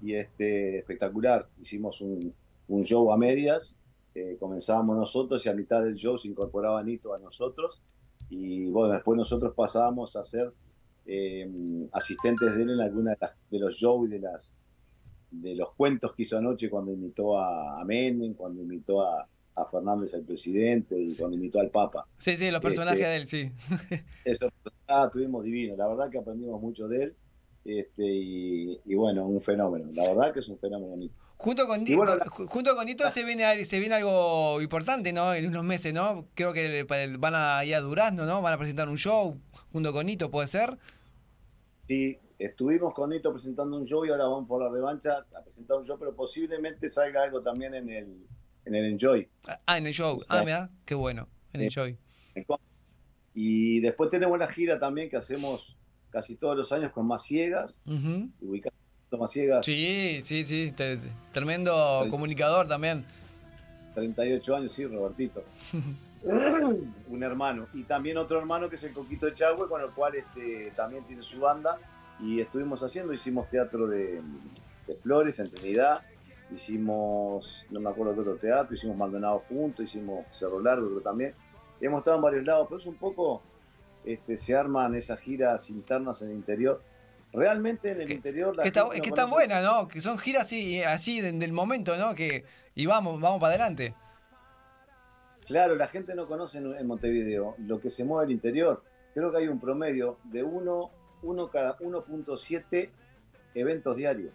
y 0.00 0.14
este, 0.14 0.78
espectacular. 0.78 1.48
Hicimos 1.60 2.00
un, 2.00 2.32
un 2.68 2.84
show 2.84 3.12
a 3.12 3.16
medias, 3.16 3.76
eh, 4.14 4.36
comenzábamos 4.38 4.96
nosotros 4.96 5.44
y 5.44 5.48
a 5.48 5.54
mitad 5.54 5.82
del 5.82 5.94
show 5.94 6.16
se 6.16 6.28
incorporaba 6.28 6.82
Nito 6.82 7.14
a 7.14 7.18
nosotros 7.18 7.82
y 8.30 8.66
bueno, 8.70 8.94
después 8.94 9.16
nosotros 9.16 9.54
pasábamos 9.54 10.16
a 10.16 10.24
ser 10.24 10.52
eh, 11.10 11.88
asistentes 11.92 12.54
de 12.54 12.62
él 12.62 12.70
en 12.70 12.80
alguna 12.80 13.16
de, 13.50 13.58
los 13.58 13.74
shows 13.74 14.10
de 14.10 14.20
las, 14.20 14.54
de 15.30 15.54
los 15.54 15.72
cuentos 15.74 16.12
que 16.14 16.22
hizo 16.22 16.36
anoche 16.36 16.68
cuando 16.68 16.92
invitó 16.92 17.38
a, 17.38 17.80
a 17.80 17.84
Menem, 17.84 18.34
cuando 18.34 18.60
invitó 18.60 19.02
a, 19.02 19.26
a 19.56 19.64
Fernández 19.64 20.14
al 20.14 20.22
presidente 20.22 21.00
y 21.00 21.16
cuando 21.16 21.36
invitó 21.36 21.60
al 21.60 21.70
Papa. 21.70 22.06
Sí, 22.18 22.36
sí, 22.36 22.50
los 22.50 22.60
personajes 22.60 23.00
este, 23.00 23.10
de 23.10 23.16
él, 23.16 23.26
sí. 23.26 23.52
Eso 24.24 24.52
ah, 24.86 25.08
tuvimos 25.10 25.44
divino, 25.44 25.76
la 25.76 25.88
verdad 25.88 26.10
que 26.10 26.18
aprendimos 26.18 26.60
mucho 26.60 26.86
de 26.88 27.04
él. 27.04 27.16
Este, 27.64 28.04
y, 28.04 28.94
bueno, 28.94 29.26
un 29.26 29.42
fenómeno, 29.42 29.90
la 29.92 30.08
verdad 30.08 30.32
que 30.32 30.40
es 30.40 30.48
un 30.48 30.58
fenómeno. 30.58 31.10
Junto 31.36 31.66
con, 31.66 31.86
junto 31.86 32.74
con 32.74 32.86
Nito 32.86 33.08
se 33.10 33.24
viene, 33.24 33.64
se 33.64 33.78
viene 33.78 33.94
algo 33.94 34.60
importante, 34.60 35.12
¿no? 35.12 35.34
En 35.34 35.46
unos 35.46 35.64
meses, 35.64 35.92
¿no? 35.92 36.26
Creo 36.34 36.52
que 36.52 36.84
van 37.18 37.34
a 37.34 37.64
ir 37.64 37.74
a 37.74 37.80
Durazno, 37.80 38.26
¿no? 38.26 38.42
Van 38.42 38.54
a 38.54 38.58
presentar 38.58 38.88
un 38.88 38.96
show 38.96 39.38
junto 39.70 39.92
con 39.92 40.06
Nito, 40.06 40.30
¿puede 40.30 40.48
ser? 40.48 40.78
Sí, 41.88 42.18
estuvimos 42.38 42.92
con 42.92 43.08
Nito 43.08 43.32
presentando 43.32 43.78
un 43.78 43.86
show 43.86 44.04
y 44.04 44.10
ahora 44.10 44.24
vamos 44.24 44.46
por 44.46 44.62
la 44.62 44.70
revancha 44.70 45.24
a 45.34 45.42
presentar 45.42 45.78
un 45.78 45.86
show, 45.86 45.98
pero 45.98 46.14
posiblemente 46.14 46.86
salga 46.90 47.22
algo 47.22 47.40
también 47.40 47.74
en 47.74 47.88
el, 47.88 48.26
en 48.66 48.74
el 48.74 48.92
Enjoy. 48.92 49.26
Ah, 49.66 49.78
en 49.78 49.86
el 49.86 49.94
show. 49.94 50.18
ah, 50.28 50.42
mira, 50.44 50.70
qué 50.84 50.94
bueno, 50.94 51.26
en 51.54 51.62
el 51.62 51.66
Enjoy. 51.68 51.96
Y 53.32 53.80
después 53.80 54.10
tenemos 54.10 54.38
la 54.38 54.48
gira 54.48 54.78
también 54.78 55.08
que 55.08 55.16
hacemos 55.16 55.78
casi 56.10 56.36
todos 56.36 56.56
los 56.58 56.70
años 56.72 56.92
con 56.92 57.06
Más 57.06 57.22
Ciegas. 57.22 57.82
Uh 57.86 59.16
Más 59.16 59.30
Ciegas. 59.32 59.64
Sí, 59.64 60.20
sí, 60.24 60.44
sí, 60.44 60.74
tremendo 61.32 62.06
comunicador 62.10 62.68
también. 62.68 63.06
38 63.94 64.56
años, 64.56 64.72
sí, 64.72 64.84
Robertito. 64.84 65.42
un 67.08 67.22
hermano. 67.22 67.66
Y 67.74 67.84
también 67.84 68.18
otro 68.18 68.38
hermano 68.38 68.68
que 68.68 68.76
es 68.76 68.82
el 68.82 68.92
Coquito 68.92 69.26
de 69.26 69.34
Chagüe, 69.34 69.68
con 69.68 69.80
el 69.80 69.90
cual 69.90 70.14
este, 70.14 70.72
también 70.76 71.04
tiene 71.04 71.22
su 71.22 71.40
banda. 71.40 71.78
Y 72.20 72.40
estuvimos 72.40 72.82
haciendo, 72.82 73.12
hicimos 73.12 73.48
teatro 73.48 73.86
de, 73.86 74.20
de 74.86 74.94
Flores 74.96 75.38
en 75.38 75.50
Trinidad 75.50 76.02
hicimos, 76.54 77.66
no 77.70 77.80
me 77.80 77.90
acuerdo 77.90 78.14
qué 78.14 78.20
otro 78.20 78.36
teatro, 78.36 78.74
hicimos 78.74 78.96
Maldonado 78.96 79.44
juntos, 79.48 79.84
hicimos 79.84 80.26
Cerro 80.30 80.60
Largo, 80.60 80.88
pero 80.88 81.00
también 81.00 81.34
hemos 81.80 81.98
estado 81.98 82.16
en 82.16 82.22
varios 82.22 82.44
lados, 82.44 82.66
pero 82.68 82.80
es 82.80 82.86
un 82.86 82.96
poco, 82.96 83.42
este, 84.04 84.36
se 84.36 84.56
arman 84.56 84.94
esas 84.94 85.20
giras 85.20 85.68
internas 85.70 86.22
en 86.22 86.30
el 86.30 86.36
interior. 86.36 86.82
Realmente 87.32 87.92
en 87.92 88.00
el 88.00 88.10
interior... 88.10 88.56
La 88.56 88.62
que, 88.62 88.68
está, 88.68 88.88
es 88.94 89.02
que 89.02 89.10
están 89.10 89.28
buenas, 89.28 89.62
¿no? 89.62 89.86
Que 89.86 90.00
son 90.00 90.16
giras 90.16 90.44
así, 90.44 90.82
así 90.82 91.20
del 91.20 91.52
momento, 91.52 91.96
¿no? 91.96 92.14
Que, 92.14 92.44
y 92.74 92.86
vamos, 92.86 93.20
vamos 93.20 93.38
para 93.38 93.54
adelante. 93.54 93.94
Claro, 95.48 95.76
la 95.76 95.88
gente 95.88 96.14
no 96.14 96.28
conoce 96.28 96.58
en 96.58 96.86
Montevideo 96.86 97.54
lo 97.66 97.80
que 97.80 97.88
se 97.88 98.04
mueve 98.04 98.26
el 98.26 98.32
interior. 98.32 98.82
Creo 99.14 99.30
que 99.30 99.38
hay 99.38 99.48
un 99.48 99.58
promedio 99.58 100.18
de 100.24 100.42
1, 100.42 100.90
1 101.22 101.50
cada 101.50 101.78
1.7 101.78 102.90
eventos 103.54 103.96
diarios. 103.96 104.32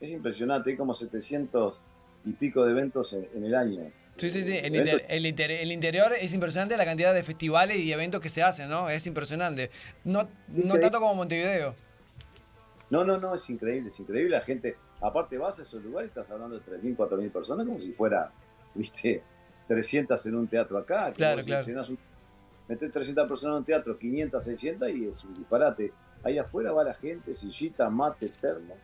Es 0.00 0.10
impresionante, 0.10 0.70
hay 0.70 0.76
como 0.76 0.92
700 0.92 1.80
y 2.26 2.32
pico 2.34 2.64
de 2.66 2.72
eventos 2.72 3.14
en, 3.14 3.42
el 3.42 3.54
año. 3.54 3.90
Sí, 4.16 4.30
sí, 4.30 4.44
sí. 4.44 4.54
El, 4.54 4.74
el, 4.76 5.72
interior 5.72 6.12
es 6.12 6.34
impresionante 6.34 6.76
la 6.76 6.84
cantidad 6.84 7.14
de 7.14 7.22
festivales 7.22 7.78
y 7.78 7.90
eventos 7.90 8.20
que 8.20 8.28
se 8.28 8.42
hacen, 8.42 8.68
¿no? 8.68 8.90
Es 8.90 9.06
impresionante. 9.06 9.70
No, 10.04 10.28
no 10.48 10.78
tanto 10.78 11.00
como 11.00 11.14
Montevideo. 11.14 11.74
No, 12.90 13.02
no, 13.02 13.16
no, 13.16 13.34
es 13.34 13.48
increíble, 13.48 13.88
es 13.88 13.98
increíble. 13.98 14.30
La 14.30 14.42
gente, 14.42 14.76
aparte 15.00 15.38
vas 15.38 15.58
a 15.58 15.62
esos 15.62 15.82
lugares, 15.82 16.08
estás 16.10 16.30
hablando 16.30 16.58
de 16.58 16.64
3.000, 16.64 16.96
4.000 16.96 17.30
personas, 17.30 17.66
como 17.66 17.80
si 17.80 17.92
fuera, 17.92 18.30
viste, 18.74 19.22
300 19.68 20.26
en 20.26 20.34
un 20.34 20.48
teatro 20.48 20.78
acá. 20.78 21.12
Claro, 21.12 21.44
claro. 21.44 21.66
metes 22.66 22.90
300 22.92 23.28
personas 23.28 23.54
en 23.54 23.58
un 23.58 23.64
teatro, 23.64 23.98
500, 23.98 24.42
600 24.42 24.90
y 24.90 25.06
es 25.06 25.24
un 25.24 25.34
disparate. 25.34 25.92
Ahí 26.24 26.38
afuera 26.38 26.72
va 26.72 26.82
la 26.82 26.94
gente, 26.94 27.32
sillita, 27.34 27.88
mate, 27.88 28.28
termo 28.40 28.74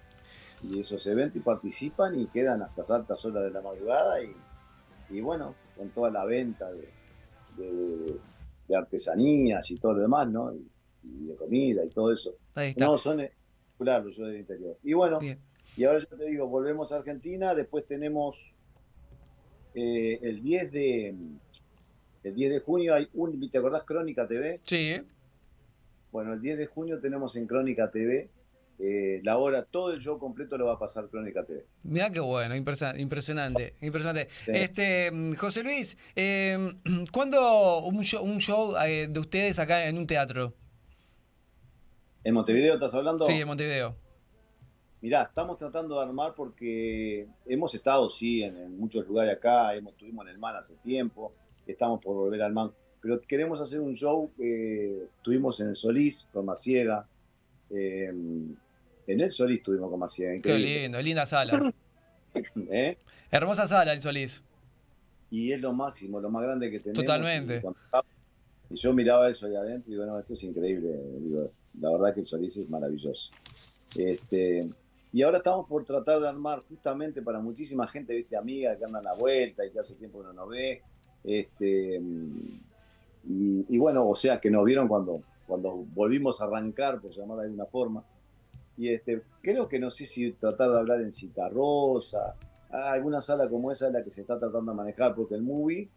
y 0.71 0.81
esos 0.81 1.07
eventos 1.07 1.37
y 1.37 1.41
participan 1.41 2.19
y 2.19 2.27
quedan 2.27 2.63
hasta 2.63 2.83
las 2.83 2.91
altas 2.91 3.25
horas 3.25 3.45
de 3.45 3.51
la 3.51 3.61
madrugada 3.61 4.17
y, 5.11 5.21
bueno, 5.21 5.55
con 5.77 5.91
toda 5.91 6.11
la 6.11 6.25
venta 6.25 6.71
de, 6.73 8.19
artesanías 8.75 9.71
y 9.71 9.77
todo 9.77 9.95
lo 9.95 10.03
demás, 10.03 10.29
¿no? 10.29 10.53
Y, 10.55 10.71
de 11.03 11.37
comida 11.37 11.85
y 11.85 11.91
todo 11.91 12.13
eso. 12.13 12.35
No, 12.77 12.97
son 12.97 13.21
espectaculares 13.21 14.19
los 14.19 14.29
del 14.29 14.39
interior. 14.39 14.79
Y 14.83 14.95
bueno, 14.95 15.21
y 15.77 15.85
ahora 15.85 15.99
yo 15.99 16.07
te 16.07 16.25
digo, 16.25 16.47
volvemos 16.47 16.93
a 16.93 16.97
Argentina, 16.97 17.55
después 17.55 17.87
tenemos 17.87 18.54
eh, 19.75 20.19
el 20.23 20.43
10 20.43 20.73
de 20.73 21.15
el 22.23 22.35
10 22.35 22.53
de 22.53 22.61
junio 22.61 22.95
hay 22.95 23.09
un, 23.13 23.51
¿te 23.51 23.59
acordás 23.59 23.85
Crónica 23.85 24.27
TV? 24.27 24.61
Sí. 24.63 24.97
Bueno, 26.11 26.33
el 26.33 26.41
10 26.41 26.59
de 26.59 26.67
junio 26.67 27.01
tenemos 27.01 27.37
en 27.37 27.47
Crónica 27.47 27.91
TV 27.91 28.31
eh, 28.79 29.21
la 29.23 29.39
hora, 29.39 29.63
todo 29.65 29.93
el 29.93 30.01
show 30.01 30.19
completo 30.19 30.59
lo 30.59 30.67
va 30.67 30.75
a 30.75 30.79
pasar 30.79 31.09
Crónica 31.09 31.45
TV. 31.45 31.65
Mira 31.85 32.11
qué 32.11 32.21
bueno, 32.21 32.57
impresionante, 32.57 33.75
impresionante. 33.81 34.29
Este, 34.47 35.11
mm, 35.13 35.35
José 35.35 35.63
Luis, 35.63 35.97
eh, 36.17 36.75
¿cuándo 37.13 37.81
un 37.81 38.03
show, 38.03 38.25
un 38.25 38.39
show 38.39 38.75
eh, 38.85 39.07
de 39.09 39.21
ustedes 39.21 39.59
acá 39.59 39.87
en 39.87 39.97
un 39.97 40.07
teatro? 40.07 40.55
¿En 42.25 42.35
Montevideo 42.35 42.75
estás 42.75 42.95
hablando? 42.95 43.27
Sí, 43.27 43.33
en 43.33 43.47
Montevideo. 43.47 43.97
Mirá, 45.05 45.25
estamos 45.25 45.59
tratando 45.59 45.97
de 45.97 46.07
armar 46.07 46.33
porque 46.35 47.29
hemos 47.45 47.75
estado, 47.75 48.09
sí, 48.09 48.43
en, 48.43 48.79
muchos 48.79 49.07
lugares 49.07 49.35
acá, 49.35 49.75
hemos, 49.75 49.93
estuvimos 49.93 50.25
en 50.25 50.33
el 50.33 50.39
MAN 50.39 50.57
hace 50.57 50.77
tiempo, 50.77 51.35
estamos 51.67 52.03
por 52.03 52.17
volver 52.17 52.41
al 52.41 52.55
MAN, 52.55 52.73
pero 53.03 53.21
queremos 53.21 53.61
hacer 53.61 53.83
un 53.83 53.95
show, 53.95 54.33
eh, 54.39 55.07
estuvimos 55.19 55.61
en 55.61 55.69
el 55.69 55.77
Solís 55.77 56.27
con 56.33 56.47
Maciega, 56.47 57.07
eh, 57.69 58.07
en 58.07 59.21
el 59.21 59.31
Solís 59.31 59.63
tuvimos 59.63 59.91
como 59.91 60.07
hacía. 60.07 60.41
Qué 60.41 60.59
lindo, 60.59 60.99
linda 61.03 61.27
sala. 61.27 61.71
¿Eh? 62.71 62.97
Hermosa 63.31 63.69
sala 63.69 63.93
el 63.93 64.01
Solís. 64.01 64.43
Y 65.29 65.53
es 65.53 65.61
lo 65.61 65.75
máximo, 65.75 66.19
lo 66.19 66.31
más 66.31 66.45
grande 66.45 66.71
que 66.71 66.81
tenemos. 66.81 67.05
Totalmente. 67.05 67.63
Y, 68.71 68.77
yo 68.77 68.95
miraba 68.95 69.29
eso 69.29 69.45
ahí 69.45 69.55
adentro 69.55 69.91
y 69.91 69.97
digo, 69.97 70.07
no, 70.07 70.19
esto 70.19 70.33
es 70.33 70.43
increíble. 70.45 70.99
la 71.79 71.91
verdad 71.91 72.15
que 72.15 72.21
el 72.21 72.27
Solís 72.27 72.57
es 72.57 72.71
maravilloso. 72.71 73.31
Este, 73.95 74.67
y 75.15 75.23
ahora 75.23 75.39
estamos 75.39 75.69
por 75.69 75.85
tratar 75.85 76.19
de 76.19 76.29
armar 76.29 76.65
justamente 76.69 77.23
para 77.23 77.39
muchísima 77.39 77.87
gente, 77.87 78.13
viste, 78.13 78.37
amiga 78.37 78.77
que 78.77 78.85
andan 78.85 79.07
a 79.07 79.11
la 79.11 79.15
vuelta 79.15 79.65
y 79.65 79.71
que 79.71 79.79
hace 79.79 79.95
tiempo 79.95 80.19
que 80.19 80.25
no 80.25 80.33
nos 80.33 80.49
ve. 80.49 80.83
Este, 81.23 82.03
y, 83.23 83.79
bueno, 83.79 84.09
o 84.09 84.17
sea, 84.17 84.41
que 84.41 84.51
nos 84.51 84.65
vieron 84.65 84.89
cuando, 84.89 85.23
cuando 85.47 85.85
volvimos 85.95 86.41
a 86.41 86.47
arrancar, 86.47 87.01
por 87.01 87.13
llamarlo 87.13 87.43
de 87.43 87.47
alguna 87.47 87.67
forma. 87.67 88.05
Y 88.77 88.89
este, 88.89 89.23
creo 89.41 89.69
que 89.69 89.79
no 89.79 89.89
sé 89.89 90.05
si 90.07 90.33
tratar 90.33 90.73
de 90.73 90.79
hablar 90.79 91.01
en 91.01 91.13
Citarrosa, 91.13 92.35
alguna 92.71 93.21
sala 93.21 93.49
como 93.49 93.71
esa 93.71 93.87
es 93.87 93.93
la 93.93 94.03
que 94.03 94.11
se 94.11 94.23
está 94.23 94.41
tratando 94.41 94.73
de 94.73 94.77
manejar, 94.77 95.15
porque 95.15 95.37
el 95.37 95.43
movie, 95.43 95.91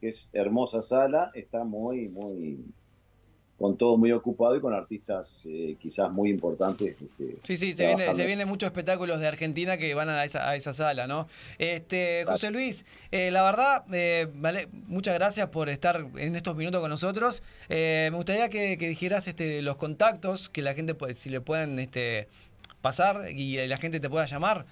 que 0.00 0.08
es 0.08 0.28
hermosa 0.32 0.82
sala, 0.82 1.30
está 1.34 1.62
muy, 1.62 2.08
muy, 2.08 2.64
con 3.58 3.76
todo 3.76 3.96
muy 3.96 4.12
ocupado 4.12 4.54
y 4.54 4.60
con 4.60 4.74
artistas 4.74 5.46
eh, 5.48 5.76
quizás 5.80 6.10
muy 6.10 6.28
importantes. 6.28 6.94
Este, 7.00 7.38
sí, 7.42 7.56
sí, 7.56 7.72
se 7.72 7.86
viene, 7.86 8.14
se 8.14 8.26
vienen 8.26 8.46
muchos 8.46 8.66
espectáculos 8.66 9.18
de 9.18 9.26
Argentina 9.26 9.78
que 9.78 9.94
van 9.94 10.10
a 10.10 10.24
esa, 10.24 10.48
a 10.48 10.56
esa 10.56 10.74
sala, 10.74 11.06
¿no? 11.06 11.26
Este, 11.58 12.24
José 12.26 12.50
Luis, 12.50 12.84
eh, 13.10 13.30
la 13.30 13.42
verdad, 13.42 13.84
eh, 13.92 14.28
vale, 14.34 14.68
muchas 14.86 15.14
gracias 15.14 15.48
por 15.48 15.70
estar 15.70 16.06
en 16.16 16.36
estos 16.36 16.54
minutos 16.54 16.82
con 16.82 16.90
nosotros. 16.90 17.42
me 17.68 18.10
gustaría 18.10 18.50
que, 18.50 18.76
dijeras 18.76 19.26
este, 19.26 19.62
los 19.62 19.76
contactos, 19.76 20.50
que 20.50 20.60
la 20.60 20.74
gente, 20.74 20.94
si 21.14 21.30
le 21.30 21.40
pueden 21.40 21.78
este, 21.78 22.28
pasar 22.82 23.30
y 23.30 23.66
la 23.66 23.78
gente 23.78 24.00
te 24.00 24.10
pueda 24.10 24.26
llamar. 24.26 24.66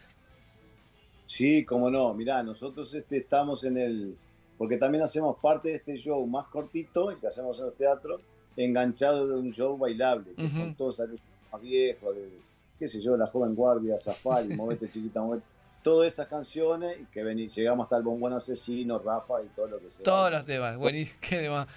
Sí, 1.26 1.64
cómo 1.64 1.90
no. 1.90 2.12
Mirá, 2.12 2.42
nosotros 2.42 2.92
este, 2.94 3.16
estamos 3.16 3.64
en 3.64 3.78
el... 3.78 4.16
Porque 4.58 4.76
también 4.76 5.02
hacemos 5.02 5.38
parte 5.40 5.70
de 5.70 5.76
este 5.76 5.96
show 5.96 6.24
más 6.26 6.46
cortito, 6.48 7.10
el 7.10 7.18
que 7.18 7.26
hacemos 7.26 7.58
en 7.58 7.64
los 7.66 7.74
teatros, 7.74 8.20
enganchado 8.56 9.26
de 9.26 9.34
un 9.34 9.52
show 9.52 9.76
bailable, 9.76 10.34
con 10.34 10.74
todos 10.74 11.00
más 11.50 11.60
viejos, 11.60 12.14
de, 12.14 12.30
qué 12.78 12.88
sé 12.88 13.00
yo, 13.00 13.16
la 13.16 13.26
joven 13.26 13.54
guardia, 13.54 13.98
Zafari, 13.98 14.48
Movete 14.56 14.90
Chiquita, 14.90 15.20
Movete, 15.20 15.44
todas 15.82 16.12
esas 16.12 16.28
canciones 16.28 16.98
y 17.00 17.04
que 17.06 17.22
vení, 17.22 17.48
llegamos 17.48 17.84
hasta 17.84 17.98
el 17.98 18.02
bombón 18.02 18.32
asesino, 18.32 18.98
Rafa 18.98 19.42
y 19.42 19.46
todo 19.54 19.68
lo 19.68 19.78
que 19.78 19.90
sea. 19.90 20.04
Todos 20.04 20.32
los 20.32 20.46
temas, 20.46 20.76
buenísimo, 20.76 21.18
qué 21.28 21.38
demás. 21.38 21.68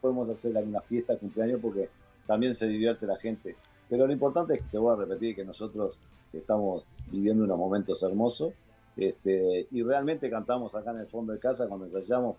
Podemos 0.00 0.28
hacer 0.28 0.56
una 0.56 0.80
fiesta 0.80 1.16
cumpleaños 1.16 1.60
porque 1.60 1.88
también 2.26 2.54
se 2.54 2.66
divierte 2.66 3.06
la 3.06 3.16
gente. 3.16 3.56
Pero 3.88 4.06
lo 4.06 4.12
importante 4.12 4.54
es 4.54 4.60
que 4.60 4.68
te 4.70 4.78
voy 4.78 4.94
a 4.94 4.96
repetir 4.96 5.36
que 5.36 5.44
nosotros 5.44 6.02
estamos 6.32 6.86
viviendo 7.10 7.44
unos 7.44 7.58
momentos 7.58 8.02
hermosos 8.02 8.52
este, 8.96 9.66
y 9.70 9.82
realmente 9.82 10.28
cantamos 10.30 10.74
acá 10.74 10.90
en 10.90 11.00
el 11.00 11.06
fondo 11.06 11.32
de 11.32 11.38
casa 11.38 11.66
cuando 11.66 11.86
ensayamos 11.86 12.36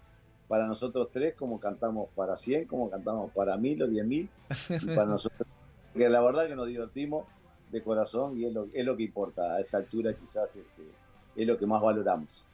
para 0.54 0.68
nosotros 0.68 1.10
tres, 1.12 1.34
como 1.34 1.60
cantamos 1.60 2.10
para 2.14 2.38
100, 2.38 2.66
como 2.66 2.88
cantamos 2.88 3.32
para 3.32 3.58
mil 3.58 3.82
o 3.82 3.88
diez 3.88 4.06
mil, 4.06 4.30
y 4.70 4.86
para 4.86 5.06
nosotros, 5.08 5.48
que 5.96 6.08
la 6.08 6.22
verdad 6.22 6.46
que 6.46 6.56
nos 6.56 6.68
divertimos 6.68 7.26
de 7.72 7.82
corazón 7.82 8.38
y 8.38 8.46
es 8.46 8.54
lo, 8.54 8.68
es 8.72 8.86
lo 8.86 8.96
que 8.96 9.02
importa 9.02 9.56
a 9.56 9.62
esta 9.62 9.78
altura 9.78 10.14
quizás 10.14 10.56
este, 10.56 10.84
es 11.36 11.48
lo 11.48 11.58
que 11.58 11.66
más 11.66 11.82
valoramos. 11.82 12.46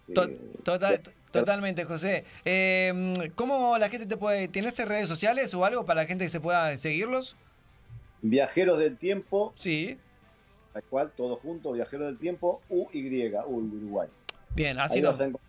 Totalmente, 1.29 1.83
José. 1.83 2.23
Eh, 2.45 3.13
¿Cómo 3.35 3.77
la 3.77 3.89
gente 3.89 4.05
te 4.05 4.15
puede... 4.15 4.47
¿Tienes 4.47 4.79
redes 4.79 5.09
sociales 5.09 5.53
o 5.53 5.65
algo 5.65 5.85
para 5.85 6.03
la 6.03 6.07
gente 6.07 6.23
que 6.23 6.29
se 6.29 6.39
pueda 6.39 6.77
seguirlos? 6.77 7.35
Viajeros 8.21 8.79
del 8.79 8.95
Tiempo. 8.95 9.53
Sí. 9.57 9.97
tal 10.71 10.83
cual, 10.83 11.11
todo 11.17 11.35
junto, 11.35 11.73
Viajero 11.73 12.05
del 12.05 12.17
Tiempo, 12.17 12.61
UY, 12.69 13.29
Uruguay. 13.45 14.07
Bien, 14.55 14.79
así 14.79 14.95
Ahí 14.95 15.01
lo 15.01 15.09
vas 15.09 15.19
a 15.19 15.25
encontrar 15.25 15.48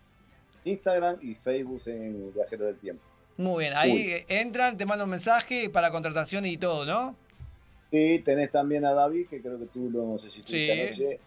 Instagram 0.63 1.17
y 1.21 1.35
Facebook 1.35 1.81
en 1.85 2.33
Viajero 2.33 2.65
del 2.65 2.77
Tiempo. 2.77 3.03
Muy 3.37 3.63
bien, 3.65 3.73
ahí 3.75 4.23
entran, 4.27 4.77
te 4.77 4.85
mandan 4.85 5.05
un 5.05 5.11
mensaje 5.11 5.69
para 5.69 5.91
contratación 5.91 6.45
y 6.45 6.57
todo, 6.57 6.85
¿no? 6.85 7.15
Sí, 7.89 8.21
tenés 8.23 8.51
también 8.51 8.85
a 8.85 8.93
David, 8.93 9.27
que 9.29 9.41
creo 9.41 9.57
que 9.59 9.65
tú 9.65 9.89
lo 9.89 10.05
no 10.05 10.17
sé 10.19 10.29
si 10.29 10.43
Sí. 10.43 10.69
anoche, 10.69 11.19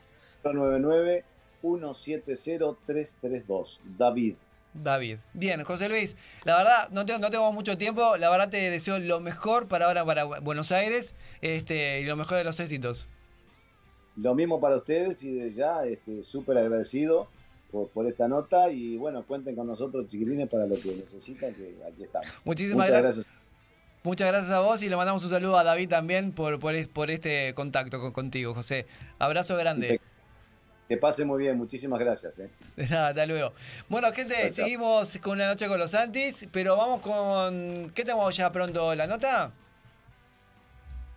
099 0.42 1.24
170 1.62 2.76
332. 2.86 3.80
David. 3.98 4.34
David. 4.74 5.18
Bien, 5.32 5.62
José 5.62 5.88
Luis, 5.88 6.16
la 6.44 6.56
verdad, 6.56 6.88
no 6.90 7.06
tengo, 7.06 7.20
no 7.20 7.30
tengo 7.30 7.52
mucho 7.52 7.78
tiempo, 7.78 8.16
la 8.16 8.28
verdad 8.28 8.50
te 8.50 8.70
deseo 8.70 8.98
lo 8.98 9.20
mejor 9.20 9.68
para 9.68 9.86
ahora 9.86 10.04
para 10.04 10.24
Buenos 10.24 10.72
Aires 10.72 11.14
este, 11.42 12.00
y 12.00 12.04
lo 12.04 12.16
mejor 12.16 12.38
de 12.38 12.44
los 12.44 12.58
éxitos. 12.58 13.08
Lo 14.16 14.34
mismo 14.34 14.60
para 14.60 14.76
ustedes 14.76 15.22
y 15.22 15.32
desde 15.32 15.56
ya 15.56 15.84
este, 15.84 16.22
súper 16.22 16.58
agradecido 16.58 17.28
por, 17.74 17.88
por 17.88 18.06
esta 18.06 18.28
nota 18.28 18.70
y 18.70 18.96
bueno, 18.96 19.24
cuenten 19.26 19.56
con 19.56 19.66
nosotros 19.66 20.06
chiquilines 20.06 20.48
para 20.48 20.64
lo 20.66 20.76
que 20.80 20.94
necesitan, 20.94 21.52
que 21.54 21.74
aquí 21.86 22.04
estamos. 22.04 22.28
Muchísimas 22.44 22.86
Muchas 22.88 23.02
gracias. 23.02 23.26
Muchas 24.04 24.28
gracias 24.28 24.52
a 24.52 24.60
vos 24.60 24.80
y 24.82 24.88
le 24.88 24.94
mandamos 24.96 25.24
un 25.24 25.30
saludo 25.30 25.58
a 25.58 25.64
David 25.64 25.88
también 25.88 26.30
por, 26.32 26.60
por, 26.60 26.74
es- 26.76 26.86
por 26.88 27.10
este 27.10 27.52
contacto 27.54 27.98
con- 28.00 28.12
contigo, 28.12 28.54
José. 28.54 28.86
Abrazo 29.18 29.56
grande. 29.56 30.00
Que 30.88 30.96
pase 30.98 31.24
muy 31.24 31.42
bien, 31.42 31.56
muchísimas 31.56 31.98
gracias. 31.98 32.38
¿eh? 32.38 32.50
De 32.76 32.86
nada, 32.86 33.08
hasta 33.08 33.26
luego. 33.26 33.52
Bueno, 33.88 34.12
gente, 34.12 34.52
seguimos 34.52 35.16
con 35.18 35.38
la 35.38 35.48
noche 35.48 35.66
con 35.66 35.78
los 35.80 35.90
Santis, 35.90 36.46
pero 36.52 36.76
vamos 36.76 37.00
con. 37.00 37.90
¿Qué 37.94 38.04
tenemos 38.04 38.36
ya 38.36 38.52
pronto? 38.52 38.94
¿La 38.94 39.06
nota? 39.08 39.50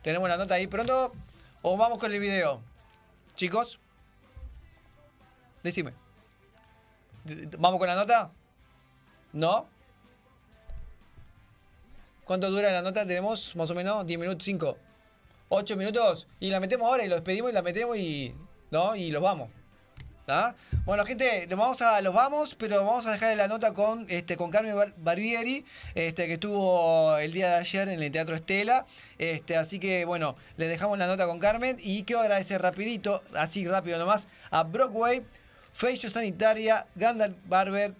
¿Tenemos 0.01 0.27
la 0.29 0.37
nota 0.37 0.55
ahí 0.55 0.65
pronto? 0.67 1.13
¿O 1.61 1.77
vamos 1.77 1.99
con 1.99 2.11
el 2.13 2.19
video? 2.19 2.61
Chicos, 3.35 3.77
decime. 5.61 5.91
¿Vamos 7.57 7.79
con 7.79 7.87
la 7.87 7.95
nota? 7.95 8.31
¿No? 9.33 9.67
¿Cuánto 12.25 12.49
dura 12.51 12.71
la 12.71 12.81
nota? 12.81 13.05
Tenemos 13.05 13.55
más 13.55 13.69
o 13.69 13.75
menos 13.75 14.05
10 14.05 14.19
minutos, 14.19 14.43
5, 14.43 14.77
8 15.49 15.77
minutos. 15.77 16.27
Y 16.39 16.49
la 16.49 16.59
metemos 16.59 16.87
ahora 16.87 17.05
y 17.05 17.07
lo 17.07 17.15
despedimos 17.15 17.51
y 17.51 17.53
la 17.53 17.61
metemos 17.61 17.97
y. 17.97 18.35
¿No? 18.71 18.95
Y 18.95 19.11
los 19.11 19.21
vamos. 19.21 19.49
¿Tá? 20.25 20.55
Bueno, 20.83 21.05
gente, 21.05 21.47
los 21.47 21.57
vamos 21.57 21.81
a 21.81 22.01
los 22.01 22.13
vamos, 22.13 22.53
pero 22.55 22.83
vamos 22.85 23.05
a 23.05 23.13
dejar 23.13 23.37
la 23.37 23.47
nota 23.47 23.73
con 23.73 24.05
este 24.09 24.35
con 24.35 24.51
Carmen 24.51 24.75
Bar- 24.75 24.93
Barbieri, 24.97 25.63
este 25.95 26.27
que 26.27 26.33
estuvo 26.33 27.15
el 27.17 27.31
día 27.31 27.47
de 27.51 27.55
ayer 27.55 27.87
en 27.87 28.03
el 28.03 28.11
Teatro 28.11 28.35
Estela. 28.35 28.85
Este, 29.17 29.55
así 29.55 29.79
que 29.79 30.03
bueno, 30.03 30.35
le 30.57 30.67
dejamos 30.67 30.97
la 30.97 31.07
nota 31.07 31.27
con 31.27 31.39
Carmen 31.39 31.77
y 31.79 32.03
quiero 32.03 32.19
agradecer 32.23 32.61
rapidito, 32.61 33.23
así 33.37 33.65
rápido 33.65 33.97
nomás, 33.99 34.27
a 34.51 34.63
Brockway, 34.63 35.23
Feisho 35.77 36.09
Sanitaria, 36.09 36.87
Gandalf 36.95 37.35
Barber, 37.45 37.93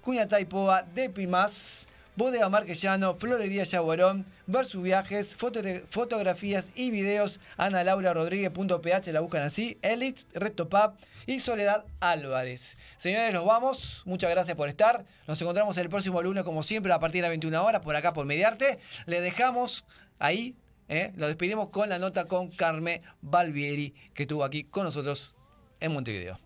Cuña 0.00 0.28
Taipoa, 0.28 0.82
Depimas, 0.94 1.84
Bodega 2.14 2.48
Marquellano, 2.48 3.16
Florería 3.16 3.64
Yaguarón, 3.64 4.24
Versus 4.46 4.80
Viajes, 4.80 5.36
fotogra- 5.36 5.82
fotografías 5.90 6.68
y 6.76 6.92
videos, 6.92 7.40
Ana 7.56 7.82
Laura 7.82 8.14
Rodríguez.ph, 8.14 9.12
la 9.12 9.18
buscan 9.18 9.42
así, 9.42 9.76
Elite, 9.82 10.22
Retopap 10.34 10.96
y 11.26 11.40
Soledad 11.40 11.84
Álvarez. 11.98 12.78
Señores, 12.98 13.34
nos 13.34 13.44
vamos. 13.44 14.02
Muchas 14.04 14.30
gracias 14.30 14.56
por 14.56 14.68
estar. 14.68 15.04
Nos 15.26 15.42
encontramos 15.42 15.76
el 15.78 15.88
próximo 15.88 16.22
lunes, 16.22 16.44
como 16.44 16.62
siempre, 16.62 16.92
a 16.92 17.00
partir 17.00 17.18
de 17.18 17.22
las 17.22 17.30
21 17.30 17.64
horas, 17.64 17.80
por 17.80 17.96
acá 17.96 18.12
por 18.12 18.26
Mediarte. 18.26 18.78
Le 19.06 19.20
dejamos 19.20 19.84
ahí, 20.20 20.54
¿eh? 20.88 21.10
lo 21.16 21.26
despedimos 21.26 21.70
con 21.70 21.88
la 21.88 21.98
nota 21.98 22.26
con 22.26 22.48
Carmen 22.52 23.02
Balbieri, 23.22 23.92
que 24.14 24.22
estuvo 24.22 24.44
aquí 24.44 24.62
con 24.62 24.84
nosotros 24.84 25.34
en 25.80 25.92
Montevideo. 25.92 26.43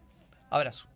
Abrazo. 0.50 0.86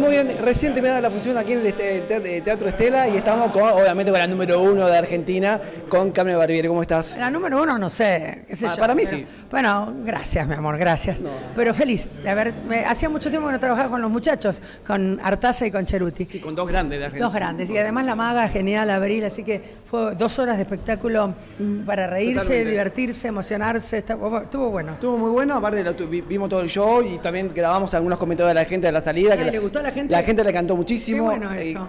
Muy 0.00 0.10
bien. 0.10 0.36
Recién 0.42 0.72
terminada 0.74 1.00
la 1.00 1.10
función 1.10 1.36
aquí 1.38 1.52
en 1.52 1.60
el 1.60 1.66
este- 1.66 2.00
te- 2.08 2.36
eh, 2.36 2.40
Teatro 2.40 2.68
Estela 2.68 3.08
y 3.08 3.16
estamos 3.16 3.52
con, 3.52 3.62
obviamente, 3.62 4.10
con 4.10 4.18
la 4.20 4.26
número 4.26 4.60
uno 4.60 4.86
de 4.86 4.96
Argentina, 4.98 5.60
con 5.88 6.10
Carmen 6.12 6.36
Barbieri. 6.38 6.68
¿Cómo 6.68 6.82
estás? 6.82 7.16
La 7.16 7.30
número 7.30 7.62
uno, 7.62 7.78
no 7.78 7.90
sé. 7.90 8.44
qué 8.48 8.56
sé 8.56 8.66
Ah, 8.66 8.74
yo, 8.74 8.80
para 8.80 8.94
mí 8.94 9.02
pero- 9.04 9.18
sí. 9.18 9.26
Bueno, 9.50 9.92
gracias, 10.04 10.46
mi 10.46 10.54
amor, 10.54 10.76
gracias. 10.78 11.22
Pero 11.54 11.74
feliz 11.74 12.10
haber. 12.26 12.52
me- 12.68 12.84
hacía 12.84 13.08
mucho 13.08 13.30
tiempo 13.30 13.46
que 13.48 13.52
no 13.54 13.60
trabajaba 13.60 13.88
con 13.90 14.02
los 14.02 14.10
muchachos, 14.10 14.60
con 14.86 15.20
Artaza 15.22 15.66
y 15.66 15.70
con 15.70 15.84
Cheruti. 15.84 16.24
Sí, 16.26 16.40
con 16.40 16.54
dos 16.54 16.66
grandes 16.68 16.98
de 16.98 17.04
Argentina. 17.04 17.26
Dos 17.26 17.34
grandes. 17.34 17.70
Y 17.70 17.78
además 17.78 18.04
la 18.06 18.14
maga, 18.14 18.48
genial, 18.48 18.90
Abril. 18.90 19.24
Así 19.24 19.44
que 19.44 19.60
fue 19.90 20.14
dos 20.14 20.38
horas 20.38 20.56
de 20.56 20.62
espectáculo 20.62 21.34
mm, 21.58 21.80
para 21.84 22.06
reírse, 22.06 22.40
Totalmente. 22.42 22.70
divertirse, 22.70 23.28
emocionarse. 23.28 23.98
Estuvo 23.98 24.70
bueno. 24.70 24.92
Estuvo 24.94 25.16
muy 25.16 25.30
bueno, 25.30 25.54
aparte 25.56 25.84
vimos 26.28 26.48
todo 26.48 26.60
el 26.60 26.68
show 26.68 27.02
y 27.02 27.18
también 27.18 27.50
grabamos 27.54 27.92
algunos 27.94 28.18
comentarios 28.18 28.50
de 28.50 28.54
la 28.54 28.64
gente 28.64 28.86
de 28.86 28.92
la 28.92 29.00
salida. 29.00 29.34
Ay, 29.34 29.44
que 29.44 29.50
¿le 29.50 29.58
gustó 29.58 29.80
a 29.80 29.82
la 29.90 29.94
gente? 29.94 30.12
La 30.12 30.22
gente 30.22 30.44
le 30.44 30.52
cantó 30.52 30.76
muchísimo. 30.76 31.30
Qué 31.30 31.38
bueno 31.38 31.54
y 31.62 31.68
eso. 31.70 31.86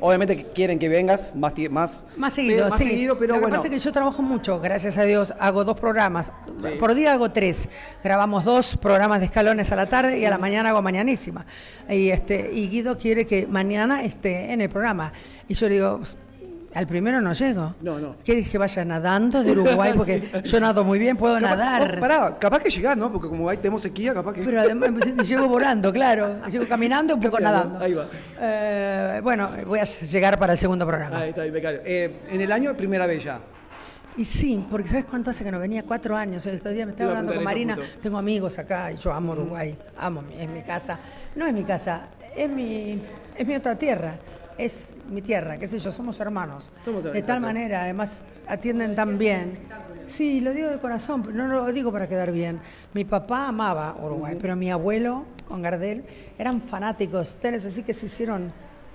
obviamente 0.00 0.46
quieren 0.54 0.78
que 0.78 0.88
vengas 0.88 1.34
más, 1.34 1.52
más, 1.70 2.06
Más 2.16 2.32
seguido, 2.34 2.68
más 2.68 2.78
sí. 2.78 2.86
seguido, 2.86 3.18
pero 3.18 3.34
Lo 3.34 3.34
que 3.34 3.40
bueno. 3.46 3.56
pasa 3.56 3.66
es 3.66 3.72
que 3.74 3.78
yo 3.80 3.90
trabajo 3.90 4.22
mucho, 4.22 4.60
gracias 4.60 4.96
a 4.96 5.02
Dios. 5.02 5.34
Hago 5.40 5.64
dos 5.64 5.78
programas. 5.78 6.30
Por 6.78 6.94
día 6.94 7.12
hago 7.14 7.30
tres. 7.32 7.68
Grabamos 8.04 8.44
dos 8.44 8.76
programas 8.76 9.18
de 9.20 9.26
escalones 9.26 9.72
a 9.72 9.76
la 9.76 9.88
tarde 9.88 10.18
y 10.18 10.24
a 10.24 10.30
la 10.30 10.38
mañana 10.38 10.68
hago 10.70 10.82
mañanísima. 10.82 11.44
Y, 11.88 12.10
este, 12.10 12.50
y 12.52 12.68
Guido 12.68 12.96
quiere 12.96 13.26
que 13.26 13.46
mañana 13.46 14.04
esté 14.04 14.52
en 14.52 14.60
el 14.60 14.68
programa. 14.68 15.12
Y 15.48 15.54
yo 15.54 15.68
le 15.68 15.74
digo, 15.76 16.00
al 16.78 16.86
primero 16.86 17.20
no 17.20 17.32
llego. 17.32 17.74
No, 17.82 17.98
no. 17.98 18.14
¿Quieres 18.24 18.48
que 18.48 18.56
vaya 18.56 18.84
nadando 18.84 19.42
de 19.42 19.50
Uruguay? 19.50 19.92
Porque 19.96 20.22
yo 20.44 20.60
nado 20.60 20.84
muy 20.84 21.00
bien, 21.00 21.16
puedo 21.16 21.34
Capaz- 21.34 21.56
nadar. 21.56 21.94
oh, 21.96 22.00
pará, 22.00 22.36
capaz 22.38 22.60
que 22.60 22.70
llegás, 22.70 22.96
¿no? 22.96 23.10
Porque 23.10 23.26
como 23.26 23.48
ahí 23.48 23.56
tenemos 23.56 23.82
sequía, 23.82 24.14
capaz 24.14 24.34
que. 24.34 24.42
Pero 24.42 24.60
además 24.60 24.90
pues, 24.96 25.28
llego 25.28 25.48
volando, 25.48 25.92
claro. 25.92 26.36
Llego 26.48 26.66
caminando 26.68 27.14
y 27.14 27.16
un 27.16 27.20
poco 27.22 27.40
nadando. 27.40 27.80
Ahí 27.80 27.94
va. 27.94 28.06
Eh, 28.40 29.20
bueno, 29.24 29.48
voy 29.66 29.80
a 29.80 29.84
llegar 29.84 30.38
para 30.38 30.52
el 30.52 30.58
segundo 30.58 30.86
programa. 30.86 31.18
Ahí 31.18 31.30
está, 31.30 31.44
impecable. 31.44 31.82
Eh, 31.84 32.20
en 32.30 32.40
el 32.40 32.52
año, 32.52 32.72
primera 32.76 33.06
vez 33.08 33.24
ya. 33.24 33.40
Y 34.16 34.24
sí, 34.24 34.64
porque 34.70 34.86
¿sabes 34.88 35.04
cuánto 35.04 35.30
hace 35.30 35.42
que 35.42 35.50
no 35.50 35.58
venía? 35.58 35.82
Cuatro 35.82 36.16
años. 36.16 36.46
Estos 36.46 36.72
días 36.74 36.86
me 36.86 36.92
estaba 36.92 37.10
hablando 37.10 37.34
con 37.34 37.42
Marina. 37.42 37.74
justo. 37.74 37.98
Tengo 38.02 38.18
amigos 38.18 38.56
acá 38.60 38.92
y 38.92 38.96
yo 38.98 39.12
amo 39.12 39.32
Uruguay. 39.32 39.76
Amo, 39.98 40.22
es 40.38 40.48
mi 40.48 40.62
casa. 40.62 40.96
No 41.34 41.44
es 41.44 41.52
mi 41.52 41.64
casa, 41.64 42.02
es 42.36 42.48
mi, 42.48 43.00
es 43.36 43.46
mi 43.46 43.56
otra 43.56 43.74
tierra. 43.76 44.14
Es 44.58 44.96
mi 45.08 45.22
tierra, 45.22 45.56
qué 45.56 45.68
sé 45.68 45.78
yo, 45.78 45.92
somos 45.92 46.18
hermanos. 46.18 46.72
Somos 46.84 47.04
de 47.04 47.22
tal 47.22 47.40
manera, 47.40 47.82
además 47.82 48.24
atienden 48.48 48.96
tan 48.96 49.16
bien. 49.16 49.58
Sí, 50.06 50.40
lo 50.40 50.52
digo 50.52 50.68
de 50.68 50.78
corazón, 50.78 51.22
pero 51.22 51.34
no 51.36 51.46
lo 51.46 51.72
digo 51.72 51.92
para 51.92 52.08
quedar 52.08 52.32
bien. 52.32 52.60
Mi 52.92 53.04
papá 53.04 53.46
amaba 53.48 53.96
Uruguay, 54.02 54.36
pero 54.40 54.56
mi 54.56 54.70
abuelo 54.70 55.24
con 55.46 55.62
Gardel 55.62 56.04
eran 56.38 56.60
fanáticos, 56.60 57.36
tales 57.36 57.64
así 57.64 57.82
que 57.82 57.94
se 57.94 58.06
hicieron 58.06 58.52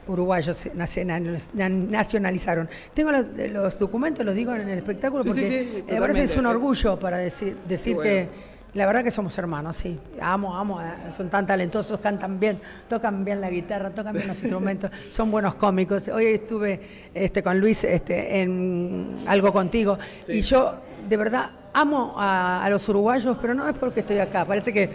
uruguayos, 0.08 0.68
nacionalizaron. 0.74 2.70
Tengo 2.94 3.12
los, 3.12 3.26
los 3.52 3.80
documentos, 3.80 4.26
los 4.26 4.36
digo 4.36 4.54
en 4.54 4.68
el 4.68 4.80
espectáculo 4.80 5.24
Sí, 5.24 5.30
porque 5.30 5.48
sí, 5.48 5.84
me 5.94 6.00
parece 6.00 6.20
que 6.20 6.26
es 6.26 6.38
un 6.38 6.46
orgullo 6.46 7.00
para 7.00 7.18
decir, 7.18 7.58
decir 7.68 7.96
bueno. 7.96 8.10
que 8.10 8.28
la 8.74 8.86
verdad 8.88 9.04
que 9.04 9.12
somos 9.12 9.38
hermanos, 9.38 9.78
sí. 9.78 10.00
Amo, 10.20 10.56
amo, 10.56 10.82
eh, 10.82 10.86
son 11.16 11.30
tan 11.30 11.46
talentosos, 11.46 12.00
cantan 12.00 12.40
bien, 12.40 12.60
tocan 12.90 13.24
bien 13.24 13.40
la 13.40 13.50
guitarra, 13.50 13.92
tocan 13.92 14.14
bien 14.14 14.28
los 14.28 14.42
instrumentos, 14.42 14.90
son 15.12 15.30
buenos 15.30 15.56
cómicos. 15.56 16.08
Hoy 16.08 16.26
estuve 16.26 17.10
este, 17.14 17.44
con 17.44 17.60
Luis 17.60 17.84
este, 17.84 18.42
en 18.42 19.24
algo 19.28 19.54
contigo 19.54 19.98
y 20.28 20.42
yo 20.42 20.76
de 21.08 21.18
verdad 21.18 21.52
amo 21.74 22.16
a, 22.18 22.64
a 22.64 22.70
los 22.70 22.88
uruguayos, 22.90 23.38
pero 23.40 23.54
no 23.54 23.68
es 23.68 23.78
porque 23.78 24.00
estoy 24.00 24.20
acá, 24.20 24.46
parece 24.46 24.74
que 24.74 24.90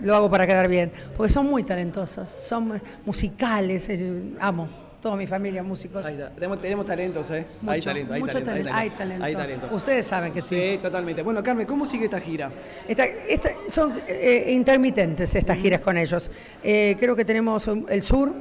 lo 0.00 0.14
hago 0.14 0.30
para 0.30 0.46
quedar 0.46 0.68
bien, 0.68 0.92
porque 1.16 1.32
son 1.32 1.46
muy 1.46 1.64
talentosos, 1.64 2.28
son 2.28 2.80
musicales, 3.04 3.88
eh, 3.88 4.34
amo. 4.40 4.87
Toda 5.00 5.16
mi 5.16 5.26
familia 5.26 5.62
músicos. 5.62 6.04
Ahí 6.06 6.14
está. 6.14 6.30
Tenemos, 6.30 6.60
tenemos 6.60 6.86
talentos, 6.86 7.30
¿eh? 7.30 7.46
hay 7.66 7.80
talento, 7.80 8.12
hay 8.14 8.20
mucho 8.20 8.32
talento, 8.32 8.50
talento, 8.50 8.72
hay 8.74 8.82
hay 8.88 8.90
talento. 8.90 9.24
Hay 9.24 9.34
talento. 9.34 9.68
Ustedes 9.72 10.06
saben 10.06 10.32
que 10.32 10.42
sí. 10.42 10.56
Sí, 10.56 10.78
totalmente. 10.82 11.22
Bueno, 11.22 11.42
Carmen, 11.42 11.66
¿cómo 11.66 11.86
sigue 11.86 12.06
esta 12.06 12.20
gira? 12.20 12.50
Esta- 12.86 13.04
esta- 13.06 13.50
son 13.68 13.94
eh, 14.08 14.46
intermitentes 14.48 15.34
estas 15.34 15.56
giras 15.58 15.80
con 15.80 15.96
ellos. 15.96 16.30
Eh, 16.62 16.96
creo 16.98 17.14
que 17.14 17.24
tenemos 17.24 17.68
el 17.88 18.02
sur, 18.02 18.32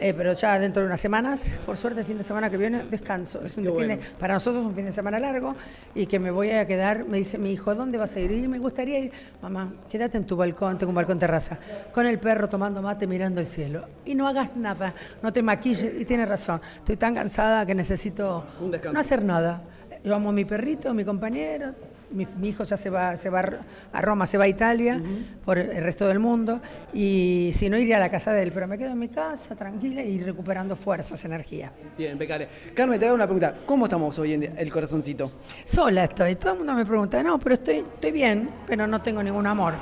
eh, 0.00 0.14
pero 0.16 0.32
ya 0.34 0.58
dentro 0.58 0.80
de 0.82 0.86
unas 0.86 1.00
semanas, 1.00 1.50
por 1.66 1.76
suerte 1.76 2.00
el 2.00 2.06
fin 2.06 2.18
de 2.18 2.22
semana 2.24 2.48
que 2.48 2.56
viene 2.56 2.82
descanso. 2.90 3.44
Es 3.44 3.56
un 3.56 3.64
fin 3.64 3.88
de- 3.88 3.96
para 4.18 4.34
nosotros 4.34 4.64
un 4.64 4.74
fin 4.74 4.84
de 4.84 4.92
semana 4.92 5.18
largo 5.18 5.54
y 5.94 6.06
que 6.06 6.18
me 6.18 6.30
voy 6.30 6.50
a 6.50 6.66
quedar, 6.66 7.04
me 7.06 7.18
dice 7.18 7.36
mi 7.38 7.50
hijo, 7.52 7.74
¿dónde 7.74 7.98
vas 7.98 8.14
a 8.16 8.20
ir? 8.20 8.30
Y 8.30 8.46
me 8.48 8.58
gustaría 8.58 8.98
ir, 9.00 9.12
mamá, 9.42 9.72
quédate 9.90 10.16
en 10.16 10.24
tu 10.26 10.36
balcón, 10.36 10.78
tengo 10.78 10.90
un 10.90 10.96
balcón 10.96 11.18
terraza, 11.18 11.58
con 11.92 12.06
el 12.06 12.18
perro 12.18 12.48
tomando 12.48 12.80
mate 12.82 13.06
mirando 13.06 13.40
el 13.40 13.46
cielo. 13.46 13.84
Y 14.04 14.14
no 14.14 14.28
hagas 14.28 14.54
nada, 14.56 14.94
no 15.22 15.32
te 15.32 15.42
maquilles. 15.42 15.92
Y 16.00 16.04
tiene 16.04 16.26
razón, 16.26 16.60
estoy 16.76 16.96
tan 16.96 17.14
cansada 17.14 17.66
que 17.66 17.74
necesito 17.74 18.44
no 18.92 19.00
hacer 19.00 19.24
nada. 19.24 19.62
Yo 20.04 20.14
amo 20.14 20.28
a 20.28 20.32
mi 20.32 20.44
perrito, 20.44 20.90
a 20.90 20.94
mi 20.94 21.04
compañero. 21.04 21.74
Mi, 22.10 22.26
mi 22.38 22.48
hijo 22.48 22.64
ya 22.64 22.76
se 22.76 22.88
va, 22.90 23.16
se 23.16 23.28
va 23.30 23.44
a 23.92 24.00
Roma, 24.00 24.26
se 24.26 24.38
va 24.38 24.44
a 24.44 24.48
Italia 24.48 25.00
por 25.44 25.58
el 25.58 25.82
resto 25.82 26.06
del 26.08 26.18
mundo. 26.18 26.60
Y 26.92 27.50
si 27.54 27.68
no, 27.68 27.76
iría 27.76 27.96
a 27.96 28.00
la 28.00 28.10
casa 28.10 28.32
de 28.32 28.42
él. 28.42 28.52
Pero 28.52 28.66
me 28.66 28.78
quedo 28.78 28.90
en 28.92 28.98
mi 28.98 29.08
casa, 29.08 29.54
tranquila 29.54 30.02
y 30.02 30.18
recuperando 30.22 30.74
fuerzas, 30.76 31.24
energía. 31.24 31.70
Bien, 31.96 32.12
impecable. 32.12 32.48
Carmen, 32.74 32.98
te 32.98 33.06
hago 33.06 33.14
una 33.14 33.26
pregunta. 33.26 33.54
¿Cómo 33.66 33.86
estamos 33.86 34.18
hoy 34.18 34.32
en 34.34 34.40
día, 34.40 34.52
el 34.56 34.70
corazoncito? 34.72 35.30
Sola 35.64 36.04
estoy. 36.04 36.36
Todo 36.36 36.52
el 36.52 36.58
mundo 36.58 36.74
me 36.74 36.86
pregunta, 36.86 37.22
no, 37.22 37.38
pero 37.38 37.54
estoy, 37.56 37.76
estoy 37.78 38.10
bien, 38.12 38.48
pero 38.66 38.86
no 38.86 39.02
tengo 39.02 39.22
ningún 39.22 39.46
amor. 39.46 39.74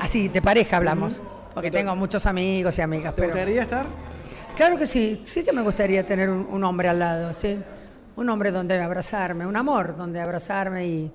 Así, 0.00 0.28
de 0.28 0.40
pareja 0.42 0.78
hablamos. 0.78 1.20
Porque 1.52 1.70
tengo 1.70 1.94
muchos 1.94 2.26
amigos 2.26 2.76
y 2.78 2.82
amigas. 2.82 3.14
¿Te 3.14 3.22
pero- 3.22 3.34
gustaría 3.34 3.62
estar? 3.62 3.86
Claro 4.56 4.78
que 4.78 4.86
sí, 4.86 5.22
sí 5.24 5.42
que 5.44 5.52
me 5.52 5.62
gustaría 5.62 6.06
tener 6.06 6.30
un, 6.30 6.46
un 6.50 6.64
hombre 6.64 6.88
al 6.88 6.98
lado, 6.98 7.32
sí. 7.32 7.58
Un 8.16 8.28
hombre 8.30 8.52
donde 8.52 8.80
abrazarme, 8.80 9.44
un 9.46 9.56
amor 9.56 9.96
donde 9.96 10.20
abrazarme 10.20 10.86
y, 10.86 11.10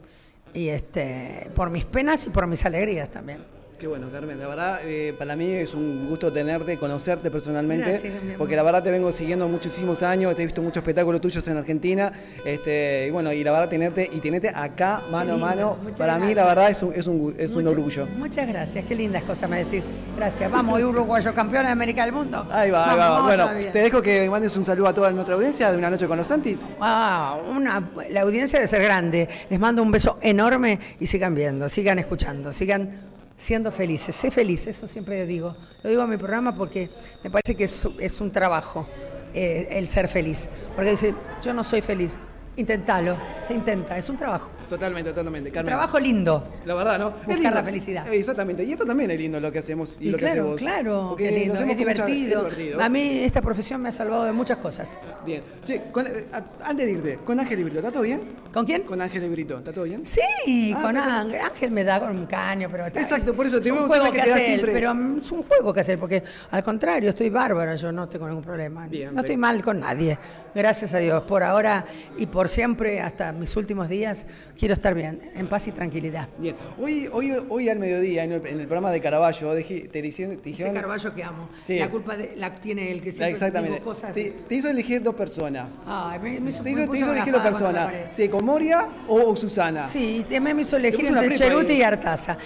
y 0.53 0.69
este, 0.69 1.49
por 1.55 1.69
mis 1.69 1.85
penas 1.85 2.25
y 2.27 2.29
por 2.29 2.47
mis 2.47 2.65
alegrías 2.65 3.09
también. 3.09 3.58
Qué 3.79 3.87
bueno, 3.87 4.07
Carmen. 4.11 4.37
La 4.37 4.47
verdad, 4.49 4.81
eh, 4.83 5.13
para 5.17 5.37
mí 5.37 5.53
es 5.53 5.73
un 5.73 6.09
gusto 6.09 6.33
tenerte, 6.33 6.75
conocerte 6.75 7.31
personalmente. 7.31 7.91
Gracias, 7.91 8.13
mi 8.13 8.19
amor. 8.19 8.37
porque 8.37 8.57
la 8.57 8.63
verdad 8.63 8.83
te 8.83 8.91
vengo 8.91 9.09
siguiendo 9.13 9.47
muchísimos 9.47 10.03
años, 10.03 10.35
te 10.35 10.41
he 10.41 10.45
visto 10.45 10.61
muchos 10.61 10.81
espectáculos 10.81 11.21
tuyos 11.21 11.47
en 11.47 11.55
Argentina. 11.55 12.11
Este, 12.43 13.05
y 13.07 13.09
bueno, 13.09 13.31
y 13.31 13.41
la 13.41 13.53
verdad 13.53 13.69
tenerte 13.69 14.09
y 14.11 14.19
tenerte 14.19 14.49
acá 14.49 14.99
mano 15.09 15.35
a 15.35 15.37
mano, 15.37 15.77
para 15.97 16.19
mí 16.19 16.35
la 16.35 16.43
verdad 16.43 16.71
es 16.71 16.83
un, 16.83 16.93
es 16.93 17.07
un, 17.07 17.33
es 17.37 17.51
un 17.51 17.65
orgullo. 17.69 18.05
Muchas 18.17 18.49
gracias, 18.49 18.83
qué 18.85 18.95
lindas 18.95 19.23
cosas 19.23 19.49
me 19.49 19.63
decís. 19.63 19.85
Gracias. 20.17 20.51
Vamos, 20.51 20.83
uruguayo 20.83 21.33
campeón 21.33 21.63
de 21.63 21.71
América 21.71 22.03
del 22.03 22.11
Mundo. 22.11 22.45
Ahí 22.51 22.71
va, 22.71 22.91
ahí 22.91 22.97
va. 22.97 23.09
vamos 23.11 23.27
Bueno, 23.27 23.43
todavía. 23.45 23.71
te 23.71 23.79
dejo 23.79 24.01
que 24.01 24.29
mandes 24.29 24.57
un 24.57 24.65
saludo 24.65 24.89
a 24.89 24.93
toda 24.93 25.09
nuestra 25.11 25.35
audiencia 25.35 25.71
de 25.71 25.77
una 25.77 25.89
noche 25.89 26.05
con 26.05 26.17
los 26.17 26.27
Santis. 26.27 26.63
Wow, 26.79 27.49
una, 27.55 27.89
la 28.09 28.21
audiencia 28.23 28.59
debe 28.59 28.67
ser 28.67 28.83
grande. 28.83 29.29
Les 29.49 29.57
mando 29.57 29.81
un 29.81 29.89
beso 29.89 30.17
enorme 30.21 30.79
y 30.99 31.07
sigan 31.07 31.33
viendo, 31.33 31.69
sigan 31.69 31.97
escuchando, 31.97 32.51
sigan 32.51 33.08
siendo 33.39 33.71
felices. 33.71 34.15
Sé 34.15 34.29
feliz, 34.29 34.67
eso 34.67 34.85
siempre 34.85 35.25
digo. 35.25 35.55
Lo 35.81 35.89
digo 35.89 36.03
en 36.03 36.09
mi 36.09 36.17
programa 36.17 36.53
porque 36.53 36.89
me 37.23 37.31
parece 37.31 37.55
que 37.55 37.63
es, 37.63 37.87
es 37.99 38.21
un 38.21 38.31
trabajo 38.31 38.85
eh, 39.33 39.67
el 39.71 39.87
ser 39.87 40.09
feliz. 40.09 40.49
Porque 40.75 40.91
dice, 40.91 41.15
yo 41.41 41.53
no 41.53 41.63
soy 41.63 41.81
feliz. 41.81 42.17
Intentalo, 42.57 43.15
se 43.47 43.53
intenta, 43.53 43.97
es 43.97 44.09
un 44.09 44.17
trabajo. 44.17 44.49
Totalmente, 44.69 45.09
totalmente. 45.11 45.49
Un 45.49 45.53
Carmen. 45.53 45.67
trabajo 45.67 45.99
lindo. 45.99 46.47
La 46.65 46.75
verdad, 46.75 46.99
¿no? 46.99 47.11
Buscar 47.11 47.35
lindo. 47.35 47.49
la 47.51 47.63
felicidad. 47.63 48.13
Exactamente. 48.13 48.63
Y 48.63 48.71
esto 48.71 48.85
también 48.85 49.09
es 49.11 49.19
lindo 49.19 49.39
lo 49.39 49.51
que 49.51 49.59
hacemos 49.59 49.97
y, 49.99 50.07
Y 50.07 50.11
lo 50.11 50.17
que 50.17 50.25
haces 50.25 50.35
claro, 50.35 50.49
vos. 50.51 50.59
claro, 50.61 51.05
Porque 51.09 51.31
lindo, 51.31 51.55
es 51.55 51.77
divertido. 51.77 52.47
es 52.47 52.55
divertido. 52.57 52.81
A 52.81 52.89
mí 52.89 53.19
esta 53.23 53.41
profesión 53.41 53.81
me 53.81 53.89
ha 53.89 53.91
salvado 53.91 54.25
de 54.25 54.31
muchas 54.31 54.57
cosas. 54.59 54.99
Bien. 55.25 55.41
Che, 55.65 55.81
con- 55.91 56.05
eh, 56.07 56.27
antes 56.63 56.85
de 56.85 56.91
irte, 56.91 57.19
con 57.25 57.39
Ángel 57.39 57.59
y 57.59 57.63
Brito, 57.63 57.79
¿está 57.79 57.91
todo 57.91 58.03
bien? 58.03 58.21
¿Con 58.53 58.65
quién? 58.65 58.83
Con 58.83 59.01
Ángel 59.01 59.23
y 59.23 59.29
Brito, 59.29 59.57
¿está 59.57 59.73
todo 59.73 59.83
bien? 59.85 60.05
Sí, 60.05 60.73
Ah, 60.75 60.81
con. 60.81 60.97
Ángel. 60.97 61.41
Ángel 61.41 61.71
me 61.71 61.83
da 61.83 61.99
con 61.99 62.09
un 62.15 62.25
caño, 62.25 62.67
pero 62.71 62.85
está- 62.87 63.01
Exacto, 63.01 63.33
por 63.33 63.45
eso 63.47 63.59
te 63.59 63.69
es 63.69 63.73
un 63.75 63.87
juego 63.87 64.05
que 64.05 64.11
que 64.13 64.21
hace 64.21 64.31
él, 64.39 64.45
siempre- 64.45 64.73
pero 64.73 64.91
es 65.19 65.31
un 65.31 65.43
juego 65.43 65.73
que 65.73 65.79
hacer, 65.79 65.97
porque 65.99 66.23
al 66.51 66.63
contrario, 66.63 67.09
estoy 67.09 67.29
bárbara, 67.29 67.75
yo 67.75 67.91
no 67.91 68.07
tengo 68.07 68.27
ningún 68.27 68.43
problema. 68.43 68.87
Bien, 68.87 69.13
no 69.13 69.21
estoy 69.21 69.35
bien. 69.35 69.39
mal 69.39 69.63
con 69.63 69.79
nadie. 69.79 70.17
Gracias 70.53 70.93
a 70.93 70.97
Dios, 70.97 71.23
por 71.23 71.43
ahora 71.43 71.85
y 72.17 72.25
por 72.25 72.49
siempre, 72.49 72.99
hasta 73.01 73.31
mis 73.31 73.55
últimos 73.55 73.87
días, 73.87 74.25
quiero 74.59 74.73
estar 74.73 74.93
bien, 74.93 75.31
en 75.35 75.47
paz 75.47 75.67
y 75.67 75.71
tranquilidad. 75.71 76.27
Bien. 76.37 76.55
Hoy, 76.81 77.09
hoy, 77.13 77.31
hoy 77.47 77.69
al 77.69 77.79
mediodía, 77.79 78.25
en 78.25 78.33
el, 78.33 78.45
en 78.45 78.59
el 78.59 78.65
programa 78.67 78.91
de 78.91 78.99
Caravaggio, 78.99 79.53
dije- 79.55 79.87
te, 79.89 80.01
dijeron- 80.01 80.35
te 80.37 80.41
Ese 80.41 80.49
dijeron... 80.49 80.73
Carballo 80.75 81.13
que 81.15 81.23
amo. 81.23 81.49
Sí. 81.61 81.79
La 81.79 81.89
culpa 81.89 82.17
de, 82.17 82.33
la 82.35 82.53
tiene 82.59 82.91
él, 82.91 83.01
que 83.01 83.11
siempre 83.11 83.31
Exactamente. 83.31 83.75
digo 83.79 83.85
cosas. 83.85 84.13
Te, 84.13 84.31
te 84.47 84.55
hizo 84.55 84.69
elegir 84.69 85.01
dos 85.01 85.15
personas. 85.15 85.69
Ay, 85.85 86.19
me, 86.19 86.39
me 86.41 86.49
hizo, 86.49 86.57
Te 86.61 86.63
me 86.63 86.71
hizo, 86.81 86.91
te 86.91 86.97
hizo 86.97 87.11
elegir 87.13 87.33
dos 87.33 87.41
personas. 87.41 87.93
Sí, 88.11 88.27
con 88.27 88.43
Moria 88.45 88.87
o, 89.07 89.21
o 89.31 89.35
Susana. 89.35 89.87
Sí, 89.87 90.25
me 90.41 90.51
hizo 90.61 90.75
elegir 90.75 91.05
entre 91.05 91.35
Cheruti 91.35 91.73
y 91.73 91.81
Artaza. 91.83 92.37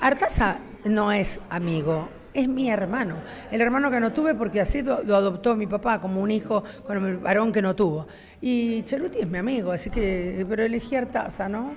Artaza 0.00 0.58
no 0.84 1.12
es 1.12 1.38
amigo, 1.50 2.08
es 2.38 2.48
mi 2.48 2.70
hermano. 2.70 3.16
El 3.50 3.60
hermano 3.60 3.90
que 3.90 4.00
no 4.00 4.12
tuve 4.12 4.34
porque 4.34 4.60
así 4.60 4.82
lo, 4.82 5.02
lo 5.02 5.16
adoptó 5.16 5.56
mi 5.56 5.66
papá 5.66 6.00
como 6.00 6.20
un 6.20 6.30
hijo 6.30 6.64
con 6.86 7.04
el 7.04 7.18
varón 7.18 7.52
que 7.52 7.62
no 7.62 7.74
tuvo. 7.74 8.06
Y 8.40 8.82
Cheruti 8.84 9.18
es 9.18 9.28
mi 9.28 9.38
amigo, 9.38 9.72
así 9.72 9.90
que, 9.90 10.46
pero 10.48 10.62
elegí 10.62 10.94
Artaza, 10.94 11.48
¿no? 11.48 11.74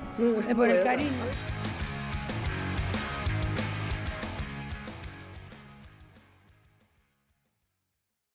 Es 0.47 0.55
por 0.55 0.69
el 0.69 0.83
cariño. 0.83 1.09